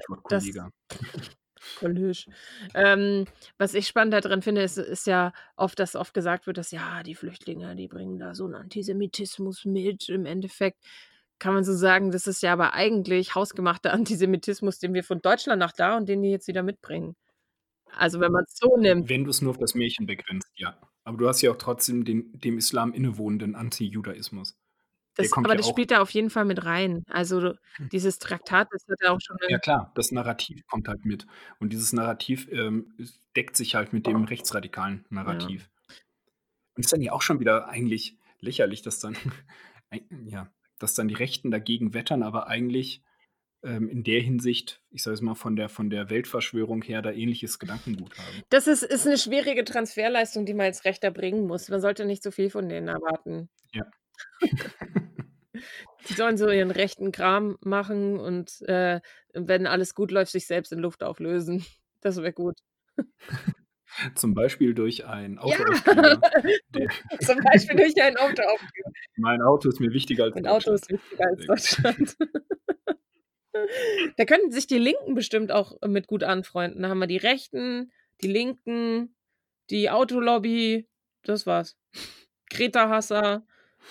College. 1.75 2.25
Ähm, 2.73 3.25
was 3.57 3.73
ich 3.73 3.87
spannend 3.87 4.13
da 4.13 4.21
drin 4.21 4.41
finde, 4.41 4.61
ist 4.61 4.77
ist 4.77 5.07
ja 5.07 5.33
oft, 5.55 5.79
dass 5.79 5.95
oft 5.95 6.13
gesagt 6.13 6.47
wird, 6.47 6.57
dass 6.57 6.71
ja, 6.71 7.03
die 7.03 7.15
Flüchtlinge, 7.15 7.75
die 7.75 7.87
bringen 7.87 8.17
da 8.17 8.33
so 8.35 8.45
'n 8.45 8.55
Antisemitismus 8.55 9.65
mit. 9.65 10.09
Im 10.09 10.25
Endeffekt 10.25 10.79
kann 11.39 11.53
man 11.53 11.63
so 11.63 11.73
sagen, 11.73 12.11
das 12.11 12.27
ist 12.27 12.41
ja 12.41 12.53
aber 12.53 12.73
eigentlich 12.73 13.35
hausgemachter 13.35 13.93
Antisemitismus, 13.93 14.79
den 14.79 14.93
wir 14.93 15.03
von 15.03 15.21
Deutschland 15.21 15.59
nach 15.59 15.73
da 15.73 15.97
und 15.97 16.07
den 16.07 16.21
die 16.21 16.31
jetzt 16.31 16.47
wieder 16.47 16.63
mitbringen. 16.63 17.15
Also, 17.97 18.19
wenn 18.19 18.31
man's 18.31 18.57
so 18.57 18.77
nimmt. 18.77 19.09
Wenn 19.09 19.23
du 19.23 19.29
es 19.29 19.41
nur 19.41 19.51
auf 19.51 19.57
das 19.57 19.73
Märchen 19.73 20.05
begrenzt, 20.05 20.51
ja. 20.55 20.77
Aber 21.03 21.17
du 21.17 21.27
hast 21.27 21.41
ja 21.41 21.51
auch 21.51 21.57
trotzdem 21.57 22.03
den 22.03 22.31
dem 22.33 22.57
Islam 22.57 22.93
innewohnenden 22.93 23.55
Antijudaismus. 23.55 24.57
Das 25.15 25.31
aber 25.31 25.49
ja 25.49 25.55
das 25.55 25.67
auch 25.67 25.69
spielt 25.69 25.91
da 25.91 26.01
auf 26.01 26.09
jeden 26.09 26.29
Fall 26.29 26.43
mit 26.43 26.65
rein. 26.65 27.03
Also, 27.07 27.53
dieses 27.91 28.19
Traktat, 28.19 28.67
das 28.71 28.83
hat 28.89 28.97
ja 29.01 29.11
auch 29.11 29.21
schon 29.21 29.37
Ja 29.47 29.59
klar, 29.59 29.91
das 29.95 30.11
Narrativ 30.11 30.65
kommt 30.67 30.89
halt 30.89 31.05
mit. 31.05 31.25
Und 31.59 31.71
dieses 31.71 31.93
Narrativ, 31.93 32.49
ähm, 32.51 32.93
es 32.99 33.21
deckt 33.35 33.55
sich 33.55 33.75
halt 33.75 33.93
mit 33.93 34.07
dem 34.07 34.25
rechtsradikalen 34.25 35.05
Ja. 35.09 35.23
Narrativ. 35.23 35.69
Und 36.75 36.83
ist 36.83 36.91
dann 36.91 37.01
ja 37.01 37.13
auch 37.13 37.21
schon 37.21 37.39
wieder 37.39 37.69
eigentlich 37.69 38.17
lächerlich, 38.41 38.81
dass 38.81 38.99
dann 38.99 39.15
ja, 40.25 40.51
dass 40.85 40.93
dann 40.95 41.07
die 41.09 41.15
Rechten 41.15 41.51
dagegen 41.51 41.93
wettern, 41.93 42.23
aber 42.23 42.47
eigentlich, 42.47 43.03
ähm, 43.63 43.89
in 43.89 44.03
der 44.03 44.21
Hinsicht, 44.21 44.81
ich 44.91 45.03
sage 45.03 45.15
jetzt 45.15 45.23
mal, 45.23 45.35
von 45.35 45.55
der 45.55 45.69
von 45.69 45.89
der 45.89 46.09
Weltverschwörung 46.11 46.83
her 46.83 47.01
da 47.01 47.11
ähnliches 47.11 47.59
Gedankengut 47.59 48.17
haben. 48.17 48.43
Das 48.49 48.67
ist 48.67 48.83
ist 48.83 49.05
'ne 49.05 49.17
schwierige 49.17 49.65
Transferleistung, 49.65 50.45
die 50.45 50.53
man 50.53 50.67
als 50.67 50.85
Rechter 50.85 51.11
bringen 51.11 51.47
muss. 51.47 51.69
Man 51.69 51.81
sollte 51.81 52.05
nicht 52.05 52.23
zu 52.23 52.31
viel 52.31 52.49
von 52.49 52.69
denen 52.69 52.87
erwarten. 52.87 53.49
Ja. 53.73 53.83
Die 56.09 56.13
sollen 56.13 56.37
so 56.37 56.49
ihren 56.49 56.71
rechten 56.71 57.11
Kram 57.11 57.57
machen 57.61 58.19
und, 58.19 58.61
äh, 58.63 59.01
wenn 59.33 59.67
alles 59.67 59.95
gut 59.95 60.11
läuft, 60.11 60.31
sich 60.31 60.47
selbst 60.47 60.71
in 60.71 60.79
Luft 60.79 61.03
auflösen. 61.03 61.65
Das 62.01 62.17
wäre 62.17 62.33
gut. 62.33 62.57
Zum 64.15 64.33
Beispiel 64.33 64.73
durch 64.73 65.05
einen 65.05 65.35
Ja, 65.35 65.41
Autoaufkleber, 65.43 66.21
der 66.69 66.87
zum 67.21 67.39
Beispiel 67.43 67.75
durch 67.77 68.01
einen 68.01 68.17
Autoaufkleber. 68.17 68.91
Mein 69.17 69.41
Auto 69.41 69.69
ist 69.69 69.79
mir 69.79 69.91
wichtiger 69.91 70.25
als 70.25 70.35
Mein 70.35 70.47
Auto 70.47 70.71
ist 70.73 70.89
wichtiger 70.89 71.25
als. 71.27 71.45
Deutschland. 71.45 72.17
Da 74.17 74.25
könnten 74.25 74.51
sich 74.51 74.67
die 74.67 74.77
Linken 74.77 75.15
bestimmt 75.15 75.51
auch 75.51 75.79
mit 75.85 76.07
gut 76.07 76.23
anfreunden. 76.23 76.81
Da 76.81 76.89
haben 76.89 76.99
wir 76.99 77.07
die 77.07 77.17
Rechten, 77.17 77.91
die 78.21 78.27
Linken, 78.27 79.15
die 79.69 79.89
Autolobby, 79.89 80.87
das 81.23 81.45
war's. 81.47 81.77
Greta-Hasser, 82.51 83.45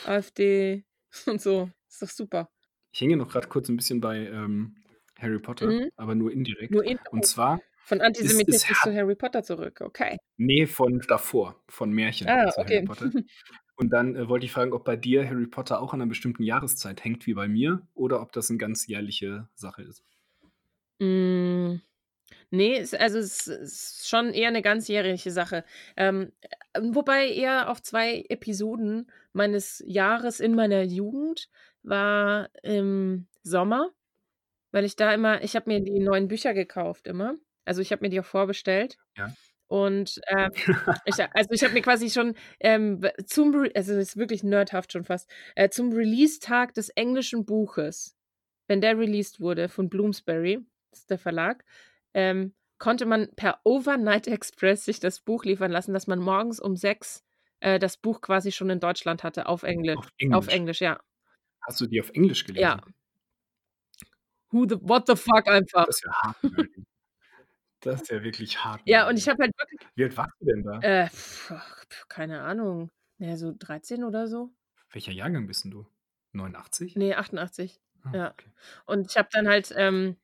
AfD 0.04 0.84
und 1.26 1.40
so. 1.40 1.70
Ist 1.88 2.02
doch 2.02 2.08
super. 2.08 2.50
Ich 2.92 3.00
hänge 3.00 3.16
noch 3.16 3.30
grad 3.32 3.48
kurz 3.48 3.68
'n 3.68 3.76
bisschen 3.76 4.00
bei, 4.00 4.18
ähm, 4.26 4.76
Harry 5.18 5.38
Potter, 5.38 5.66
Mhm. 5.68 5.90
aber 5.96 6.14
nur 6.14 6.30
indirekt. 6.32 6.72
Nur 6.72 6.84
in 6.84 6.98
Und 7.10 7.24
zwar 7.24 7.60
Von 7.86 8.00
ist 8.20 8.40
Antisemitismus 8.40 8.80
es 8.80 8.80
zu 8.80 8.94
Harry 8.94 9.14
Potter 9.14 9.42
zurück, 9.42 9.80
okay. 9.82 10.16
Ne, 10.38 10.66
von 10.66 10.98
davor, 11.06 11.62
von 11.68 11.92
Märchen 11.92 12.26
Ah, 12.26 12.46
zu 12.48 12.64
Harry 12.64 12.80
okay. 12.80 12.84
Potter. 12.84 13.12
Und 13.76 13.90
dann, 13.92 14.16
äh, 14.16 14.28
wollte 14.28 14.46
ich 14.46 14.52
fragen, 14.52 14.72
ob 14.72 14.84
bei 14.84 14.96
dir 14.96 15.28
Harry 15.28 15.46
Potter 15.46 15.80
auch 15.82 15.92
an 15.94 16.00
'ner 16.00 16.06
bestimmten 16.06 16.42
Jahreszeit 16.44 17.04
hängt 17.04 17.26
wie 17.26 17.34
bei 17.34 17.48
mir 17.48 17.86
oder 17.94 18.20
ob 18.22 18.32
das 18.32 18.50
'n 18.50 18.58
ganz 18.58 18.86
jährliche 18.88 19.48
Sache 19.54 19.82
ist? 19.82 20.02
Hm, 21.00 21.80
ne, 22.50 22.78
es 22.78 22.94
also, 22.94 23.18
es 23.18 23.48
ist 23.48 24.08
schon 24.08 24.34
eher 24.34 24.50
'ne 24.52 24.62
ganzjährige 24.62 25.30
Sache. 25.32 25.64
Ähm, 25.96 26.32
äh, 26.74 26.80
wobei 26.82 27.28
eher 27.30 27.70
auf 27.70 27.82
2 27.82 28.24
Episoden 28.30 29.10
meines 29.32 29.82
Jahres 29.86 30.40
in 30.40 30.54
meiner 30.54 30.82
Jugend 30.82 31.50
war 31.82 32.50
im 32.62 33.28
Sommer, 33.42 33.92
weil 34.72 34.84
ich 34.84 34.96
da 34.96 35.14
immer 35.14 35.42
ich 35.44 35.56
habe 35.56 35.70
mir 35.70 35.80
die 35.80 36.00
neuen 36.00 36.28
Bücher 36.28 36.54
gekauft 36.54 37.06
immer. 37.08 37.36
Also, 37.64 37.80
ich 37.80 37.92
habe 37.92 38.02
mir 38.02 38.10
die 38.10 38.20
auch 38.20 38.24
vorbestellt. 38.24 38.96
Ja. 39.16 39.32
Und, 39.68 40.20
ähm, 40.28 40.50
ich 41.06 41.14
also, 41.18 41.50
ich 41.50 41.62
habe 41.64 41.74
mir 41.74 41.82
quasi 41.82 42.10
schon, 42.10 42.34
ähm, 42.60 43.00
zum 43.26 43.54
Re 43.54 43.70
also, 43.74 43.94
ist 43.94 44.16
wirklich 44.16 44.42
nerdhaft 44.42 44.92
schon 44.92 45.04
fast, 45.04 45.30
äh, 45.56 45.68
zum 45.68 45.92
Releasetag 45.92 46.74
des 46.74 46.90
englischen 46.90 47.44
Buches, 47.44 48.16
wenn 48.68 48.80
der 48.80 48.98
released 48.98 49.40
wurde 49.40 49.68
von 49.68 49.88
Bloomsbury, 49.88 50.60
das 50.90 51.00
ist 51.00 51.10
der 51.10 51.18
Verlag, 51.18 51.64
ähm, 52.14 52.54
konnte 52.78 53.06
man 53.06 53.28
per 53.34 53.60
Overnight 53.64 54.26
Express 54.28 54.84
sich 54.84 55.00
das 55.00 55.20
Buch 55.20 55.44
liefern 55.44 55.72
lassen, 55.72 55.94
dass 55.94 56.06
man 56.06 56.18
morgens 56.18 56.60
um 56.60 56.76
6, 56.76 57.24
äh, 57.60 57.78
das 57.78 57.96
Buch 57.96 58.20
quasi 58.20 58.52
schon 58.52 58.70
in 58.70 58.80
Deutschland 58.80 59.22
hatte 59.22 59.46
auf 59.46 59.62
Englisch. 59.62 59.96
Auf 59.96 60.04
Auf 60.04 60.48
Englisch? 60.48 60.54
Englisch, 60.54 60.80
ja. 60.82 61.00
Hast 61.62 61.80
du 61.80 61.86
die 61.86 62.00
auf 62.00 62.10
Englisch 62.10 62.44
gelesen? 62.44 62.62
Ja. 62.62 62.80
Who 64.50 64.66
the 64.68 64.76
what 64.82 65.06
the 65.06 65.16
fuck 65.16 65.48
einfach. 65.48 65.86
Das 65.86 65.96
ist 65.96 66.04
ja 66.04 66.12
hart, 66.12 66.36
Das 67.84 68.00
ist 68.02 68.10
ja 68.10 68.22
wirklich 68.22 68.64
hart. 68.64 68.82
Ja, 68.86 69.08
und 69.08 69.18
ich 69.18 69.28
habe 69.28 69.42
halt 69.42 69.52
wirklich 69.58 69.80
Wie 69.96 70.04
alt 70.04 70.16
warst 70.16 70.34
du 70.40 70.46
denn 70.46 70.62
da? 70.64 70.84
Äh, 70.84 71.08
keine 72.08 72.42
Ahnung. 72.42 72.90
Na 73.18 73.28
ja, 73.28 73.36
so 73.36 73.54
13 73.58 74.04
oder 74.04 74.28
so? 74.28 74.54
Welcher 74.92 75.12
Jahrgang 75.12 75.46
bist 75.46 75.64
'n 75.64 75.70
du? 75.70 75.86
89? 76.32 76.96
Ne, 76.96 77.14
88. 77.16 77.80
Ah, 78.02 78.12
Ja. 78.12 78.34
okay. 78.36 78.54
Und 78.86 79.10
ich 79.10 79.16
habe 79.16 79.28
dann 79.32 79.48
halt, 79.48 79.72
ähm, 79.76 80.16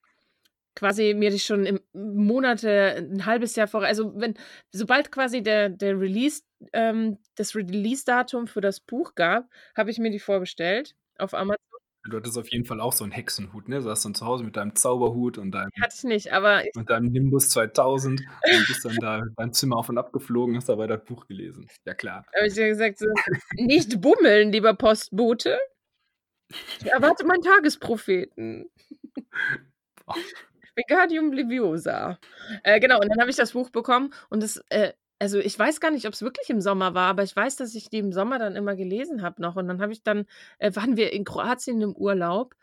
quasi 0.77 1.15
mir 1.15 1.31
die 1.31 1.41
schon 1.41 1.67
im 1.67 1.81
Monate 1.95 2.69
'n 2.99 3.27
halbes 3.27 3.57
Jahr 3.57 3.69
vor 3.69 3.85
also, 3.85 4.13
wenn 4.21 4.35
sobald 4.73 5.13
quasi 5.13 5.43
der 5.43 5.71
der 5.71 5.99
Release 6.01 6.43
ähm, 6.75 7.19
das 7.37 7.57
Releasedatum 7.57 8.47
für 8.49 8.61
das 8.63 8.81
Buch 8.81 9.15
gab, 9.17 9.51
habe 9.77 9.91
ich 9.91 9.99
mir 9.99 10.11
die 10.11 10.21
vorbestellt 10.21 10.97
auf 11.19 11.35
Amazon. 11.35 11.70
Du 12.09 12.17
hattest 12.17 12.39
auf 12.39 12.51
jeden 12.51 12.65
Fall 12.65 12.81
auch 12.81 12.93
so 12.95 13.05
'n 13.05 13.11
Hexenhut, 13.11 13.69
ne? 13.69 13.83
Saßt 13.83 14.07
dann 14.07 14.15
zu 14.15 14.25
Hause 14.25 14.43
mit 14.45 14.57
deinem 14.57 14.75
Zauberhut 14.75 15.37
und 15.37 15.51
deinem 15.53 15.71
Hatte 15.81 15.95
ich 15.99 16.05
nicht, 16.05 16.33
aber 16.33 16.65
ich 16.65 16.71
und 16.75 16.89
deinem 16.89 17.13
Nimbus 17.13 17.51
2000 17.51 18.23
und 18.51 18.67
bist 18.67 18.85
dann 18.87 18.97
da 19.01 19.23
beim 19.37 19.53
Zimmer 19.53 19.77
auf 19.77 19.89
und 19.91 19.99
ab 19.99 20.13
geflogen, 20.13 20.57
hast 20.57 20.69
dabei 20.71 20.87
das 20.87 21.05
Buch 21.05 21.27
gelesen. 21.27 21.69
Ja 21.85 21.93
klar. 21.95 22.25
habe 22.35 22.47
ich 22.47 22.55
dir 22.55 22.69
gesagt 22.69 22.99
so: 22.99 23.07
„Nicht 23.57 24.01
bummeln, 24.01 24.51
lieber 24.51 24.73
Postbote. 24.75 25.59
Ich 26.85 26.91
erwarte 26.91 27.27
meinen 27.27 27.43
Tagespropheten.“ 27.43 28.71
Boah. 30.07 30.21
Wingardium 30.77 31.33
Leviosa. 31.33 32.19
Äh, 32.63 32.81
genau, 32.81 33.01
und 33.01 33.09
dann 33.11 33.21
habe 33.21 33.31
ich 33.31 33.37
das 33.37 33.53
Buch 33.53 33.71
bekommen 33.71 34.13
und 34.31 34.43
das, 34.43 34.59
äh 34.71 34.93
also, 35.21 35.39
ich 35.39 35.59
weiß 35.59 35.81
gar 35.81 35.91
nicht, 35.91 36.07
ob's 36.07 36.23
wirklich 36.23 36.49
im 36.51 36.61
Sommer 36.63 36.95
war, 36.95 37.09
aber 37.09 37.23
ich 37.23 37.37
weiß, 37.37 37.57
dass 37.57 37.75
ich 37.75 37.91
die 37.91 37.99
im 37.99 38.13
Sommer 38.13 38.39
dann 38.39 38.57
immer 38.57 38.75
gelesen 38.75 39.23
habe 39.23 39.43
noch. 39.43 39.57
Und 39.57 39.69
dann 39.69 39.81
habe 39.83 39.93
ich 39.93 40.03
dann 40.03 40.27
äh, 40.59 40.75
waren 40.75 40.97
wir 40.97 41.13
in 41.13 41.25
Kroatien 41.25 41.83
im 41.83 41.95
Urlaub 41.95 42.55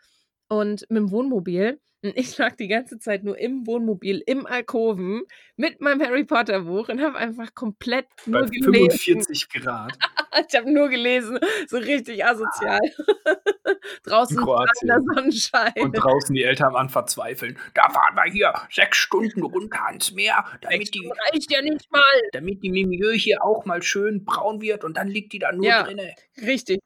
und 0.48 0.86
mit'm 0.88 1.10
Wohnmobil 1.10 1.80
und 2.04 2.16
ich 2.16 2.38
lag 2.38 2.54
die 2.56 2.68
ganze 2.68 2.98
Zeit 3.00 3.24
nur 3.24 3.36
im 3.38 3.66
Wohnmobil, 3.66 4.22
im 4.26 4.46
Alkoven 4.46 5.22
mit 5.56 5.80
meinem 5.80 6.00
Harry-Potter-Buch 6.00 6.88
und 6.88 7.00
habe 7.02 7.18
einfach 7.18 7.54
komplett 7.54 8.06
Bei 8.26 8.40
nur 8.40 8.46
gelesen. 8.46 9.02
45 9.02 9.48
Grad. 9.50 9.92
Ich 10.48 10.54
habe 10.56 10.70
nur 10.72 10.88
gelesen, 10.88 11.40
so 11.66 11.78
richtig 11.78 12.24
asozial. 12.24 12.78
In 13.66 13.74
Draußen 14.04 14.36
Kroatien. 14.36 15.04
Sonnenschein. 15.14 15.72
Und 15.80 15.92
draußen 15.92 16.32
die 16.34 16.44
Eltern 16.44 16.76
am 16.76 16.88
Verzweifeln. 16.88 17.58
Da 17.74 17.88
fahren 17.88 18.14
wir 18.14 18.30
hier 18.30 18.52
6 18.70 18.96
Stunden 18.96 19.42
runter 19.42 19.84
ans 19.86 20.12
Meer, 20.12 20.44
6 20.62 20.68
damit 20.70 20.94
die 20.94 21.10
reicht 21.32 21.50
ja 21.50 21.62
nicht 21.62 21.90
mal. 21.90 22.02
damit 22.32 22.62
die 22.62 22.70
Mimieux 22.70 23.14
hier 23.14 23.42
auch 23.42 23.64
mal 23.64 23.82
schön 23.82 24.24
braun 24.24 24.60
wird 24.60 24.84
und 24.84 24.96
dann 24.96 25.08
liegt 25.08 25.32
die 25.32 25.40
da 25.40 25.50
nur 25.50 25.64
Ja, 25.66 25.82
drinne. 25.82 26.14
richtig. 26.42 26.78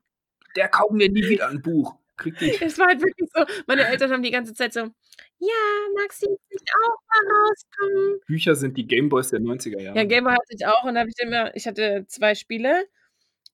Der 0.56 0.68
kaufen 0.68 0.98
wir 0.98 1.10
nie 1.10 1.28
wieder 1.28 1.50
'n 1.50 1.60
Buch. 1.60 1.94
Kriegt 2.22 2.40
die 2.40 2.52
Es 2.60 2.78
war 2.78 2.86
halt 2.88 3.00
wirklich 3.02 3.28
so 3.34 3.44
meine 3.66 3.86
Eltern 3.86 4.12
haben 4.12 4.22
die 4.22 4.30
ganze 4.30 4.54
Zeit 4.54 4.72
so: 4.72 4.80
„Ja, 4.80 4.88
jetzt 5.96 6.22
nicht 6.22 6.70
auch 6.84 6.98
mal 7.08 7.34
rauskommen?“ 7.34 8.20
Bücher 8.26 8.54
sind 8.54 8.76
die 8.76 8.86
Gameboys 8.86 9.30
der 9.30 9.40
90er 9.40 9.78
Ja, 9.80 9.84
Jahre. 9.94 10.06
Gameboy 10.06 10.32
hatte 10.34 10.54
ich 10.54 10.66
auch 10.66 10.84
und 10.84 10.94
da 10.94 11.00
habe 11.00 11.10
ich 11.10 11.18
immer 11.24 11.54
ich 11.56 11.66
hatte 11.66 12.04
2 12.08 12.34
Spiele. 12.34 12.86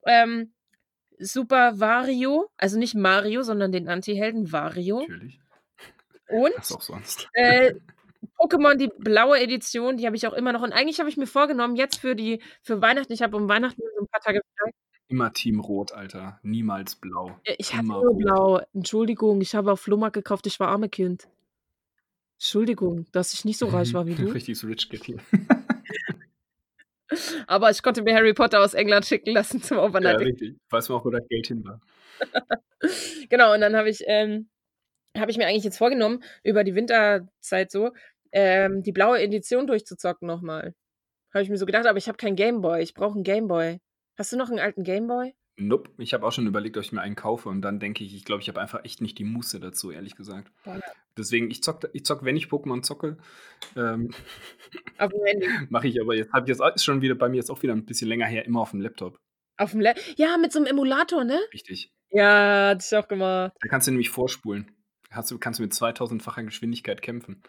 Ähm, 0.06 0.52
Super 1.20 1.80
Wario, 1.80 2.50
also 2.58 2.78
nicht 2.78 2.94
Mario, 2.94 3.42
sondern 3.42 3.72
den 3.72 3.88
Antihelden 3.88 4.52
Wario. 4.52 5.00
Natürlich. 5.02 5.40
Und, 6.28 6.52
Was 6.56 6.72
auch 6.72 6.82
sonst. 6.82 7.28
äh, 7.34 7.74
Pokémon, 8.38 8.76
die 8.76 8.90
blaue 8.98 9.38
Edition, 9.40 9.96
die 9.98 10.06
habe 10.06 10.16
ich 10.16 10.26
auch 10.26 10.32
immer 10.34 10.52
noch 10.52 10.62
und 10.62 10.72
eigentlich 10.72 11.00
habe 11.00 11.08
ich 11.10 11.16
mir 11.18 11.26
vorgenommen, 11.28 11.76
jetzt 11.76 11.98
für 12.00 12.16
die 12.16 12.42
für 12.62 12.82
Weihnachten 12.82 13.12
ich 13.12 13.22
habe 13.22 13.36
um 13.36 13.48
Weihnachten 13.48 13.82
so 13.96 14.02
'n 14.04 14.08
paar 14.08 14.20
Tage 14.22 14.40
frei. 14.58 14.70
Immer 15.08 15.32
Team 15.32 15.60
Rot, 15.60 15.92
Alter. 15.92 16.38
Niemals 16.42 16.96
blau. 16.96 17.38
Äh, 17.44 17.54
ich 17.58 17.72
hatte 17.72 17.84
Immer 17.84 17.94
nur 18.02 18.10
rot. 18.12 18.18
blau. 18.18 18.60
Entschuldigung, 18.74 19.40
ich 19.40 19.54
habe 19.54 19.72
auf 19.72 19.80
Flohmarkt 19.80 20.14
gekauft, 20.14 20.46
ich 20.46 20.60
war 20.60 20.68
Armekind. 20.68 21.28
Entschuldigung, 22.36 23.06
dass 23.12 23.32
ich 23.32 23.44
nicht 23.44 23.58
so 23.58 23.66
reich 23.68 23.94
war 23.98 24.06
wie 24.06 24.14
du. 24.14 24.30
Richtig 24.30 24.58
so 24.58 24.66
Rich 24.66 24.88
Kid 24.90 25.04
hier. 25.04 25.18
Aber 27.46 27.70
ich 27.70 27.82
konnte 27.82 28.02
mir 28.02 28.14
Harry 28.14 28.34
Potter 28.34 28.62
aus 28.62 28.74
England 28.74 29.06
schicken 29.06 29.30
lassen 29.32 29.62
zum 29.62 29.78
Ja, 29.78 29.84
Overnight. 29.84 30.20
richtig. 30.20 30.56
Weiß 30.68 30.90
man 30.90 30.98
auch, 30.98 31.04
wo 31.06 31.10
das 31.10 31.26
Geld 31.28 31.46
hin 31.46 31.64
war. 31.64 31.80
Genau, 33.28 33.52
und 33.54 33.60
dann 33.60 33.74
habe 33.76 33.90
ich, 33.90 34.02
ähm 34.06 34.48
habe 35.16 35.30
ich 35.32 35.36
mir 35.38 35.46
eigentlich 35.48 35.64
jetzt 35.64 35.78
vorgenommen, 35.78 36.22
über 36.44 36.62
die 36.64 36.74
Winterzeit 36.76 37.70
so, 37.72 37.90
ähm, 38.32 38.82
die 38.84 38.92
blaue 38.92 39.18
Edition 39.20 39.66
durchzuzocken 39.66 40.28
noch 40.28 40.42
mal. 40.42 40.74
Habe 41.34 41.42
ich 41.42 41.48
mir 41.50 41.56
so 41.58 41.66
gedacht, 41.66 41.86
aber 41.86 41.98
ich 41.98 42.06
habe 42.08 42.18
keinen 42.18 42.36
Gameboy. 42.36 42.80
Ich 42.82 42.94
brauche 42.94 43.18
'n 43.18 43.24
Gameboy. 43.24 43.80
Hast 44.18 44.32
du 44.32 44.36
noch 44.36 44.50
'n 44.50 44.58
alten 44.58 44.82
Gameboy? 44.82 45.32
Nope. 45.60 45.90
Ich 45.98 46.14
habe 46.14 46.24
auch 46.26 46.30
schon 46.32 46.46
überlegt, 46.46 46.76
ob 46.76 46.84
ich 46.84 46.92
mir 46.92 47.00
einen 47.00 47.16
kaufe 47.16 47.48
und 47.48 47.62
dann 47.62 47.80
denke 47.80 48.04
ich, 48.04 48.14
ich 48.14 48.24
glaube, 48.24 48.42
ich 48.42 48.48
habe 48.48 48.60
einfach 48.60 48.84
echt 48.84 49.02
nicht 49.02 49.18
die 49.18 49.24
Muße 49.24 49.58
dazu, 49.58 49.90
ehrlich 49.90 50.14
gesagt. 50.14 50.52
Boah. 50.64 50.98
Deswegen, 51.16 51.50
ich 51.50 51.62
zocke 51.64 51.90
ich 51.94 52.04
zocke, 52.04 52.24
wenn 52.24 52.36
ich 52.36 52.46
Pokémon 52.46 52.82
zocke, 52.82 53.18
ähm, 53.76 54.10
mache 55.70 55.88
ich 55.88 56.00
aber 56.00 56.14
jetzt 56.16 56.32
habe 56.32 56.50
ich 56.50 56.58
jetzt 56.58 56.76
ist 56.76 56.84
schon 56.84 57.02
wieder 57.02 57.14
bei 57.16 57.28
mir 57.30 57.36
jetzt 57.38 57.50
auch 57.50 57.62
wieder 57.62 57.74
'n 57.74 57.86
bisschen 57.86 58.08
länger 58.08 58.26
her, 58.26 58.46
immer 58.46 58.60
auf'm 58.62 58.80
Laptop. 58.82 59.18
Auf'm 59.58 59.80
La 59.80 59.92
ja, 60.16 60.36
mit 60.38 60.52
so 60.52 60.60
'nem 60.60 60.66
Emulator, 60.70 61.24
ne? 61.24 61.40
Richtig. 61.52 61.90
Ja, 62.10 62.70
hatte 62.70 62.84
ich 62.86 62.96
auch 62.96 63.08
gemacht. 63.08 63.52
Da 63.62 63.68
kannst 63.68 63.86
du 63.88 63.90
nämlich 63.92 64.10
vorspulen. 64.10 64.70
Hast 65.10 65.30
du 65.30 65.38
kannst 65.38 65.58
du 65.58 65.62
mit 65.64 65.72
2000-facher 65.74 66.44
Geschwindigkeit 66.44 67.02
kämpfen. 67.02 67.42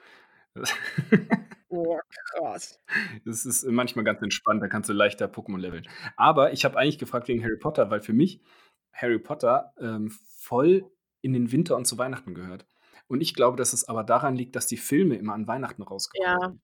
Oh, 1.72 2.00
krass. 2.32 2.80
Das 3.26 3.46
ist 3.46 3.64
manchmal 3.66 4.04
ganz 4.04 4.24
entspannt, 4.24 4.64
da 4.64 4.68
kannst 4.68 4.90
du 4.90 4.94
leichter 4.94 5.28
Pokémon 5.28 5.60
leveln. 5.60 5.88
Aber 6.18 6.52
ich 6.52 6.66
habe 6.66 6.76
eigentlich 6.80 6.98
gefragt 6.98 7.28
wegen 7.28 7.44
Harry 7.44 7.58
Potter, 7.58 7.92
weil 7.92 8.02
für 8.02 8.14
mich 8.14 8.42
Harry 8.92 9.20
Potter, 9.20 9.74
ähm, 9.80 10.10
voll 10.10 10.90
in 11.22 11.34
den 11.34 11.52
Winter 11.52 11.76
und 11.76 11.86
zu 11.86 12.00
Weihnachten 12.00 12.34
gehört. 12.34 12.66
Und 13.08 13.22
ich 13.22 13.36
glaube, 13.36 13.56
dass 13.56 13.74
es 13.74 13.88
aber 13.88 14.04
daran 14.04 14.36
liegt, 14.36 14.56
dass 14.56 14.66
die 14.66 14.78
Filme 14.78 15.16
immer 15.16 15.34
an 15.34 15.48
Weihnachten 15.48 15.84
rausgekommen 15.84 16.42
Ja, 16.42 16.56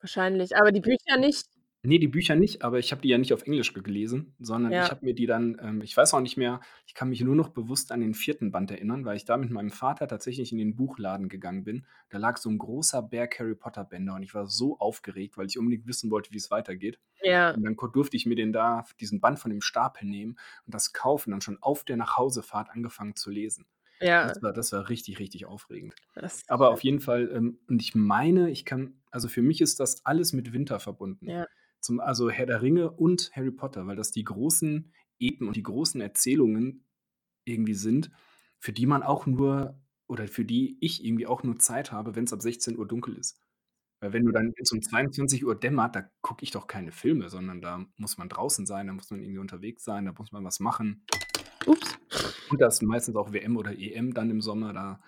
wahrscheinlich. 0.00 0.56
Aber 0.56 0.70
die 0.70 0.80
Bücher 0.80 1.16
nicht? 1.18 1.48
Ne, 1.84 1.98
die 1.98 2.06
Bücher 2.06 2.36
nicht, 2.36 2.62
aber 2.62 2.78
ich 2.78 2.92
habe 2.92 3.02
die 3.02 3.08
ja 3.08 3.18
nicht 3.18 3.32
auf 3.32 3.42
Englisch 3.42 3.74
ge 3.74 3.82
gelesen, 3.82 4.36
sondern 4.38 4.76
ich 4.78 4.92
Ja. 4.92 4.92
habe 4.92 5.04
mir 5.04 5.14
die 5.16 5.26
dann 5.26 5.58
ähm, 5.60 5.80
ich 5.82 5.96
weiß 5.96 6.14
auch 6.14 6.20
nicht 6.20 6.36
mehr 6.36 6.60
ich 6.86 6.94
kann 6.94 7.08
mich 7.08 7.20
nur 7.22 7.34
noch 7.34 7.48
bewusst 7.48 7.90
an 7.90 8.00
den 8.00 8.14
4. 8.14 8.52
Band 8.52 8.70
erinnern, 8.70 9.04
weil 9.04 9.16
ich 9.16 9.24
da 9.24 9.36
mit 9.36 9.50
meinem 9.50 9.72
Vater 9.72 10.06
tatsächlich 10.06 10.52
in 10.52 10.58
den 10.58 10.76
Buchladen 10.76 11.28
gegangen 11.28 11.64
bin. 11.64 11.84
Da 12.08 12.18
lag 12.18 12.36
so 12.36 12.48
'n 12.50 12.58
großer 12.58 13.02
Berg 13.02 13.36
Harry 13.40 13.56
Potter 13.56 13.82
Bände 13.84 14.12
und 14.12 14.22
ich 14.22 14.32
war 14.32 14.46
so 14.46 14.78
aufgeregt, 14.78 15.36
weil 15.36 15.46
ich 15.46 15.58
unbedingt 15.58 15.88
wissen 15.88 16.12
wollte, 16.12 16.30
wie 16.30 16.36
es 16.36 16.52
weitergeht. 16.52 17.00
Ja. 17.20 17.56
Und 17.56 17.64
dann 17.64 17.74
ko 17.74 17.88
durfte 17.88 18.16
ich 18.16 18.26
mir 18.26 18.36
den 18.36 18.52
da 18.52 18.84
diesen 19.00 19.20
Band 19.20 19.40
von 19.40 19.50
dem 19.50 19.60
Stapel 19.60 20.06
nehmen 20.06 20.36
und 20.66 20.74
das 20.74 20.92
kaufen, 20.92 21.32
dann 21.32 21.40
schon 21.40 21.58
auf 21.62 21.82
der 21.84 21.96
Nachhausefahrt 21.96 22.70
angefangen 22.70 23.16
zu 23.16 23.30
lesen. 23.30 23.66
Ja. 24.00 24.34
Das 24.34 24.42
war 24.42 24.52
das 24.52 24.72
war 24.72 24.88
richtig, 24.88 25.18
richtig 25.20 25.46
aufregend. 25.46 25.94
Das 26.16 26.44
Aber 26.48 26.70
auf 26.72 26.82
jeden 26.84 27.00
Fall, 27.00 27.30
ähm 27.34 27.60
und 27.68 27.82
ich 27.82 27.94
meine, 27.96 28.50
ich 28.50 28.64
kann 28.66 29.02
also, 29.12 29.28
für 29.28 29.42
mich 29.42 29.60
ist 29.62 29.80
das 29.80 30.06
alles 30.06 30.32
mit 30.34 30.52
Winter 30.54 30.80
verbunden. 30.80 31.28
Ja. 31.28 31.46
Zum 31.82 32.00
also, 32.00 32.30
Herr 32.30 32.46
der 32.46 32.62
Ringe 32.62 32.90
und 32.92 33.30
Harry 33.34 33.50
Potter, 33.50 33.86
weil 33.86 33.96
das 33.96 34.12
die 34.12 34.24
großen 34.24 34.92
Epen 35.18 35.48
und 35.48 35.56
die 35.56 35.62
großen 35.62 36.00
Erzählungen 36.00 36.86
irgendwie 37.44 37.74
sind, 37.74 38.10
für 38.58 38.72
die 38.72 38.86
man 38.86 39.02
auch 39.02 39.26
nur 39.26 39.78
oder 40.06 40.28
für 40.28 40.44
die 40.44 40.78
ich 40.80 41.04
irgendwie 41.04 41.26
auch 41.26 41.42
nur 41.42 41.58
Zeit 41.58 41.90
habe, 41.92 42.14
wenn's 42.14 42.32
ab 42.32 42.40
16:00 42.40 42.86
dunkel 42.86 43.16
ist. 43.16 43.40
Weil 44.00 44.12
wenn 44.12 44.24
du 44.24 44.32
dann 44.32 44.52
wenn's 44.56 44.72
um 44.72 44.80
22:00 44.80 45.54
dämmert, 45.54 45.96
da 45.96 46.08
gucke 46.22 46.44
ich 46.44 46.52
doch 46.52 46.66
keine 46.66 46.92
Filme, 46.92 47.28
sondern 47.30 47.60
da 47.60 47.84
muss 47.96 48.18
man 48.18 48.28
draußen 48.28 48.66
sein, 48.66 48.86
da 48.86 48.92
muss 48.92 49.10
man 49.10 49.20
irgendwie 49.20 49.38
unterwegs 49.38 49.84
sein, 49.84 50.04
da 50.06 50.12
muss 50.16 50.32
man 50.32 50.44
was 50.44 50.60
machen. 50.60 51.04
Ups. 51.66 51.98
Und 52.50 52.60
da 52.60 52.68
ist 52.68 52.82
meistens 52.82 53.16
auch 53.16 53.32
WM 53.32 53.56
oder 53.56 53.76
EM 53.78 54.14
dann 54.14 54.30
im 54.30 54.40
Sommer, 54.40 54.72
da 54.72 55.00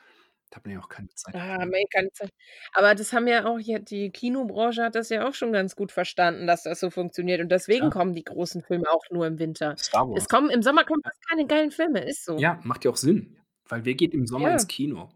da 0.51 0.57
hat 0.57 0.65
man 0.67 0.75
ja 0.75 0.81
auch 0.81 0.89
keine 0.89 1.09
Zeit 1.15 1.35
Ah, 1.37 1.65
ne, 1.65 1.85
keine 1.93 2.11
Zeit. 2.13 2.31
Aber 2.75 2.95
das 2.95 3.13
haben 3.13 3.27
ja 3.27 3.45
auch 3.47 3.59
die 3.59 4.11
Kinobranche 4.11 4.83
hat 4.85 4.95
das 4.95 5.09
ja 5.09 5.27
auch 5.29 5.35
schon 5.35 5.53
ganz 5.53 5.75
gut 5.75 5.91
verstanden, 5.91 6.47
dass 6.47 6.63
das 6.63 6.79
so 6.81 6.91
funktioniert 6.91 7.41
und 7.41 7.49
deswegen 7.51 7.91
Klar. 7.91 7.91
kommen 7.91 8.15
die 8.15 8.23
großen 8.25 8.63
Filme 8.63 8.89
auch 8.91 9.03
nur 9.11 9.27
im 9.27 9.39
Winter. 9.39 9.77
Star 9.77 10.05
Es 10.13 10.29
Wars. 10.29 10.29
kommen 10.29 10.51
im 10.51 10.63
Sommer 10.63 10.85
kommen 10.85 11.03
fast 11.03 11.27
keine 11.29 11.47
geilen 11.47 11.71
Filme, 11.73 12.05
ist 12.05 12.25
so. 12.25 12.39
Ja, 12.39 12.61
macht 12.65 12.85
ja 12.85 12.91
auch 12.91 12.97
Sinn, 12.97 13.37
weil 13.69 13.85
wer 13.85 13.95
geht 13.95 14.13
im 14.13 14.27
Sommer 14.27 14.51
Ja. 14.51 14.51
ins 14.51 14.67
Kino? 14.67 15.09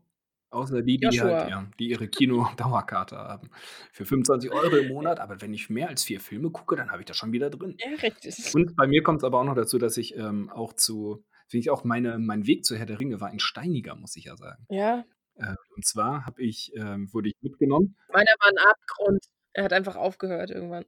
Außer 0.50 0.82
die, 0.82 0.98
die 0.98 1.20
halt 1.20 1.42
ja, 1.42 1.68
die 1.78 1.88
ihre 1.90 2.08
Kino-Dauerkarte 2.08 3.16
haben. 3.18 3.50
Für 3.92 4.06
25 4.06 4.50
€ 4.52 4.78
im 4.78 4.86
Monat, 4.88 5.20
aber 5.20 5.40
wenn 5.42 5.52
ich 5.52 5.68
mehr 5.68 5.88
als 5.88 6.04
4 6.04 6.20
Filme 6.20 6.50
gucke, 6.50 6.74
dann 6.76 6.90
habe 6.90 7.02
ich 7.02 7.06
das 7.06 7.16
schon 7.18 7.32
wieder 7.32 7.50
drin. 7.50 7.80
Ja, 7.80 7.94
richtig. 8.02 8.36
Und 8.52 8.76
bei 8.76 8.86
mir 8.86 9.02
kommt's 9.02 9.24
aber 9.24 9.40
auch 9.40 9.44
noch 9.44 9.54
dazu, 9.56 9.78
dass 9.78 9.96
ich, 9.98 10.16
ähm, 10.16 10.50
auch 10.50 10.72
zu 10.74 11.24
finde 11.48 11.62
ich 11.62 11.70
auch 11.70 11.84
meine 11.84 12.18
mein 12.18 12.46
Weg 12.46 12.64
zu 12.64 12.76
Herr 12.76 12.86
der 12.86 13.00
Ringe 13.00 13.20
war 13.20 13.28
ein 13.30 13.40
steiniger, 13.40 13.96
muss 13.96 14.16
ich 14.16 14.24
ja 14.26 14.36
sagen. 14.36 14.66
Ja. 14.70 15.04
Äh, 15.38 15.54
und 15.76 15.84
zwar 15.86 16.26
habe 16.26 16.42
ich 16.42 16.72
ähm, 16.76 17.12
wurde 17.12 17.28
ich 17.28 17.34
mitgenommen 17.40 17.94
Meiner 18.10 18.32
war 18.40 18.50
'n 18.50 18.58
Abgrund. 18.58 19.24
Er 19.52 19.64
hat 19.64 19.72
einfach 19.72 19.96
aufgehört 19.96 20.50
irgendwann. 20.50 20.84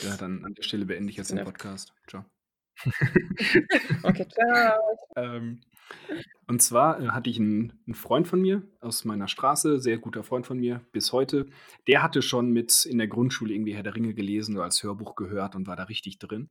Ja, 0.00 0.16
dann 0.16 0.44
an 0.44 0.54
der 0.54 0.62
Stelle 0.62 0.84
beende 0.86 1.10
ich 1.10 1.16
jetzt 1.16 1.30
den. 1.32 1.42
Podcast. 1.44 1.92
Tschau. 2.06 2.24
Okay, 4.04 4.26
tschau. 4.28 4.98
Ähm, 5.16 5.60
und 6.48 6.62
zwar, 6.62 7.00
äh, 7.02 7.08
hatte 7.08 7.30
ich 7.30 7.38
'n 7.38 7.72
'n 7.88 7.94
Freund 7.94 8.28
von 8.28 8.40
mir 8.42 8.62
aus 8.80 9.04
meiner 9.04 9.28
Straße, 9.28 9.80
sehr 9.80 9.98
guter 9.98 10.24
Freund 10.24 10.46
von 10.46 10.58
mir 10.58 10.80
bis 10.92 11.12
heute. 11.12 11.46
Der 11.88 12.02
hatte 12.02 12.22
schon 12.22 12.50
mit 12.52 12.86
in 12.86 12.98
der 12.98 13.08
Grundschule 13.08 13.54
irgendwie 13.54 13.74
Herr 13.74 13.82
der 13.84 13.94
Ringe 13.96 14.14
gelesen 14.14 14.56
oder 14.56 14.64
als 14.64 14.82
Hörbuch 14.82 15.16
gehört 15.16 15.56
und 15.56 15.66
war 15.68 15.76
da 15.76 15.84
richtig 15.84 16.18
drin. 16.18 16.50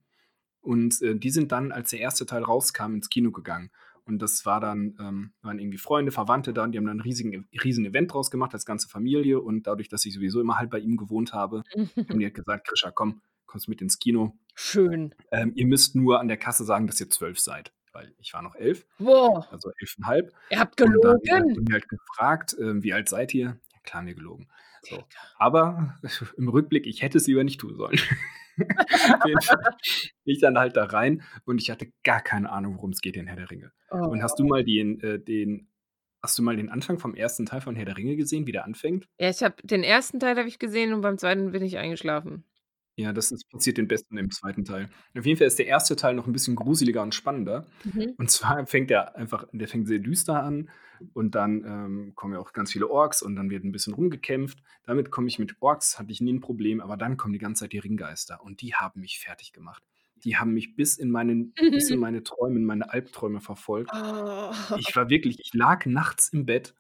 Und, 0.62 1.02
äh, 1.04 1.16
die 1.18 1.32
sind 1.32 1.52
dann, 1.54 1.72
als 1.74 1.92
der 1.92 2.00
erste 2.02 2.26
Teil 2.28 2.44
rauskam, 2.44 2.96
ins 2.96 3.10
Kino 3.10 3.32
gegangen. 3.32 3.72
Und 4.06 4.20
das 4.22 4.46
war 4.46 4.60
dann 4.60 4.96
ähm, 5.00 5.34
waren 5.42 5.60
irgendwie 5.60 5.78
Freunde, 5.78 6.12
Verwandte 6.12 6.54
da 6.54 6.64
und 6.64 6.72
die 6.74 6.78
haben 6.80 6.86
dann 6.88 6.98
'n 7.00 7.02
riesigen 7.02 7.48
riesen 7.64 7.86
Event 7.86 8.14
draus 8.14 8.32
gemacht 8.32 8.54
als 8.54 8.66
ganze 8.66 8.88
Familie. 8.90 9.40
Und 9.42 9.68
dadurch, 9.68 9.90
dass 9.90 10.06
ich 10.06 10.14
sowieso 10.14 10.42
immer 10.42 10.58
halt 10.58 10.70
bei 10.72 10.80
ihm 10.80 10.98
gewohnt 10.98 11.34
habe, 11.34 11.64
haben 12.10 12.20
die 12.20 12.26
halt 12.26 12.34
gesagt: 12.36 12.68
„Krischa, 12.68 12.92
komm, 12.92 13.22
kommst 13.46 13.68
mit 13.70 13.82
ins 13.82 14.00
Kino. 14.00 14.38
Schön. 14.56 15.14
Ähm, 15.32 15.54
ihr 15.56 15.68
müsst 15.68 15.96
nur 15.96 16.20
an 16.20 16.28
der 16.28 16.38
Kasse 16.38 16.66
sagen, 16.66 16.88
dass 16.88 17.00
ihr 17.00 17.10
12 17.10 17.40
seid.“ 17.40 17.74
Weil 17.94 18.14
ich 18.20 18.34
war 18.34 18.42
noch 18.42 18.56
11, 18.56 18.86
Boah. 19.00 19.48
also 19.52 19.70
11,5. 19.80 20.32
Ihr 20.50 20.60
habt 20.60 20.78
Und 20.80 21.04
dann, 21.04 21.18
äh, 21.24 21.30
gelogen? 21.30 21.56
haben 21.56 21.66
die 21.66 21.74
halt 21.74 21.90
gefragt, 21.90 22.56
ähm: 22.60 22.84
„Wie 22.84 22.94
alt 22.94 23.10
seid 23.10 23.34
ihr?“ 23.34 23.60
Ja 23.74 23.80
klar 23.84 24.06
wir 24.06 24.16
gelogen. 24.16 24.48
So. 24.84 25.08
Aber 25.38 26.00
im 26.38 26.48
Rückblick, 26.50 26.88
ich 26.88 27.02
hätte 27.02 27.18
es 27.20 27.28
lieber 27.28 27.44
nicht 27.44 27.60
tun 27.60 27.76
sollen. 27.76 28.00
Ich 30.24 30.40
dann 30.40 30.58
halt 30.58 30.78
da 30.78 30.86
rein 30.86 31.24
und 31.46 31.62
ich 31.62 31.70
hatte 31.72 31.92
gar 32.04 32.22
keine 32.22 32.52
Ahnung, 32.52 32.76
worum 32.76 32.92
es 32.92 33.02
geht 33.02 33.18
in 33.18 33.28
Herr 33.28 33.36
der 33.36 33.50
Ringe. 33.52 33.72
Und 33.90 34.22
hast 34.24 34.38
du 34.40 34.44
Oh. 34.44 34.48
mal 34.48 34.64
den 34.64 35.00
äh, 35.02 35.20
den 35.20 35.68
hast 36.22 36.38
du 36.38 36.44
mal 36.44 36.56
den 36.56 36.70
Anfang 36.70 37.00
vom 37.00 37.16
ersten 37.16 37.46
Teil 37.48 37.62
von 37.62 37.76
Herr 37.76 37.86
der 37.86 37.98
Ringe 37.98 38.16
gesehen, 38.16 38.46
wie 38.46 38.52
der 38.52 38.64
anfängt? 38.66 39.08
Ja, 39.20 39.30
ich 39.30 39.42
habe 39.42 39.56
den 39.64 39.84
1. 39.84 40.14
Teil 40.20 40.38
habe 40.38 40.48
ich 40.48 40.60
gesehen 40.60 40.94
und 40.94 41.02
beim 41.02 41.18
2. 41.18 41.50
bin 41.50 41.64
ich 41.64 41.78
eingeschlafen. 41.80 42.44
Ja, 42.98 43.14
das 43.14 43.32
ist 43.32 43.50
passiert 43.50 43.78
den 43.78 43.88
Besten 43.88 44.18
im 44.18 44.32
2. 44.32 44.66
Teil. 44.66 44.90
Auf 45.18 45.26
jeden 45.26 45.38
Fall 45.38 45.48
ist 45.48 45.60
der 45.60 45.68
erste 45.68 45.96
Teil 45.96 46.14
noch 46.14 46.28
'n 46.28 46.34
bisschen 46.34 46.56
gruseliger 46.56 47.02
und 47.02 47.16
spannender. 47.16 47.66
Mhm. 47.84 48.18
Und 48.18 48.30
zwar 48.30 48.66
fängt 48.68 48.90
der 48.90 49.16
einfach 49.16 49.46
der 49.54 49.68
fängt 49.68 49.88
sehr 49.88 50.00
düster 50.00 50.44
an 50.44 50.70
und 51.14 51.34
dann, 51.36 51.64
ähm, 51.66 52.12
kommen 52.16 52.34
ja 52.34 52.40
auch 52.40 52.54
ganz 52.54 52.72
viele 52.72 52.90
Orks 52.90 53.22
und 53.24 53.36
dann 53.36 53.50
wird 53.50 53.64
'n 53.64 53.72
bisschen 53.72 53.94
rumgekämpft. 53.94 54.60
Damit 54.84 55.10
komme 55.10 55.28
ich 55.28 55.40
mit 55.40 55.56
Orks 55.62 55.98
hatte 56.00 56.12
ich 56.12 56.20
nie 56.22 56.32
'n 56.34 56.42
Problem, 56.42 56.82
aber 56.82 56.98
dann 56.98 57.16
kommen 57.18 57.34
die 57.34 57.40
ganze 57.40 57.62
Zeit 57.64 57.72
die 57.74 57.80
Ringgeister 57.80 58.44
und 58.44 58.62
die 58.62 58.76
haben 58.76 59.00
mich 59.00 59.20
fertiggemacht. 59.20 59.84
Die 60.18 60.36
haben 60.38 60.54
mich 60.54 60.76
bis 60.76 60.98
in 60.98 61.10
meinen 61.12 61.56
bis 61.70 61.90
in 61.90 61.98
meine 61.98 62.24
Träume, 62.24 62.58
in 62.60 62.66
meine 62.66 62.92
Albträume 62.92 63.40
verfolgt. 63.40 63.94
Oh. 63.94 64.52
Ich 64.74 64.96
war 64.96 65.10
wirklich 65.10 65.38
ich 65.40 65.54
lag 65.54 65.86
nachts 65.86 66.30
im 66.34 66.46
Bett 66.46 66.76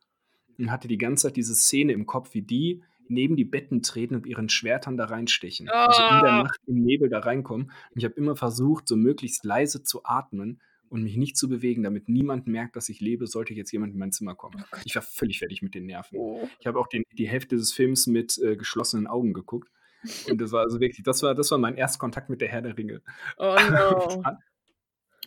und 0.60 0.72
hatte 0.72 0.88
die 0.90 0.98
ganze 1.00 1.28
Zeit 1.28 1.38
diese 1.38 1.56
Szene 1.56 1.94
im 1.94 2.06
Kopf, 2.08 2.34
wie 2.36 2.44
die 2.44 2.84
neben 3.12 3.36
die 3.36 3.46
Betten 3.46 3.82
treten 3.82 4.16
und 4.16 4.26
ihren 4.26 4.50
Schwertern 4.50 4.98
da 4.98 5.06
reinstechen. 5.06 5.70
Also 5.70 6.02
in 6.02 6.24
der 6.24 6.40
Oh. 6.40 6.44
Nacht 6.44 6.60
im 6.66 6.82
Nebel 6.84 7.10
da 7.10 7.20
reinkommen. 7.20 7.68
Und 7.68 7.98
ich 7.98 8.06
habe 8.06 8.16
immer 8.16 8.36
versucht, 8.36 8.88
so 8.88 8.96
möglichst 8.96 9.44
leise 9.46 9.84
zu 9.84 10.04
atmen 10.04 10.62
und 10.90 11.04
mich 11.04 11.18
nicht 11.18 11.38
zu 11.38 11.48
bewegen, 11.48 11.84
damit 11.84 12.10
niemand 12.10 12.48
merkt, 12.48 12.76
dass 12.76 12.90
ich 12.90 13.00
lebe, 13.00 13.28
sollte 13.28 13.54
jetzt 13.54 13.72
jemand 13.72 13.94
in 13.94 14.00
mein 14.00 14.12
Zimmer 14.12 14.36
kommen. 14.36 14.64
Oh. 14.72 14.78
Ich 14.86 14.96
war 14.96 15.02
völlig 15.02 15.40
fertig 15.40 15.62
mit 15.62 15.76
den 15.76 15.86
Nerven. 15.86 16.18
Oh. 16.18 16.48
Ich 16.60 16.68
habe 16.68 16.80
auch 16.80 16.88
den 16.88 17.04
die 17.18 17.28
Hälfte 17.28 17.56
des 17.56 17.72
Films 17.74 18.08
mit, 18.08 18.38
äh, 18.40 18.56
geschlossenen 18.56 19.08
Augen 19.08 19.34
geguckt. 19.34 19.70
Und 20.30 20.42
das 20.42 20.52
war 20.52 20.62
also 20.62 20.80
wirklich 20.80 21.04
das 21.04 21.22
war 21.22 21.36
das 21.36 21.52
war 21.52 21.60
mein 21.60 21.76
Erstkontakt 21.76 22.30
mit 22.30 22.42
der 22.42 22.48
Herr 22.48 22.62
der 22.64 22.78
Ringe. 22.78 23.02
Oh 23.38 23.56
no. 23.70 24.24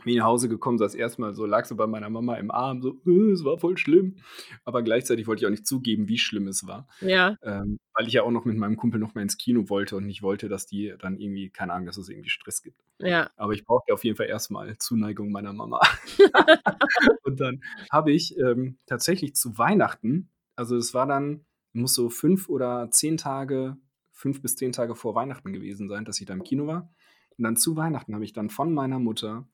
bin 0.05 0.17
nach 0.19 0.25
Hause 0.27 0.49
gekommen, 0.49 0.79
saß 0.79 0.95
erst 0.95 1.19
mal 1.19 1.35
so 1.35 1.47
lag 1.47 1.65
so 1.67 1.77
bei 1.77 1.87
meiner 1.87 2.11
Mama 2.11 2.37
im 2.37 2.51
Arm, 2.51 2.81
so: 2.83 3.01
„Äh, 3.07 3.33
es 3.33 3.45
war 3.45 3.59
voll 3.59 3.77
schlimm.“ 3.79 4.17
Aber 4.65 4.83
gleichzeitig 4.83 5.27
wollte 5.27 5.43
ich 5.43 5.47
auch 5.47 5.51
nicht 5.51 5.67
zugeben, 5.67 6.09
wie 6.09 6.19
schlimm 6.19 6.47
es 6.49 6.67
war. 6.67 6.87
Ja. 7.01 7.37
Ähm, 7.43 7.79
weil 7.95 8.07
ich 8.07 8.13
ja 8.15 8.23
auch 8.23 8.31
noch 8.31 8.45
mit 8.45 8.57
meinem 8.57 8.77
Kumpel 8.77 9.01
noch 9.01 9.15
mal 9.15 9.23
ins 9.23 9.37
Kino 9.39 9.69
wollte 9.69 9.97
und 9.97 10.07
nicht 10.07 10.23
wollte, 10.23 10.49
dass 10.49 10.67
die 10.67 10.95
dann 10.99 11.19
irgendwie 11.19 11.51
keine 11.51 11.73
Ahnung, 11.73 11.87
dass 11.87 11.97
es 11.99 12.09
irgendwie 12.09 12.31
Stress 12.31 12.63
gibt. 12.63 12.81
Ja. 13.01 13.31
Aber 13.37 13.53
ich 13.53 13.65
brauchte 13.65 13.93
auf 13.95 14.05
jeden 14.05 14.17
Fall 14.17 14.27
erst 14.27 14.51
mal 14.51 14.77
Zuneigung 14.79 15.31
meiner 15.33 15.53
Mama. 15.53 15.81
Und 17.25 17.41
dann 17.41 17.63
habe 17.91 18.13
ich, 18.13 18.37
ähm, 18.39 18.79
tatsächlich 18.87 19.35
zu 19.35 19.59
Weihnachten 19.59 20.31
also, 20.57 20.77
es 20.77 20.95
war 20.95 21.07
dann 21.07 21.45
muss 21.73 21.95
so 21.95 22.09
5 22.09 22.49
oder 22.49 22.89
10 22.91 23.17
Tage 23.17 23.77
5 24.13 24.41
bis 24.41 24.57
10 24.57 24.71
Tage 24.73 24.95
vor 24.95 25.15
Weihnachten 25.17 25.53
gewesen 25.53 25.89
sein, 25.89 26.05
dass 26.05 26.21
ich 26.21 26.27
da 26.27 26.33
im 26.35 26.45
Kino 26.45 26.67
war. 26.67 26.95
Und 27.37 27.43
dann 27.45 27.57
zu 27.57 27.77
Weihnachten 27.77 28.15
habe 28.15 28.25
ich 28.25 28.33
dann 28.33 28.51
von 28.51 28.73
meiner 28.73 29.01
Mutter, 29.01 29.49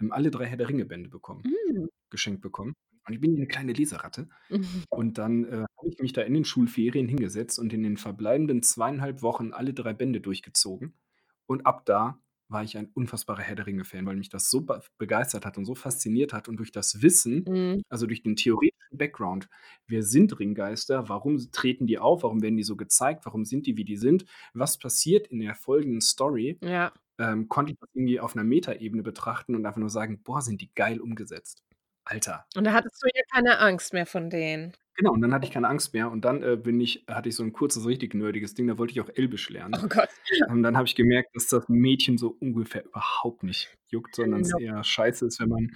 ähm, 0.00 0.12
alle 0.12 0.30
3 0.30 0.46
Herr 0.46 0.56
der 0.58 0.68
Ringe 0.68 0.86
Bände 0.86 1.08
bekommen 1.10 1.44
Hm. 1.44 1.88
geschenkt 2.10 2.42
bekommen. 2.42 2.74
Und 3.06 3.14
ich 3.14 3.20
bin 3.20 3.34
ja 3.34 3.40
'ne 3.40 3.46
kleine 3.48 3.72
Leseratte. 3.74 4.28
Mhm. 4.50 4.84
Und 4.90 5.18
dann, 5.18 5.44
äh, 5.46 5.64
habe 5.78 5.88
ich 5.90 5.98
mich 6.00 6.12
da 6.14 6.22
in 6.22 6.34
den 6.34 6.44
Schulferien 6.46 7.08
hingesetzt 7.08 7.58
und 7.58 7.72
in 7.72 7.82
den 7.84 7.96
verbleibenden 7.98 8.62
2,5 8.62 9.22
Wochen 9.22 9.52
alle 9.52 9.74
3 9.74 9.92
Bände 9.94 10.20
durchgezogen. 10.20 10.94
Und 11.46 11.66
ab 11.66 11.86
da 11.86 12.20
war 12.48 12.64
ich 12.64 12.78
ein 12.78 12.90
unfassbarer 12.94 13.42
Herr 13.42 13.56
der 13.56 13.66
Ringe-Fan, 13.66 14.06
weil 14.06 14.16
mich 14.16 14.28
das 14.30 14.50
so 14.50 14.62
be 14.62 14.82
begeistert 14.98 15.46
hat 15.46 15.58
und 15.58 15.66
so 15.66 15.74
fasziniert 15.76 16.32
hat 16.32 16.48
und 16.48 16.56
durch 16.58 16.72
das 16.72 17.02
Wissen, 17.02 17.48
Mhm. 17.48 17.82
also 17.90 18.06
durch 18.06 18.22
den 18.22 18.36
theoretischen 18.36 18.98
Background, 18.98 19.48
wer 19.88 20.02
sind 20.04 20.38
Ringgeister, 20.40 21.08
warum 21.08 21.38
treten 21.52 21.86
die 21.88 21.98
auf, 21.98 22.22
warum 22.24 22.42
werden 22.42 22.56
die 22.58 22.62
so 22.64 22.76
gezeigt, 22.76 23.26
warum 23.26 23.44
sind 23.44 23.66
die, 23.66 23.76
wie 23.78 23.84
die 23.84 23.96
sind, 23.98 24.26
was 24.54 24.78
passiert 24.78 25.28
in 25.28 25.40
der 25.40 25.54
folgenden 25.56 26.00
Story, 26.02 26.60
Ja. 26.62 26.92
Ähm, 27.18 27.48
konnte 27.48 27.72
ich 27.72 27.78
das 27.80 27.90
irgendwie 27.94 28.20
auf 28.20 28.34
'ner 28.34 28.44
Metaebene 28.44 29.02
betrachten 29.02 29.54
und 29.56 29.66
einfach 29.66 29.80
nur 29.80 29.90
sagen: 29.90 30.22
„Boah, 30.24 30.42
sind 30.42 30.60
die 30.62 30.72
geil 30.74 31.00
umgesetzt. 31.00 31.62
Alter.“ 32.04 32.46
Und 32.54 32.64
da 32.64 32.72
hattest 32.72 33.02
du 33.02 33.08
ja 33.14 33.22
keine 33.32 33.58
Angst 33.58 33.92
mehr 33.92 34.06
von 34.06 34.30
denen. 34.30 34.72
Genau, 34.98 35.12
und 35.12 35.20
dann 35.20 35.34
hatte 35.34 35.44
ich 35.46 35.52
keine 35.52 35.68
Angst 35.68 35.92
mehr 35.92 36.10
und 36.10 36.24
dann, 36.24 36.42
äh, 36.42 36.56
bin 36.56 36.80
ich 36.80 37.04
hatte 37.06 37.28
ich 37.28 37.36
so 37.36 37.42
'n 37.42 37.52
kurzes, 37.52 37.86
richtig 37.86 38.14
nerdiges 38.14 38.54
Ding, 38.54 38.66
da 38.66 38.78
wollte 38.78 38.92
ich 38.92 39.00
auch 39.02 39.10
Elbisch 39.14 39.50
lernen. 39.50 39.82
Oh 39.82 39.86
Gott. 39.88 40.08
Und 40.46 40.62
dann 40.62 40.76
habe 40.76 40.86
ich 40.88 40.94
gemerkt, 40.94 41.34
dass 41.36 41.48
das 41.48 41.68
Mädchen 41.68 42.18
so 42.18 42.36
ungefähr 42.40 42.84
überhaupt 42.86 43.42
nicht 43.44 43.74
juckt, 43.88 44.14
sondern 44.16 44.42
es 44.42 44.52
Genau. 44.52 44.58
eher 44.58 44.82
scheiße 44.84 45.26
ist, 45.26 45.40
wenn 45.40 45.48
man 45.50 45.70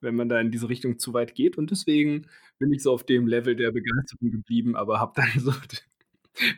wenn 0.00 0.16
man 0.16 0.28
da 0.28 0.40
in 0.40 0.50
diese 0.52 0.68
Richtung 0.68 0.98
zu 1.00 1.14
weit 1.14 1.34
geht. 1.34 1.58
Und 1.58 1.70
deswegen 1.72 2.28
bin 2.58 2.72
ich 2.72 2.82
so 2.84 2.92
auf 2.92 3.04
dem 3.06 3.26
Level 3.28 3.56
der 3.56 3.72
Begeisterung 3.72 4.30
geblieben, 4.32 4.76
aber 4.76 5.00
habe 5.00 5.12
dann 5.16 5.28
so 5.40 5.52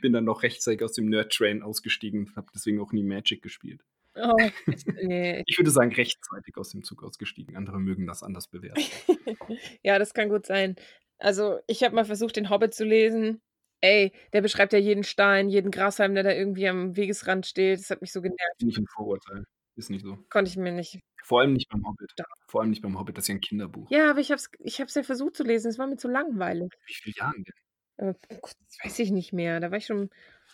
bin 0.02 0.12
dann 0.14 0.24
noch 0.24 0.42
rechtzeitig 0.44 0.82
aus 0.84 0.92
dem 0.94 1.08
Nerd-Train 1.10 1.62
ausgestiegen, 1.62 2.32
habe 2.36 2.48
deswegen 2.54 2.80
auch 2.80 2.92
nie 2.92 3.04
Magic 3.04 3.42
gespielt. 3.42 3.82
Oh, 4.16 4.50
ich 4.68 4.84
ne. 5.00 5.44
Ich 5.46 5.58
würde 5.58 5.70
sagen, 5.70 5.92
rechtzeitig 5.92 6.56
aus 6.56 6.70
dem 6.70 6.84
Zug 6.84 7.02
ausgestiegen. 7.02 7.56
Andere 7.56 7.80
mögen 7.80 8.06
das 8.06 8.22
anders 8.22 8.48
bewerten. 8.48 8.92
Ja, 9.82 9.98
das 9.98 10.14
kann 10.14 10.28
gut 10.28 10.46
sein. 10.46 10.76
Also, 11.18 11.60
ich 11.66 11.82
habe 11.82 11.94
mal 11.94 12.04
versucht, 12.04 12.36
den 12.36 12.50
Hobbit 12.50 12.74
zu 12.74 12.84
lesen. 12.84 13.42
Ey, 13.82 14.12
der 14.32 14.42
beschreibt 14.42 14.72
ja 14.72 14.78
jeden 14.78 15.04
Stein, 15.04 15.48
jeden 15.48 15.70
Grashalm, 15.70 16.14
der 16.14 16.22
da 16.24 16.32
irgendwie 16.32 16.68
am 16.68 16.96
Wegesrand 16.96 17.46
steht. 17.46 17.78
Das 17.80 17.90
hat 17.90 18.00
mich 18.02 18.12
so 18.12 18.20
genervt. 18.22 18.60
Finde 18.60 18.72
ich 18.72 18.78
'n 18.78 18.86
Vorurteil. 18.86 19.44
Ist 19.76 19.90
nicht 19.90 20.04
so. 20.04 20.18
Konnte 20.32 20.48
ich 20.50 20.56
mir 20.56 20.72
nicht 20.72 21.00
Vor 21.24 21.40
allem 21.40 21.54
nicht 21.54 21.68
beim 21.70 21.86
Hobbit. 21.86 22.12
Da 22.16 22.24
Vor 22.48 22.60
allem 22.60 22.70
nicht 22.70 22.82
beim 22.82 22.98
Hobbit, 22.98 23.16
das 23.16 23.24
ist 23.24 23.28
ja 23.28 23.34
'n 23.36 23.40
Kinderbuch. 23.40 23.90
Ja, 23.92 24.08
aber 24.10 24.20
ich 24.20 24.30
habe 24.30 24.36
es 24.38 24.48
ich 24.60 24.78
habe 24.80 24.86
es 24.88 24.94
ja 24.94 25.02
versucht 25.02 25.36
zu 25.36 25.42
lesen. 25.42 25.68
Es 25.68 25.78
war 25.78 25.86
mir 25.88 25.96
zu 25.96 26.06
langweilig. 26.08 26.72
Wie 26.86 26.94
vielen 26.94 27.14
Jahren 27.16 27.44
denn? 27.44 27.54
Äh, 27.98 28.14
das 28.28 28.54
weiß 28.84 28.98
ich 29.00 29.10
nicht 29.10 29.32
mehr. 29.32 29.60
Da 29.60 29.70
war 29.70 29.78
ich 29.78 29.86
schon 29.86 30.10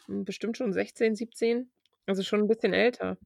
hm, 0.06 0.24
bestimmt 0.24 0.56
schon 0.56 0.72
16, 0.72 1.14
17, 1.14 1.70
also 2.06 2.22
schon 2.22 2.40
'n 2.42 2.48
bisschen 2.48 2.72
älter. 2.72 3.18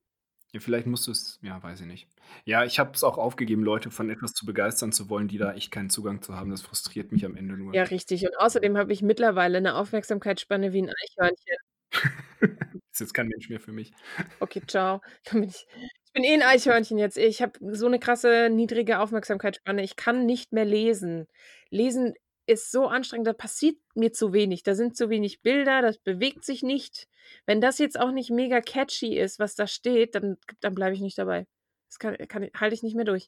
Ja, 0.55 0.59
vielleicht 0.61 0.87
musst 0.89 1.07
du's 1.07 1.39
ja, 1.43 1.63
weiß 1.63 1.81
ich 1.83 1.87
nicht. 1.87 2.09
Ja, 2.45 2.65
ich 2.65 2.81
habe 2.81 2.91
es 2.95 3.05
auch 3.05 3.19
aufgegeben, 3.19 3.63
Leute 3.63 3.91
von 3.93 4.11
etwas 4.11 4.33
zu 4.33 4.45
begeistern 4.47 4.91
zu 4.91 5.09
wollen, 5.09 5.29
die 5.29 5.39
da 5.39 5.53
echt 5.55 5.71
keinen 5.71 5.91
Zugang 5.91 6.23
zu 6.23 6.35
haben. 6.35 6.51
Das 6.51 6.63
frustriert 6.63 7.13
mich 7.13 7.25
am 7.25 7.37
Ende 7.37 7.55
nur. 7.57 7.75
Ja, 7.75 7.85
richtig. 7.85 8.27
Und 8.27 8.37
außerdem 8.37 8.77
habe 8.77 8.93
ich 8.93 9.01
mittlerweile 9.03 9.61
'ne 9.61 9.77
Aufmerksamkeitsspanne 9.77 10.73
wie 10.73 10.81
'n 10.81 10.91
Eichhörnchen. 10.91 11.57
Ist 12.93 13.01
jetzt 13.01 13.15
kein 13.15 13.29
Mensch 13.29 13.49
mehr 13.49 13.61
für 13.61 13.73
mich. 13.73 13.95
Okay, 14.43 14.63
bin 15.31 15.43
ich 15.45 15.67
ich 16.07 16.13
bin 16.15 16.25
eh 16.25 16.35
'n 16.35 16.43
Eichhörnchen 16.43 16.99
jetzt. 16.99 17.17
Ich 17.19 17.43
habe 17.43 17.53
so 17.77 17.89
'ne 17.89 17.99
krasse 18.01 18.49
niedrige 18.51 18.99
Aufmerksamkeitsspanne. 19.01 19.83
Ich 19.83 19.97
kann 19.97 20.27
nicht 20.27 20.53
mehr 20.53 20.65
lesen. 20.65 21.27
Lesen 21.71 22.15
ist 22.51 22.71
so 22.73 22.87
anstrengend, 22.89 23.27
da 23.29 23.33
passiert 23.35 23.77
mir 23.95 24.13
zu 24.13 24.33
wenig. 24.33 24.63
Da 24.65 24.75
sind 24.75 24.97
zu 24.97 25.11
wenig 25.11 25.43
Bilder, 25.43 25.83
das 25.83 25.99
bewegt 25.99 26.45
sich 26.45 26.63
nicht. 26.63 27.09
Wenn 27.47 27.61
das 27.61 27.79
jetzt 27.79 27.99
auch 28.01 28.13
nicht 28.13 28.31
mega 28.31 28.61
catchy 28.61 29.17
ist, 29.19 29.39
was 29.39 29.55
da 29.57 29.67
steht, 29.67 30.15
dann 30.17 30.37
dann 30.61 30.75
bleibe 30.75 30.95
ich 30.95 31.01
nicht 31.03 31.19
dabei. 31.19 31.47
Das 31.89 31.99
kann 31.99 32.17
kann 32.29 32.49
halte 32.55 32.75
ich 32.75 32.83
nicht 32.83 32.97
mehr 32.97 33.05
durch. 33.07 33.27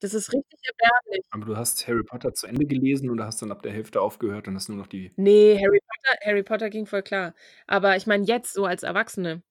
Das 0.00 0.14
ist 0.14 0.32
richtig 0.32 0.60
erbärmlich. 0.64 1.26
Aber 1.30 1.44
du 1.44 1.56
hast 1.56 1.86
Harry 1.86 2.02
Potter 2.02 2.32
zu 2.32 2.46
Ende 2.46 2.64
gelesen 2.66 3.10
oder 3.10 3.26
hast 3.26 3.42
dann 3.42 3.50
ab 3.52 3.62
der 3.62 3.72
Hälfte 3.72 4.00
aufgehört 4.00 4.48
und 4.48 4.54
hast 4.54 4.68
nur 4.70 4.78
noch 4.78 4.86
die 4.86 5.14
Ne, 5.18 5.56
Harry 5.60 5.78
Potter 5.80 6.18
Harry 6.26 6.42
Potter 6.42 6.70
ging 6.70 6.86
voll 6.86 7.02
klar. 7.02 7.34
Aber 7.66 7.96
ich 7.96 8.06
meine 8.06 8.24
jetzt 8.24 8.52
so 8.52 8.64
als 8.66 8.82
Erwachsene 8.82 9.42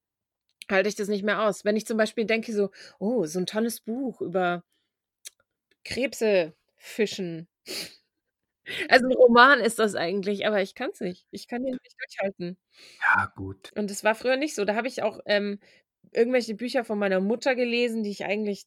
halte 0.72 0.90
ich 0.90 0.96
das 0.96 1.10
nicht 1.10 1.24
mehr 1.24 1.44
aus. 1.44 1.66
Wenn 1.66 1.78
ich 1.78 1.86
zum 1.88 1.98
Beispiel 1.98 2.26
denke 2.26 2.54
so: 2.54 2.72
„Oh, 3.00 3.26
so 3.26 3.40
'n 3.40 3.46
tolles 3.48 3.82
Buch 3.82 4.22
über 4.22 4.64
Krebse 5.86 6.54
fischen.“ 6.76 7.48
Also 8.90 9.06
'n 9.08 9.14
Roman 9.14 9.60
ist 9.60 9.80
das 9.80 9.96
eigentlich, 9.96 10.46
aber 10.48 10.62
ich 10.62 10.76
kann's 10.76 11.00
nicht. 11.02 11.28
Ich 11.32 11.48
kann 11.48 11.64
den 11.64 11.78
nicht 11.84 11.96
durchhalten. 12.00 12.58
Ja, 13.02 13.26
gut. 13.36 13.74
Und 13.76 13.90
das 13.90 14.04
war 14.04 14.16
früher 14.16 14.38
nicht 14.38 14.56
so. 14.56 14.66
Da 14.66 14.76
habe 14.76 14.88
ich 14.88 15.02
auch, 15.04 15.20
ähm, 15.26 15.60
irgendwelche 16.12 16.56
Bücher 16.56 16.84
von 16.86 17.00
meiner 17.00 17.20
Mutter 17.22 17.56
gelesen, 17.56 18.04
die 18.04 18.12
ich 18.12 18.26
eigentlich 18.26 18.66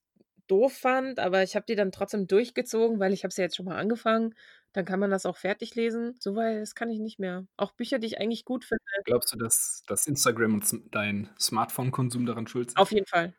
doof 0.49 0.73
fand, 0.79 1.19
aber 1.21 1.43
ich 1.43 1.55
habe 1.57 1.67
die 1.69 1.75
dann 1.77 1.93
trotzdem 1.93 2.27
durchgezogen, 2.27 2.99
weil 3.01 3.13
ich 3.13 3.25
habe 3.25 3.33
sie 3.35 3.43
jetzt 3.43 3.57
schon 3.57 3.67
mal 3.67 3.77
angefangen. 3.79 4.35
Dann 4.73 4.85
kann 4.85 5.01
man 5.01 5.11
das 5.11 5.27
auch 5.27 5.37
fertig 5.37 5.75
lesen. 5.75 6.17
So 6.21 6.35
weit 6.37 6.61
das 6.61 6.75
kann 6.75 6.91
ich 6.91 6.99
nicht 7.01 7.19
mehr. 7.19 7.47
Auch 7.57 7.73
Bücher, 7.73 7.99
die 7.99 8.07
ich 8.09 8.19
eigentlich 8.21 8.45
gut 8.45 8.65
finde. 8.65 8.83
Glaubst 9.05 9.33
du, 9.33 9.39
dass 9.39 9.83
dass 9.87 10.07
Instagram 10.09 10.55
und 10.55 10.95
dein 10.95 11.31
Smartphone-Konsum 11.39 12.27
daran 12.27 12.47
schuld 12.49 12.71
sind? 12.73 12.79
Auf 12.79 12.93
jeden 12.93 13.07
Fall. 13.07 13.35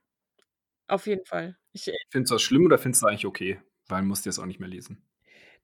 Auf 0.87 1.07
jeden 1.07 1.25
Fall. 1.25 1.57
Ich, 1.73 1.87
äh 1.89 1.95
Findest 2.11 2.31
du 2.31 2.35
das 2.35 2.41
schlimm 2.41 2.65
oder 2.65 2.77
findest 2.77 3.03
du 3.03 3.07
eigentlich 3.07 3.25
okay? 3.25 3.59
Weil 3.87 4.03
musst 4.03 4.25
du 4.25 4.29
jetzt 4.29 4.39
auch 4.39 4.45
nicht 4.45 4.59
mehr 4.59 4.69
lesen. 4.69 5.06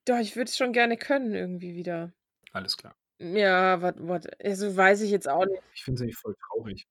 Doch, 0.07 0.17
ich 0.19 0.35
würde 0.35 0.49
es 0.49 0.57
schon 0.57 0.73
gerne 0.73 0.97
können 0.97 1.33
irgendwie 1.33 1.75
wieder. 1.75 2.13
Alles 2.51 2.77
klar. 2.77 2.95
Ja, 3.21 3.81
wat 3.81 3.95
wat 4.07 4.27
also, 4.43 4.75
weiß 4.75 5.01
ich 5.01 5.11
jetzt 5.11 5.29
auch 5.29 5.45
nicht. 5.45 5.63
Ich 5.75 5.83
finde 5.83 5.97
es 5.99 6.01
eigentlich 6.03 6.17
voll 6.17 6.35
traurig, 6.49 6.87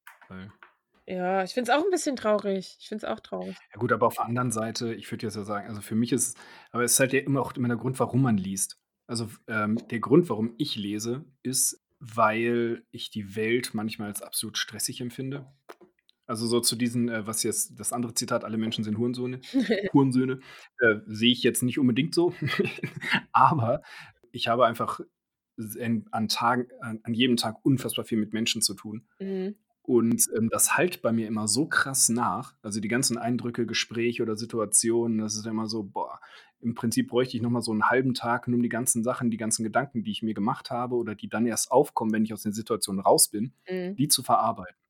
Ja, 1.09 1.43
ich 1.43 1.53
finde 1.53 1.71
es 1.73 1.77
auch 1.77 1.85
'n 1.85 1.91
bisschen 1.91 2.15
traurig. 2.17 2.77
Ich 2.81 2.89
finde 2.89 3.07
es 3.07 3.13
auch 3.13 3.21
traurig. 3.21 3.57
Ja 3.75 3.79
gut, 3.79 3.93
aber 3.93 4.07
auf 4.07 4.15
der 4.17 4.27
anderen 4.27 4.51
Seite, 4.53 4.95
ich 4.95 5.11
würde 5.11 5.27
jetzt 5.27 5.37
ja 5.37 5.45
sagen, 5.45 5.69
also 5.69 5.81
für 5.81 5.95
mich 5.95 6.13
ist 6.13 6.37
aber 6.71 6.85
es 6.85 6.93
ist 6.93 7.01
halt 7.01 7.13
ja 7.13 7.21
immer 7.21 7.41
auch 7.41 7.53
immer 7.57 7.69
der 7.69 7.77
Grund, 7.77 7.99
warum 7.99 8.23
man 8.23 8.37
liest. 8.37 8.79
Also, 9.07 9.29
ähm, 9.49 9.79
der 9.91 10.01
Grund, 10.01 10.29
warum 10.31 10.55
ich 10.59 10.77
lese, 10.77 11.25
ist, 11.43 11.85
weil 11.99 12.85
ich 12.91 13.11
die 13.11 13.35
Welt 13.37 13.71
manchmal 13.75 14.09
als 14.09 14.23
absolut 14.23 14.59
stressig 14.59 15.01
empfinde. 15.01 15.53
Also, 16.33 16.47
so 16.47 16.61
zu 16.61 16.77
diesen, 16.77 17.11
äh, 17.11 17.27
was 17.27 17.43
jetzt 17.43 17.79
das 17.79 17.93
andere 17.93 18.15
Zitat: 18.15 18.43
„Alle 18.45 18.57
Menschen 18.57 18.85
sind 18.85 18.97
Hurensöhne“ 18.97 19.43
Hurensöhne, 19.93 20.41
äh, 20.79 20.97
sehe 21.07 21.31
ich 21.33 21.43
jetzt 21.43 21.63
nicht 21.63 21.79
unbedingt 21.79 22.15
so. 22.15 22.33
Aber 23.33 23.83
ich 24.33 24.49
habe 24.49 24.65
einfach 24.67 25.01
en 25.79 26.07
an 26.13 26.29
Tagen 26.29 26.69
an 26.81 27.01
an 27.05 27.13
jedem 27.15 27.37
Tag 27.37 27.57
unfassbar 27.65 28.07
viel 28.07 28.19
mit 28.19 28.33
Menschen 28.33 28.63
zu 28.63 28.75
tun. 28.75 29.07
Mhm. 29.21 29.55
Und, 29.83 30.29
ähm, 30.37 30.49
das 30.51 30.77
hallt 30.77 31.03
bei 31.03 31.13
mir 31.13 31.27
immer 31.29 31.49
so 31.49 31.67
krass 31.69 32.09
nach. 32.11 32.55
Also, 32.63 32.81
die 32.81 32.89
ganzen 32.89 33.19
Eindrücke, 33.19 33.67
Gespräche 33.67 34.23
oder 34.23 34.37
Situationen, 34.37 35.19
das 35.19 35.37
ist 35.37 35.47
immer 35.47 35.67
so, 35.69 35.83
boah, 35.85 36.21
im 36.61 36.75
Prinzip 36.77 37.09
bräuchte 37.09 37.37
ich 37.37 37.43
noch 37.43 37.51
mal 37.51 37.63
so 37.63 37.73
'n 37.73 37.91
halben 37.91 38.15
Tag, 38.15 38.49
nur 38.49 38.57
um 38.59 38.63
die 38.63 38.69
ganzen 38.71 39.05
Sachen, 39.05 39.31
die 39.31 39.37
ganzen 39.39 39.65
Gedanken, 39.65 40.05
die 40.05 40.13
ich 40.13 40.23
mir 40.23 40.35
gemacht 40.35 40.71
habe 40.71 40.97
oder 40.97 41.15
die 41.17 41.29
dann 41.29 41.47
erst 41.47 41.73
aufkommen, 41.73 42.13
wenn 42.13 42.25
ich 42.25 42.33
aus 42.35 42.43
den 42.45 42.53
Situationen 42.55 43.01
raus 43.03 43.29
bin, 43.31 43.55
Mhm. 43.71 43.99
die 43.99 44.09
zu 44.09 44.23
verarbeiten. 44.25 44.82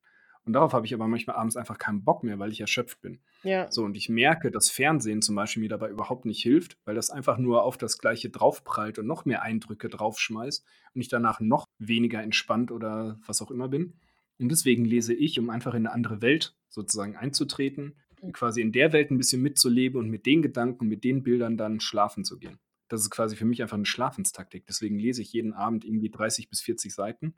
Und 0.45 0.53
darauf 0.53 0.73
habe 0.73 0.85
ich 0.85 0.93
aber 0.93 1.07
manchmal 1.07 1.37
abends 1.37 1.55
einfach 1.57 1.77
keinen 1.77 2.03
Bock 2.03 2.23
mehr, 2.23 2.39
weil 2.39 2.51
ich 2.51 2.61
erschöpft 2.61 3.01
bin. 3.01 3.19
Ja. 3.43 3.73
So, 3.73 3.83
und 3.85 3.95
ich 3.97 4.09
merke, 4.09 4.51
dass 4.51 4.69
Fernsehen 4.69 5.21
zum 5.21 5.35
Beispiel 5.35 5.61
mir 5.63 5.69
dabei 5.69 5.89
überhaupt 5.89 6.25
nicht 6.25 6.41
hilft, 6.43 6.77
weil 6.85 6.95
das 6.95 7.09
einfach 7.09 7.37
nur 7.37 7.63
auf 7.63 7.77
das 7.77 7.97
Gleiche 7.97 8.29
draufprallt 8.29 8.99
und 8.99 9.07
noch 9.07 9.25
mehr 9.25 9.41
Eindrücke 9.41 9.89
draufschmeißt 9.89 10.65
und 10.93 11.01
ich 11.01 11.07
danach 11.09 11.39
noch 11.39 11.65
weniger 11.79 12.21
entspannt 12.21 12.71
oder 12.71 13.19
was 13.25 13.41
auch 13.41 13.51
immer 13.51 13.69
bin. 13.69 13.95
Und 14.39 14.49
deswegen 14.49 14.85
lese 14.85 15.13
ich, 15.13 15.39
um 15.39 15.49
einfach 15.49 15.73
in 15.73 15.83
'ne 15.83 15.91
andere 15.91 16.21
Welt 16.21 16.55
sozusagen 16.69 17.15
einzutreten, 17.15 17.95
Mhm. 18.21 18.33
quasi 18.33 18.61
in 18.61 18.71
der 18.71 18.93
Welt 18.93 19.11
'n 19.11 19.17
bisschen 19.17 19.41
mitzuleben 19.41 19.99
und 19.99 20.09
mit 20.09 20.25
den 20.25 20.41
Gedanken, 20.41 20.87
mit 20.87 21.03
den 21.03 21.23
Bildern 21.23 21.57
dann 21.57 21.79
schlafen 21.79 22.25
zu 22.25 22.37
gehen. 22.39 22.59
Das 22.89 23.01
ist 23.01 23.09
quasi 23.11 23.35
für 23.35 23.45
mich 23.45 23.61
einfach 23.61 23.77
'ne 23.77 23.85
Schlafenstaktik. 23.85 24.65
Deswegen 24.67 24.99
lese 24.99 25.21
ich 25.21 25.33
jeden 25.33 25.53
Abend 25.53 25.85
irgendwie 25.85 26.09
30 26.11 26.49
bis 26.49 26.61
40 26.61 26.93
Seiten. 26.93 27.35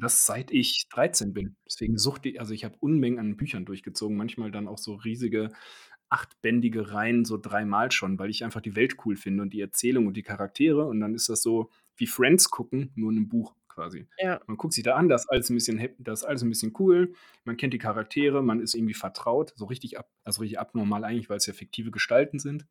Das 0.00 0.26
seit 0.26 0.52
ich 0.52 0.86
13 0.90 1.32
bin. 1.32 1.56
Deswegen 1.66 1.98
suchte 1.98 2.28
i 2.28 2.38
also, 2.38 2.54
ich 2.54 2.64
habe 2.64 2.76
Unmengen 2.78 3.18
an 3.18 3.36
Büchern 3.36 3.64
durchgezogen, 3.64 4.16
manchmal 4.16 4.52
dann 4.52 4.68
auch 4.68 4.78
so 4.78 4.94
riesige 4.94 5.48
achtbändige 6.08 6.92
Reihen 6.92 7.24
so 7.24 7.36
dreimal 7.36 7.90
schon, 7.92 8.18
weil 8.18 8.30
ich 8.30 8.44
einfach 8.44 8.60
die 8.62 8.76
Welt 8.76 8.96
cool 9.04 9.16
finde 9.16 9.42
und 9.42 9.52
die 9.52 9.60
Erzählung 9.60 10.06
und 10.06 10.16
die 10.16 10.22
Charaktere. 10.22 10.86
Und 10.86 11.00
dann 11.00 11.14
ist 11.14 11.28
das 11.28 11.42
so 11.42 11.70
wie 11.96 12.06
Friends 12.06 12.48
gucken, 12.50 12.92
nur 12.94 13.10
in 13.10 13.16
'nem 13.16 13.28
Buch 13.28 13.56
quasi. 13.68 14.06
Ja. 14.18 14.40
Man 14.46 14.56
guckt 14.56 14.72
sich 14.74 14.84
da 14.84 14.94
an, 14.94 15.08
das 15.08 15.22
ist 15.22 15.30
alles 15.30 15.50
'n 15.50 15.54
bisschen 15.56 15.88
das 15.98 16.20
ist 16.20 16.24
alles 16.26 16.42
'n 16.44 16.48
bisschen 16.48 16.72
cool. 16.78 17.12
Man 17.44 17.56
kennt 17.56 17.74
die 17.74 17.78
Charaktere, 17.78 18.40
man 18.42 18.60
ist 18.60 18.74
irgendwie 18.74 18.94
vertraut, 18.94 19.52
so 19.56 19.64
richtig 19.66 19.98
ab 19.98 20.08
also, 20.24 20.42
richtig 20.42 20.60
abnormal 20.60 21.04
eigentlich, 21.04 21.28
weil's 21.28 21.46
ja 21.46 21.52
fiktive 21.54 21.90
Gestalten 21.90 22.38
sind. 22.38 22.66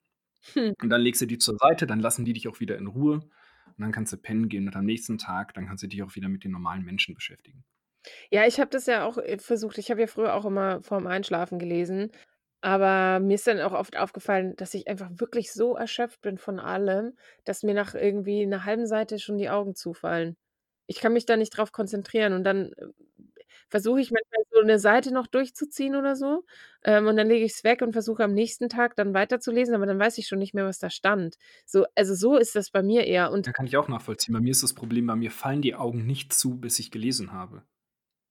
Hm. 0.53 0.73
Und 0.83 0.89
dann 0.91 1.01
legst 1.01 1.21
du 1.21 1.27
die 1.27 1.37
zur 1.39 1.57
Seite, 1.57 1.87
dann 1.87 1.99
lassen 2.01 2.25
die 2.25 2.33
dich 2.33 2.47
auch 2.49 2.59
wieder 2.61 2.77
in 2.77 2.87
Ruhe. 2.87 3.21
Und 3.77 3.83
dann 3.83 3.91
kannst 3.91 4.13
du 4.13 4.17
pennen 4.17 4.49
gehen 4.49 4.67
und 4.67 4.75
am 4.75 4.85
nächsten 4.85 5.17
Tag, 5.17 5.53
dann 5.53 5.67
kannst 5.67 5.83
du 5.83 5.87
dich 5.87 6.03
auch 6.03 6.15
wieder 6.15 6.29
mit 6.29 6.43
den 6.43 6.51
normalen 6.51 6.83
Menschen 6.85 7.15
beschäftigen. 7.15 7.63
Ja, 8.31 8.45
ich 8.45 8.59
habe 8.59 8.69
das 8.69 8.85
ja 8.85 9.05
auch, 9.05 9.17
äh, 9.17 9.37
versucht. 9.39 9.77
Ich 9.77 9.89
habe 9.91 10.01
ja 10.01 10.07
früher 10.07 10.33
auch 10.35 10.45
immer 10.45 10.81
vorm 10.83 11.07
Einschlafen 11.07 11.59
gelesen, 11.59 12.11
aber 12.61 13.19
mir 13.19 13.35
ist 13.35 13.47
dann 13.47 13.61
auch 13.61 13.73
oft 13.73 13.97
aufgefallen, 13.97 14.55
dass 14.57 14.73
ich 14.73 14.87
einfach 14.87 15.09
wirklich 15.15 15.53
so 15.53 15.75
erschöpft 15.75 16.21
bin 16.21 16.37
von 16.37 16.59
allem, 16.59 17.13
dass 17.45 17.63
mir 17.63 17.73
nach 17.73 17.93
irgendwie 17.95 18.45
'ner 18.45 18.65
halben 18.65 18.87
Seite 18.87 19.19
schon 19.19 19.37
die 19.37 19.49
Augen 19.49 19.75
zufallen. 19.75 20.35
Ich 20.87 20.99
kann 20.99 21.13
mich 21.13 21.25
da 21.25 21.37
nicht 21.37 21.51
drauf 21.51 21.71
konzentrieren 21.71 22.33
und 22.33 22.43
dann, 22.43 22.71
äh, 22.73 22.85
versuche 23.69 24.01
ich 24.01 24.11
manchmal 24.11 24.43
so 24.51 24.61
'ne 24.61 24.79
Seite 24.79 25.13
noch 25.13 25.27
durchzuziehen 25.27 25.95
oder 25.95 26.15
so, 26.15 26.43
ähm, 26.83 27.07
und 27.07 27.17
dann 27.17 27.27
lege 27.27 27.45
ich's 27.45 27.63
weg 27.63 27.81
und 27.81 27.93
versuche 27.93 28.23
am 28.23 28.33
nächsten 28.33 28.69
Tag 28.69 28.95
dann 28.95 29.13
weiterzulesen, 29.13 29.75
aber 29.75 29.85
dann 29.85 29.99
weiß 29.99 30.17
ich 30.19 30.27
schon 30.27 30.39
nicht 30.39 30.53
mehr, 30.53 30.65
was 30.65 30.79
da 30.79 30.89
stand. 30.89 31.37
So 31.65 31.85
also, 31.95 32.15
so 32.15 32.37
ist 32.37 32.55
das 32.55 32.71
bei 32.71 32.83
mir 32.83 33.05
eher 33.05 33.31
und 33.31 33.47
Ja, 33.47 33.53
kann 33.53 33.65
ich 33.67 33.77
auch 33.77 33.87
nachvollziehen. 33.87 34.33
Bei 34.33 34.39
mir 34.41 34.51
ist 34.51 34.63
das 34.63 34.73
Problem, 34.73 35.07
bei 35.07 35.15
mir 35.15 35.31
fallen 35.31 35.61
die 35.61 35.75
Augen 35.75 36.05
nicht 36.05 36.33
zu, 36.33 36.57
bis 36.59 36.79
ich 36.79 36.91
gelesen 36.91 37.31
habe. 37.31 37.63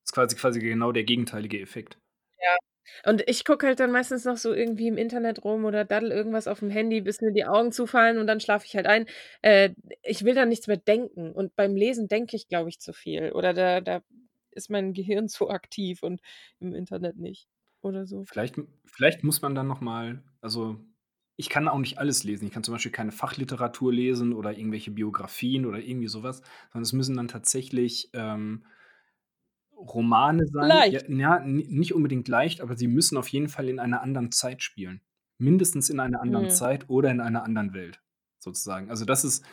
Ist 0.05 0.13
quasi 0.15 0.37
quasi 0.37 0.61
genau 0.61 0.93
der 0.93 1.05
gegenteilige 1.05 1.61
Effekt. 1.61 1.99
Ja. 2.41 2.57
Und 3.11 3.23
ich 3.29 3.45
gucke 3.45 3.67
halt 3.67 3.81
dann 3.81 3.91
meistens 3.93 4.25
noch 4.25 4.37
so 4.37 4.53
irgendwie 4.53 4.89
im 4.89 4.97
Internet 4.99 5.45
rum 5.45 5.65
oder 5.65 5.85
daddel 5.85 6.13
irgendwas 6.13 6.47
aufm 6.49 6.71
Handy, 6.71 7.01
bis 7.01 7.21
mir 7.21 7.33
die 7.33 7.45
Augen 7.47 7.73
zufallen 7.73 8.19
und 8.19 8.27
dann 8.27 8.41
schlafe 8.41 8.67
ich 8.67 8.77
halt 8.77 8.87
ein. 8.87 9.07
Äh, 9.43 9.71
ich 10.03 10.25
will 10.25 10.35
da 10.35 10.47
nichts 10.47 10.67
mehr 10.69 10.77
denken 10.77 11.33
und 11.33 11.57
beim 11.57 11.75
Lesen 11.77 12.09
denke 12.09 12.37
ich, 12.37 12.49
glaube 12.49 12.69
ich, 12.69 12.79
zu 12.81 12.93
viel 12.93 13.33
oder 13.33 13.55
da 13.55 13.81
da 13.81 14.03
ist 14.57 14.71
mein 14.71 14.93
Gehirn 14.95 15.29
zu 15.31 15.51
aktiv 15.51 16.03
und 16.03 16.21
im 16.61 16.75
Internet 16.75 17.17
nicht 17.19 17.49
oder 17.83 18.07
so. 18.07 18.27
Vielleicht 18.29 18.57
vielleicht 18.85 19.25
muss 19.25 19.43
man 19.43 19.55
dann 19.55 19.69
noch 19.69 19.81
mal 19.81 20.23
also, 20.41 20.79
ich 21.37 21.49
kann 21.49 21.69
auch 21.69 21.79
nicht 21.79 21.99
alles 21.99 22.25
lesen. 22.25 22.47
Ich 22.47 22.53
kann 22.53 22.63
zum 22.65 22.73
Beispiel 22.75 22.93
keine 22.93 23.13
Fachliteratur 23.13 23.93
lesen 23.93 24.33
oder 24.33 24.57
irgendwelche 24.57 24.91
Biografien 24.91 25.67
oder 25.67 25.79
irgendwie 25.81 26.09
so 26.09 26.23
was, 26.23 26.39
sondern 26.73 26.83
es 26.83 26.93
müssen 26.93 27.17
dann 27.17 27.29
tatsächlich, 27.29 28.11
ähm, 28.15 28.65
Romane 29.77 30.47
sein. 30.47 30.87
Ja, 30.89 31.01
Leicht. 31.01 31.07
ja, 31.09 31.37
n 31.37 31.57
nicht 31.57 31.95
unbedingt 31.95 32.29
leicht, 32.29 32.61
aber 32.61 32.77
sie 32.77 32.89
müssen 32.89 33.17
auf 33.19 33.29
jeden 33.29 33.49
Fall 33.49 33.69
in 33.69 33.79
einer 33.79 34.01
anderen 34.03 34.33
Zeit 34.33 34.63
spielen. 34.63 35.03
Mindestens 35.39 35.91
in 35.91 36.01
einer 36.01 36.21
anderen 36.23 36.49
Mhm. 36.49 36.49
Zeit 36.49 36.89
oder 36.89 37.11
in 37.11 37.21
einer 37.21 37.45
anderen 37.45 37.75
Welt 37.75 38.01
sozusagen. 38.39 38.91
Also, 38.91 39.05
das 39.05 39.25
ist 39.25 39.45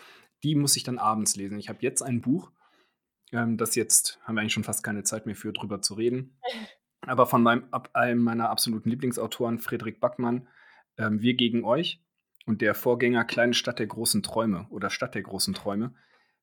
die 0.43 0.55
muss 0.55 0.75
ich 0.75 0.83
dann 0.83 0.97
abends 0.97 1.35
lesen. 1.37 1.57
Ich 1.57 1.69
habe 1.69 1.79
jetzt 1.81 2.01
ein 2.01 2.19
Buch, 2.21 2.51
ähm, 3.33 3.57
das 3.57 3.75
jetzt 3.75 4.19
haben 4.23 4.35
wir 4.35 4.41
eigentlich 4.41 4.53
schon 4.53 4.63
fast 4.63 4.83
keine 4.83 5.03
Zeit 5.03 5.25
mehr 5.27 5.35
für, 5.35 5.53
drüber 5.53 5.81
zu 5.81 5.95
reden, 5.95 6.37
aber 7.01 7.27
von 7.27 7.43
meinem 7.43 7.65
ab 7.71 7.89
einem 7.93 8.21
meiner 8.23 8.49
absoluten 8.49 8.89
Lieblingsautoren, 8.89 9.59
Fredrik 9.59 9.99
Backman, 9.99 10.47
ähm, 10.97 11.21
„Wir 11.21 11.35
gegen 11.35 11.65
euch“ 11.65 12.01
und 12.45 12.61
der 12.61 12.75
Vorgänger 12.75 13.25
„Kleine 13.25 13.53
Stadt 13.53 13.79
der 13.79 13.87
großen 13.87 14.23
Träume“ 14.23 14.67
oder 14.69 14.89
„Stadt 14.89 15.15
der 15.15 15.23
großen 15.23 15.53
Träume“. 15.53 15.93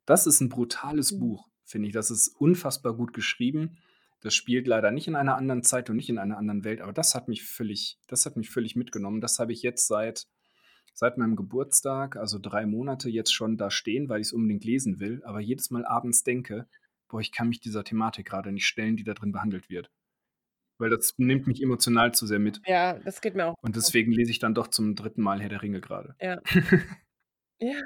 Das 0.06 0.26
ist 0.26 0.40
'n 0.42 0.48
brutales 0.50 1.12
Mhm. 1.12 1.20
Buch, 1.20 1.48
finde 1.64 1.88
ich. 1.88 1.94
Das 1.94 2.10
ist 2.10 2.28
unfassbar 2.28 2.94
gut 2.94 3.12
geschrieben. 3.14 3.78
Das 4.22 4.34
spielt 4.34 4.66
leider 4.66 4.90
nicht 4.90 5.08
in 5.08 5.16
einer 5.16 5.36
anderen 5.36 5.62
Zeit 5.62 5.90
und 5.90 5.96
nicht 5.96 6.10
in 6.10 6.18
einer 6.18 6.38
anderen 6.38 6.64
Welt, 6.64 6.82
aber 6.82 6.92
das 6.92 7.14
hat 7.14 7.28
mich 7.28 7.44
völlig 7.44 7.98
das 8.08 8.26
hat 8.26 8.36
mich 8.36 8.50
völlig 8.50 8.76
mitgenommen. 8.76 9.20
Das 9.22 9.38
habe 9.38 9.52
ich 9.52 9.62
jetzt 9.62 9.86
seit 9.88 10.26
seit 10.94 11.18
meinem 11.18 11.36
Geburtstag, 11.36 12.16
also 12.16 12.38
3 12.40 12.66
Monate 12.66 13.08
jetzt 13.10 13.32
schon 13.34 13.56
da 13.56 13.70
stehen, 13.70 14.08
weil 14.08 14.20
ich's 14.20 14.32
unbedingt 14.32 14.64
lesen 14.64 15.00
will, 15.00 15.22
aber 15.24 15.40
jedes 15.40 15.70
Mal 15.70 15.84
abends 15.86 16.24
denke: 16.24 16.68
„Boah, 17.08 17.20
ich 17.20 17.32
kann 17.32 17.48
mich 17.48 17.60
dieser 17.60 17.84
Thematik 17.84 18.26
grade 18.28 18.52
nicht 18.52 18.66
stellen, 18.66 18.96
die 18.96 19.04
da 19.04 19.14
drin 19.14 19.32
behandelt 19.32 19.70
wird.“ 19.70 19.90
Weil 20.78 20.90
das 20.90 21.14
nimmt 21.18 21.46
mich 21.48 21.62
emotional 21.62 22.14
zu 22.14 22.26
sehr 22.26 22.40
mit. 22.40 22.62
Ja, 22.66 22.98
das 22.98 23.20
geht 23.20 23.34
mir 23.34 23.46
auch 23.46 23.54
Und 23.64 23.76
deswegen 23.76 24.12
lese 24.12 24.30
ich 24.30 24.38
dann 24.38 24.54
doch 24.54 24.68
zum 24.68 24.94
3. 24.96 25.22
Mal 25.22 25.40
„Herr 25.42 25.48
der 25.50 25.62
Ringe“ 25.62 25.80
grade. 25.80 26.16
Ja. 26.20 26.40
Ja. 27.62 27.82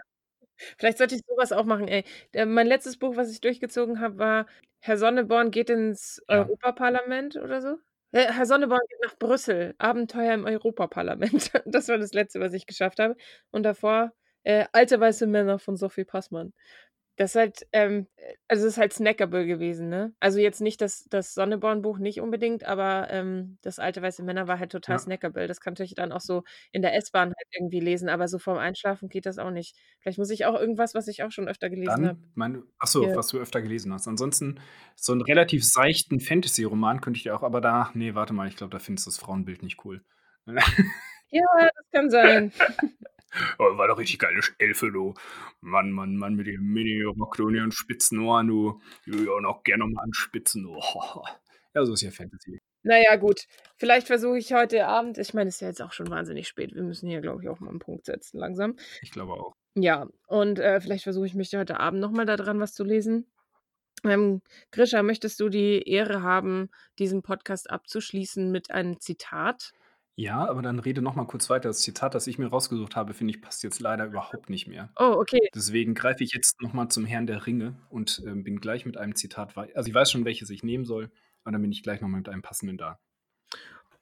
Vielleicht 0.78 0.98
sollte 0.98 1.16
ich 1.16 1.22
so 1.26 1.36
was 1.36 1.52
auch 1.52 1.64
machen, 1.66 1.88
ey. 1.88 2.05
Der 2.34 2.46
mein 2.46 2.66
letztes 2.68 2.98
Buch, 2.98 3.16
was 3.16 3.30
ich 3.32 3.40
durchgezogen 3.40 4.00
habe, 4.00 4.18
war 4.18 4.46
„Herr 4.80 4.98
Sonneborn 4.98 5.50
geht 5.50 5.70
ins 5.70 6.22
Ja. 6.30 6.50
Europaparlament“ 6.50 7.36
oder 7.36 7.62
so. 7.62 7.78
Äh, 8.15 8.31
„Herr 8.33 8.47
Sonneborn 8.47 8.81
geht 8.89 9.01
nach 9.03 9.19
Brüssel. 9.19 9.75
Abenteuer 9.79 10.35
im 10.35 10.45
Europaparlament.“ 10.45 11.51
Das 11.67 11.89
war 11.89 11.99
das 11.99 12.12
Letzte, 12.12 12.39
was 12.41 12.53
ich 12.53 12.65
geschafft 12.67 13.01
habe. 13.01 13.17
Und 13.51 13.65
davor, 13.65 14.12
äh, 14.45 14.67
„Alte 14.73 15.01
weiße 15.01 15.27
Männer“ 15.27 15.59
von 15.59 15.77
Sophie 15.77 16.05
Passmann. 16.05 16.53
Das 17.19 17.31
ist 17.33 17.37
halt, 17.41 17.67
ähm 17.73 18.09
äh, 18.17 18.35
also, 18.49 18.67
ist 18.67 18.77
halt 18.77 18.93
snackable 18.93 19.47
gewesen, 19.47 19.89
ne? 19.89 20.15
Also, 20.19 20.41
jetzt 20.41 20.61
nicht 20.61 20.81
das 20.81 21.05
das 21.11 21.33
Sonneborn-Buch 21.35 21.99
nicht 21.99 22.21
unbedingt, 22.21 22.65
aber, 22.65 23.07
ähm, 23.11 23.59
das 23.62 23.79
„Alte 23.79 24.03
weiße 24.03 24.25
Männer“ 24.25 24.49
war 24.49 24.59
halt 24.59 24.73
total 24.73 24.99
Ja. 24.99 24.99
snackable. 24.99 25.47
Das 25.47 25.61
konnte 25.61 25.85
ich 25.85 25.95
dann 25.95 26.11
auch 26.11 26.21
so 26.21 26.43
in 26.73 26.83
der 26.83 26.95
S-Bahn 26.97 27.29
halt 27.29 27.47
irgendwie 27.57 27.79
lesen, 27.81 28.09
aber 28.09 28.27
so 28.27 28.39
vorm 28.41 28.59
Einschlafen 28.59 29.09
geht 29.09 29.27
das 29.27 29.39
auch 29.39 29.51
nicht. 29.53 29.77
Vielleicht 30.01 30.19
muss 30.19 30.31
ich 30.31 30.45
auch 30.45 30.59
irgendwas, 30.59 30.95
was 30.95 31.07
ich 31.07 31.23
auch 31.23 31.31
schon 31.31 31.49
öfter 31.49 31.71
gelesen 31.71 32.05
habe 32.07 32.17
Dann 32.17 32.33
meine 32.35 32.62
ach 32.79 32.87
so, 32.89 33.15
hier 33.15 33.15
was 33.15 33.29
du 33.29 33.39
öfter 33.39 33.61
gelesen 33.61 33.93
hast. 33.93 34.09
Ansonsten 34.09 34.59
so 34.97 35.12
'n 35.12 35.21
relativ 35.21 35.65
seichten 35.67 36.19
Fantasyroman 36.19 37.01
könnte 37.03 37.19
ich 37.19 37.25
dir 37.25 37.37
auch 37.37 37.43
aber 37.43 37.61
da 37.61 37.91
ne, 37.95 38.15
warte 38.15 38.33
mal, 38.33 38.49
ich 38.49 38.57
glaube, 38.57 38.71
da 38.71 38.79
findest 38.79 39.07
du 39.07 39.11
das 39.11 39.19
Frauenbild 39.19 39.62
nicht 39.62 39.85
cool. 39.85 40.05
Ja, 41.33 41.43
das 41.75 41.87
kann 41.93 42.11
sein. 42.11 42.53
„Oh, 43.59 43.76
war 43.76 43.89
doch 43.89 43.99
richtig 43.99 44.18
geile 44.18 44.41
Elfe, 44.59 44.91
du. 44.93 45.14
Mann, 45.61 45.91
Mann, 45.93 46.16
Mann 46.16 46.35
mit 46.35 46.47
ihrem 46.47 46.64
Mini-Rock, 46.72 47.37
du, 47.37 47.47
und 47.47 47.55
ihren 47.55 47.72
spitzen 47.72 48.18
Ohren, 48.20 48.49
du. 48.49 48.80
Die 49.07 49.12
würde 49.12 49.24
ich 49.24 49.30
auch 49.30 49.41
noch 49.41 49.62
gern 49.64 49.80
noch 49.80 49.89
mal 49.89 50.03
anspitzen, 50.03 50.62
du.“ 50.64 50.78
Ja, 51.76 51.85
so 51.85 51.93
ist 51.95 52.03
ja 52.03 52.11
Fantasy. 52.12 52.61
Na 52.85 53.03
ja, 53.03 53.16
gut. 53.16 53.47
Vielleicht 53.78 54.07
versuche 54.07 54.39
ich 54.39 54.53
heute 54.53 54.87
Abend 54.87 55.18
ich 55.18 55.35
meine, 55.35 55.49
ist 55.49 55.61
ja 55.61 55.66
jetzt 55.68 55.82
auch 55.82 55.93
schon 55.93 56.09
wahnsinnig 56.09 56.47
spät. 56.47 56.72
Wir 56.74 56.82
müssen 56.85 57.09
hier, 57.09 57.20
glaube 57.20 57.43
ich, 57.43 57.49
auch 57.49 57.59
mal 57.59 57.70
'n 57.72 57.80
Punkt 57.80 58.05
setzen 58.07 58.39
langsam. 58.39 58.76
Ich 59.03 59.11
glaube 59.11 59.32
auch. 59.32 59.53
Ja, 59.74 60.07
und, 60.28 60.61
äh, 60.61 60.80
vielleicht 60.80 61.03
versuche 61.03 61.26
ich 61.26 61.35
mich 61.35 61.53
heute 61.57 61.80
Abend 61.80 62.01
noch 62.01 62.12
mal 62.12 62.26
da 62.26 62.37
dran, 62.37 62.61
was 62.61 62.74
zu 62.74 62.85
lesen. 62.85 63.26
Ähm, 64.05 64.43
Grisha, 64.72 65.03
möchtest 65.03 65.41
du 65.41 65.49
die 65.49 65.82
Ehre 65.89 66.22
haben, 66.22 66.70
diesen 66.99 67.22
Podcast 67.22 67.70
abzuschließen 67.70 68.53
mit 68.53 68.70
einem 68.70 69.01
Zitat? 69.01 69.72
Ja, 70.19 70.47
aber 70.49 70.62
dann 70.62 70.79
rede 70.79 71.03
noch 71.03 71.17
mal 71.17 71.27
kurz 71.27 71.51
weiter. 71.51 71.69
Das 71.69 71.81
Zitat, 71.83 72.15
das 72.15 72.27
ich 72.29 72.39
mir 72.39 72.47
rausgesucht 72.47 72.95
habe, 72.95 73.15
finde 73.15 73.33
ich, 73.35 73.43
passt 73.43 73.62
jetzt 73.65 73.81
leider 73.81 74.07
überhaupt 74.07 74.49
nicht 74.49 74.69
mehr. 74.69 74.95
Oh, 74.97 75.17
okay. 75.21 75.49
Deswegen 75.55 75.95
greife 75.95 76.23
ich 76.25 76.33
jetzt 76.35 76.61
noch 76.62 76.73
mal 76.73 76.89
zum 76.89 77.05
„Herrn 77.07 77.27
der 77.27 77.47
Ringe“ 77.47 77.77
und, 77.91 78.23
ähm, 78.27 78.45
bin 78.45 78.61
gleich 78.61 78.87
mit 78.87 78.97
einem 78.97 79.17
Zitat 79.17 79.57
wei 79.57 79.75
also, 79.77 79.89
ich 79.89 79.95
weiß 79.95 80.11
schon, 80.12 80.25
welches 80.25 80.51
ich 80.51 80.62
nehmen 80.62 80.85
soll, 80.85 81.11
aber 81.45 81.53
dann 81.53 81.62
bin 81.62 81.73
ich 81.73 81.83
gleich 81.83 82.01
noch 82.01 82.09
mal 82.09 82.19
mit 82.19 82.29
einem 82.29 82.43
passenden 82.43 82.79
da. 82.79 83.01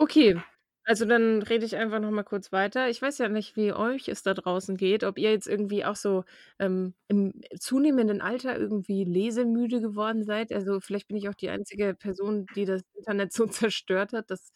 Okay, 0.00 0.40
also, 0.84 1.04
dann 1.04 1.42
rede 1.42 1.64
ich 1.64 1.76
einfach 1.76 2.00
noch 2.00 2.10
mal 2.10 2.24
kurz 2.24 2.50
weiter. 2.50 2.88
Ich 2.90 3.00
weiß 3.00 3.18
ja 3.18 3.28
nicht, 3.28 3.54
wie 3.56 3.72
euch 3.72 4.08
es 4.08 4.24
da 4.24 4.34
draußen 4.34 4.76
geht, 4.76 5.04
ob 5.04 5.16
ihr 5.16 5.30
jetzt 5.30 5.46
irgendwie 5.46 5.84
auch 5.84 5.94
so, 5.94 6.24
ähm, 6.58 6.94
im 7.06 7.32
zunehmenden 7.56 8.20
Alter 8.20 8.58
irgendwie 8.58 9.04
lesemüde 9.04 9.80
geworden 9.80 10.24
seid. 10.24 10.50
Also, 10.52 10.80
vielleicht 10.80 11.06
bin 11.06 11.16
ich 11.16 11.28
auch 11.28 11.34
die 11.34 11.50
einzige 11.50 11.94
Person, 11.94 12.46
die 12.56 12.64
das 12.64 12.82
Internet 12.94 13.32
so 13.32 13.46
zerstört 13.70 14.12
hat, 14.12 14.28
dass 14.30 14.50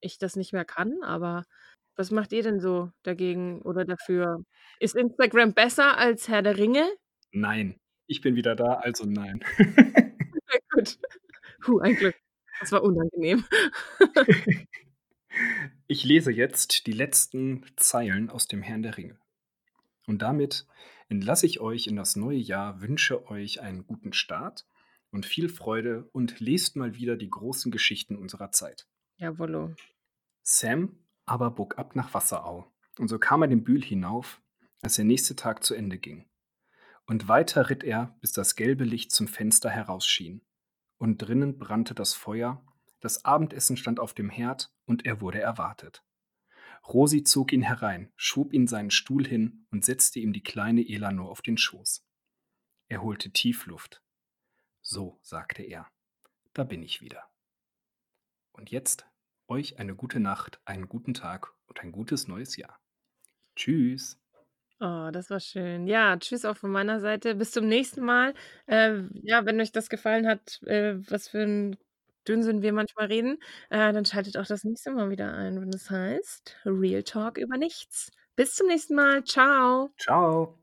ich 0.00 0.18
das 0.18 0.36
nicht 0.36 0.52
mehr 0.52 0.64
kann, 0.64 1.02
aber 1.02 1.44
was 1.96 2.10
macht 2.10 2.32
ihr 2.32 2.42
denn 2.42 2.60
so 2.60 2.90
dagegen 3.02 3.62
oder 3.62 3.84
dafür? 3.84 4.38
Ist 4.80 4.96
Instagram 4.96 5.54
besser 5.54 5.96
als 5.98 6.28
„Herr 6.28 6.42
der 6.42 6.58
Ringe“? 6.58 6.86
Nein, 7.32 7.78
ich 8.06 8.20
bin 8.20 8.36
wieder 8.36 8.54
da, 8.56 8.74
also 8.74 9.04
nein. 9.06 9.44
Okay, 10.48 10.60
gut. 10.70 10.98
Puh, 11.60 11.80
ein 11.80 11.96
Glück. 11.96 12.14
Das 12.60 12.72
war 12.72 12.82
unangenehm. 12.82 13.44
Ich 15.88 16.02
lese 16.04 16.32
jetzt 16.32 16.86
die 16.86 16.92
letzten 16.92 17.64
Zeilen 17.76 18.30
aus 18.30 18.48
dem 18.48 18.62
„Herrn 18.62 18.82
der 18.82 18.96
Ringe“. 18.96 19.18
Und 20.06 20.22
damit 20.22 20.66
entlasse 21.08 21.46
ich 21.46 21.60
euch 21.60 21.86
in 21.86 21.96
das 21.96 22.16
neue 22.16 22.38
Jahr, 22.38 22.80
wünsche 22.80 23.28
euch 23.30 23.60
einen 23.60 23.86
guten 23.86 24.12
Start 24.12 24.66
und 25.10 25.26
viel 25.26 25.48
Freude 25.48 26.08
und 26.12 26.40
lest 26.40 26.76
mal 26.76 26.96
wieder 26.96 27.16
die 27.16 27.30
großen 27.30 27.70
Geschichten 27.70 28.16
unserer 28.16 28.50
Zeit. 28.52 28.86
Jawollo. 29.18 29.74
Sam 30.42 30.98
aber 31.24 31.50
bog 31.50 31.78
ab 31.78 31.96
nach 31.96 32.14
Wasserau, 32.14 32.70
und 32.98 33.08
so 33.08 33.18
kam 33.18 33.42
er 33.42 33.48
den 33.48 33.64
Bühl 33.64 33.82
hinauf, 33.82 34.40
als 34.82 34.96
der 34.96 35.04
nächste 35.04 35.34
Tag 35.34 35.64
zu 35.64 35.74
Ende 35.74 35.98
ging. 35.98 36.28
Und 37.06 37.28
weiter 37.28 37.70
ritt 37.70 37.82
er, 37.82 38.16
bis 38.20 38.32
das 38.32 38.56
gelbe 38.56 38.84
Licht 38.84 39.12
zum 39.12 39.26
Fenster 39.26 39.70
herausschien. 39.70 40.42
Und 40.98 41.18
drinnen 41.18 41.58
brannte 41.58 41.94
das 41.94 42.14
Feuer, 42.14 42.64
das 43.00 43.24
Abendessen 43.24 43.76
stand 43.76 44.00
auf 44.00 44.14
dem 44.14 44.30
Herd, 44.30 44.72
und 44.86 45.06
er 45.06 45.20
wurde 45.20 45.40
erwartet. 45.40 46.04
Rosi 46.86 47.24
zog 47.24 47.52
ihn 47.52 47.62
herein, 47.62 48.12
schob 48.16 48.52
ihm 48.52 48.66
seinen 48.66 48.90
Stuhl 48.90 49.26
hin 49.26 49.66
und 49.70 49.84
setzte 49.84 50.20
ihm 50.20 50.32
die 50.32 50.42
kleine 50.42 50.88
Elanor 50.88 51.30
auf 51.30 51.42
den 51.42 51.58
Schoß. 51.58 52.06
Er 52.88 53.02
holte 53.02 53.30
tief 53.30 53.66
Luft. 53.66 54.02
»So«, 54.82 55.18
sagte 55.22 55.62
er, 55.62 55.90
»da 56.52 56.62
bin 56.62 56.82
ich 56.82 57.00
wieder.« 57.00 57.28
Und 58.56 58.70
jetzt 58.70 59.06
euch 59.48 59.78
eine 59.78 59.94
gute 59.94 60.18
Nacht, 60.18 60.60
einen 60.64 60.88
guten 60.88 61.12
Tag 61.12 61.52
und 61.66 61.80
ein 61.82 61.92
gutes 61.92 62.26
neues 62.26 62.56
Jahr. 62.56 62.80
Tschüss. 63.56 64.18
Oh, 64.80 65.08
das 65.10 65.30
war 65.30 65.40
schön. 65.40 65.86
Ja, 65.86 66.18
tschüss 66.18 66.44
auch 66.44 66.56
von 66.58 66.70
meiner 66.70 67.00
Seite. 67.00 67.34
Bis 67.34 67.50
zum 67.52 67.66
nächsten 67.66 68.02
Mal. 68.04 68.34
Äh, 68.66 69.04
ja, 69.22 69.46
wenn 69.46 69.58
euch 69.60 69.72
das 69.72 69.88
gefallen 69.88 70.26
hat, 70.26 70.60
äh, 70.66 70.96
was 71.10 71.28
für 71.28 71.38
'n 71.44 71.76
Dünnsinn 72.28 72.60
wir 72.60 72.72
manchmal 72.74 73.06
reden, 73.06 73.38
äh, 73.70 73.92
dann 73.94 74.04
schaltet 74.04 74.36
auch 74.36 74.44
das 74.46 74.64
nächste 74.64 74.90
Mal 74.90 75.08
wieder 75.08 75.32
ein, 75.32 75.60
wenn 75.62 75.70
es 75.70 75.88
heißt: 75.90 76.56
„Real 76.66 77.02
Talk 77.04 77.38
über 77.38 77.56
nichts.“ 77.56 78.10
Bis 78.34 78.54
zum 78.54 78.66
nächsten 78.66 78.94
Mal. 78.94 79.22
Tschau. 79.24 79.88
Tschau. 79.98 80.58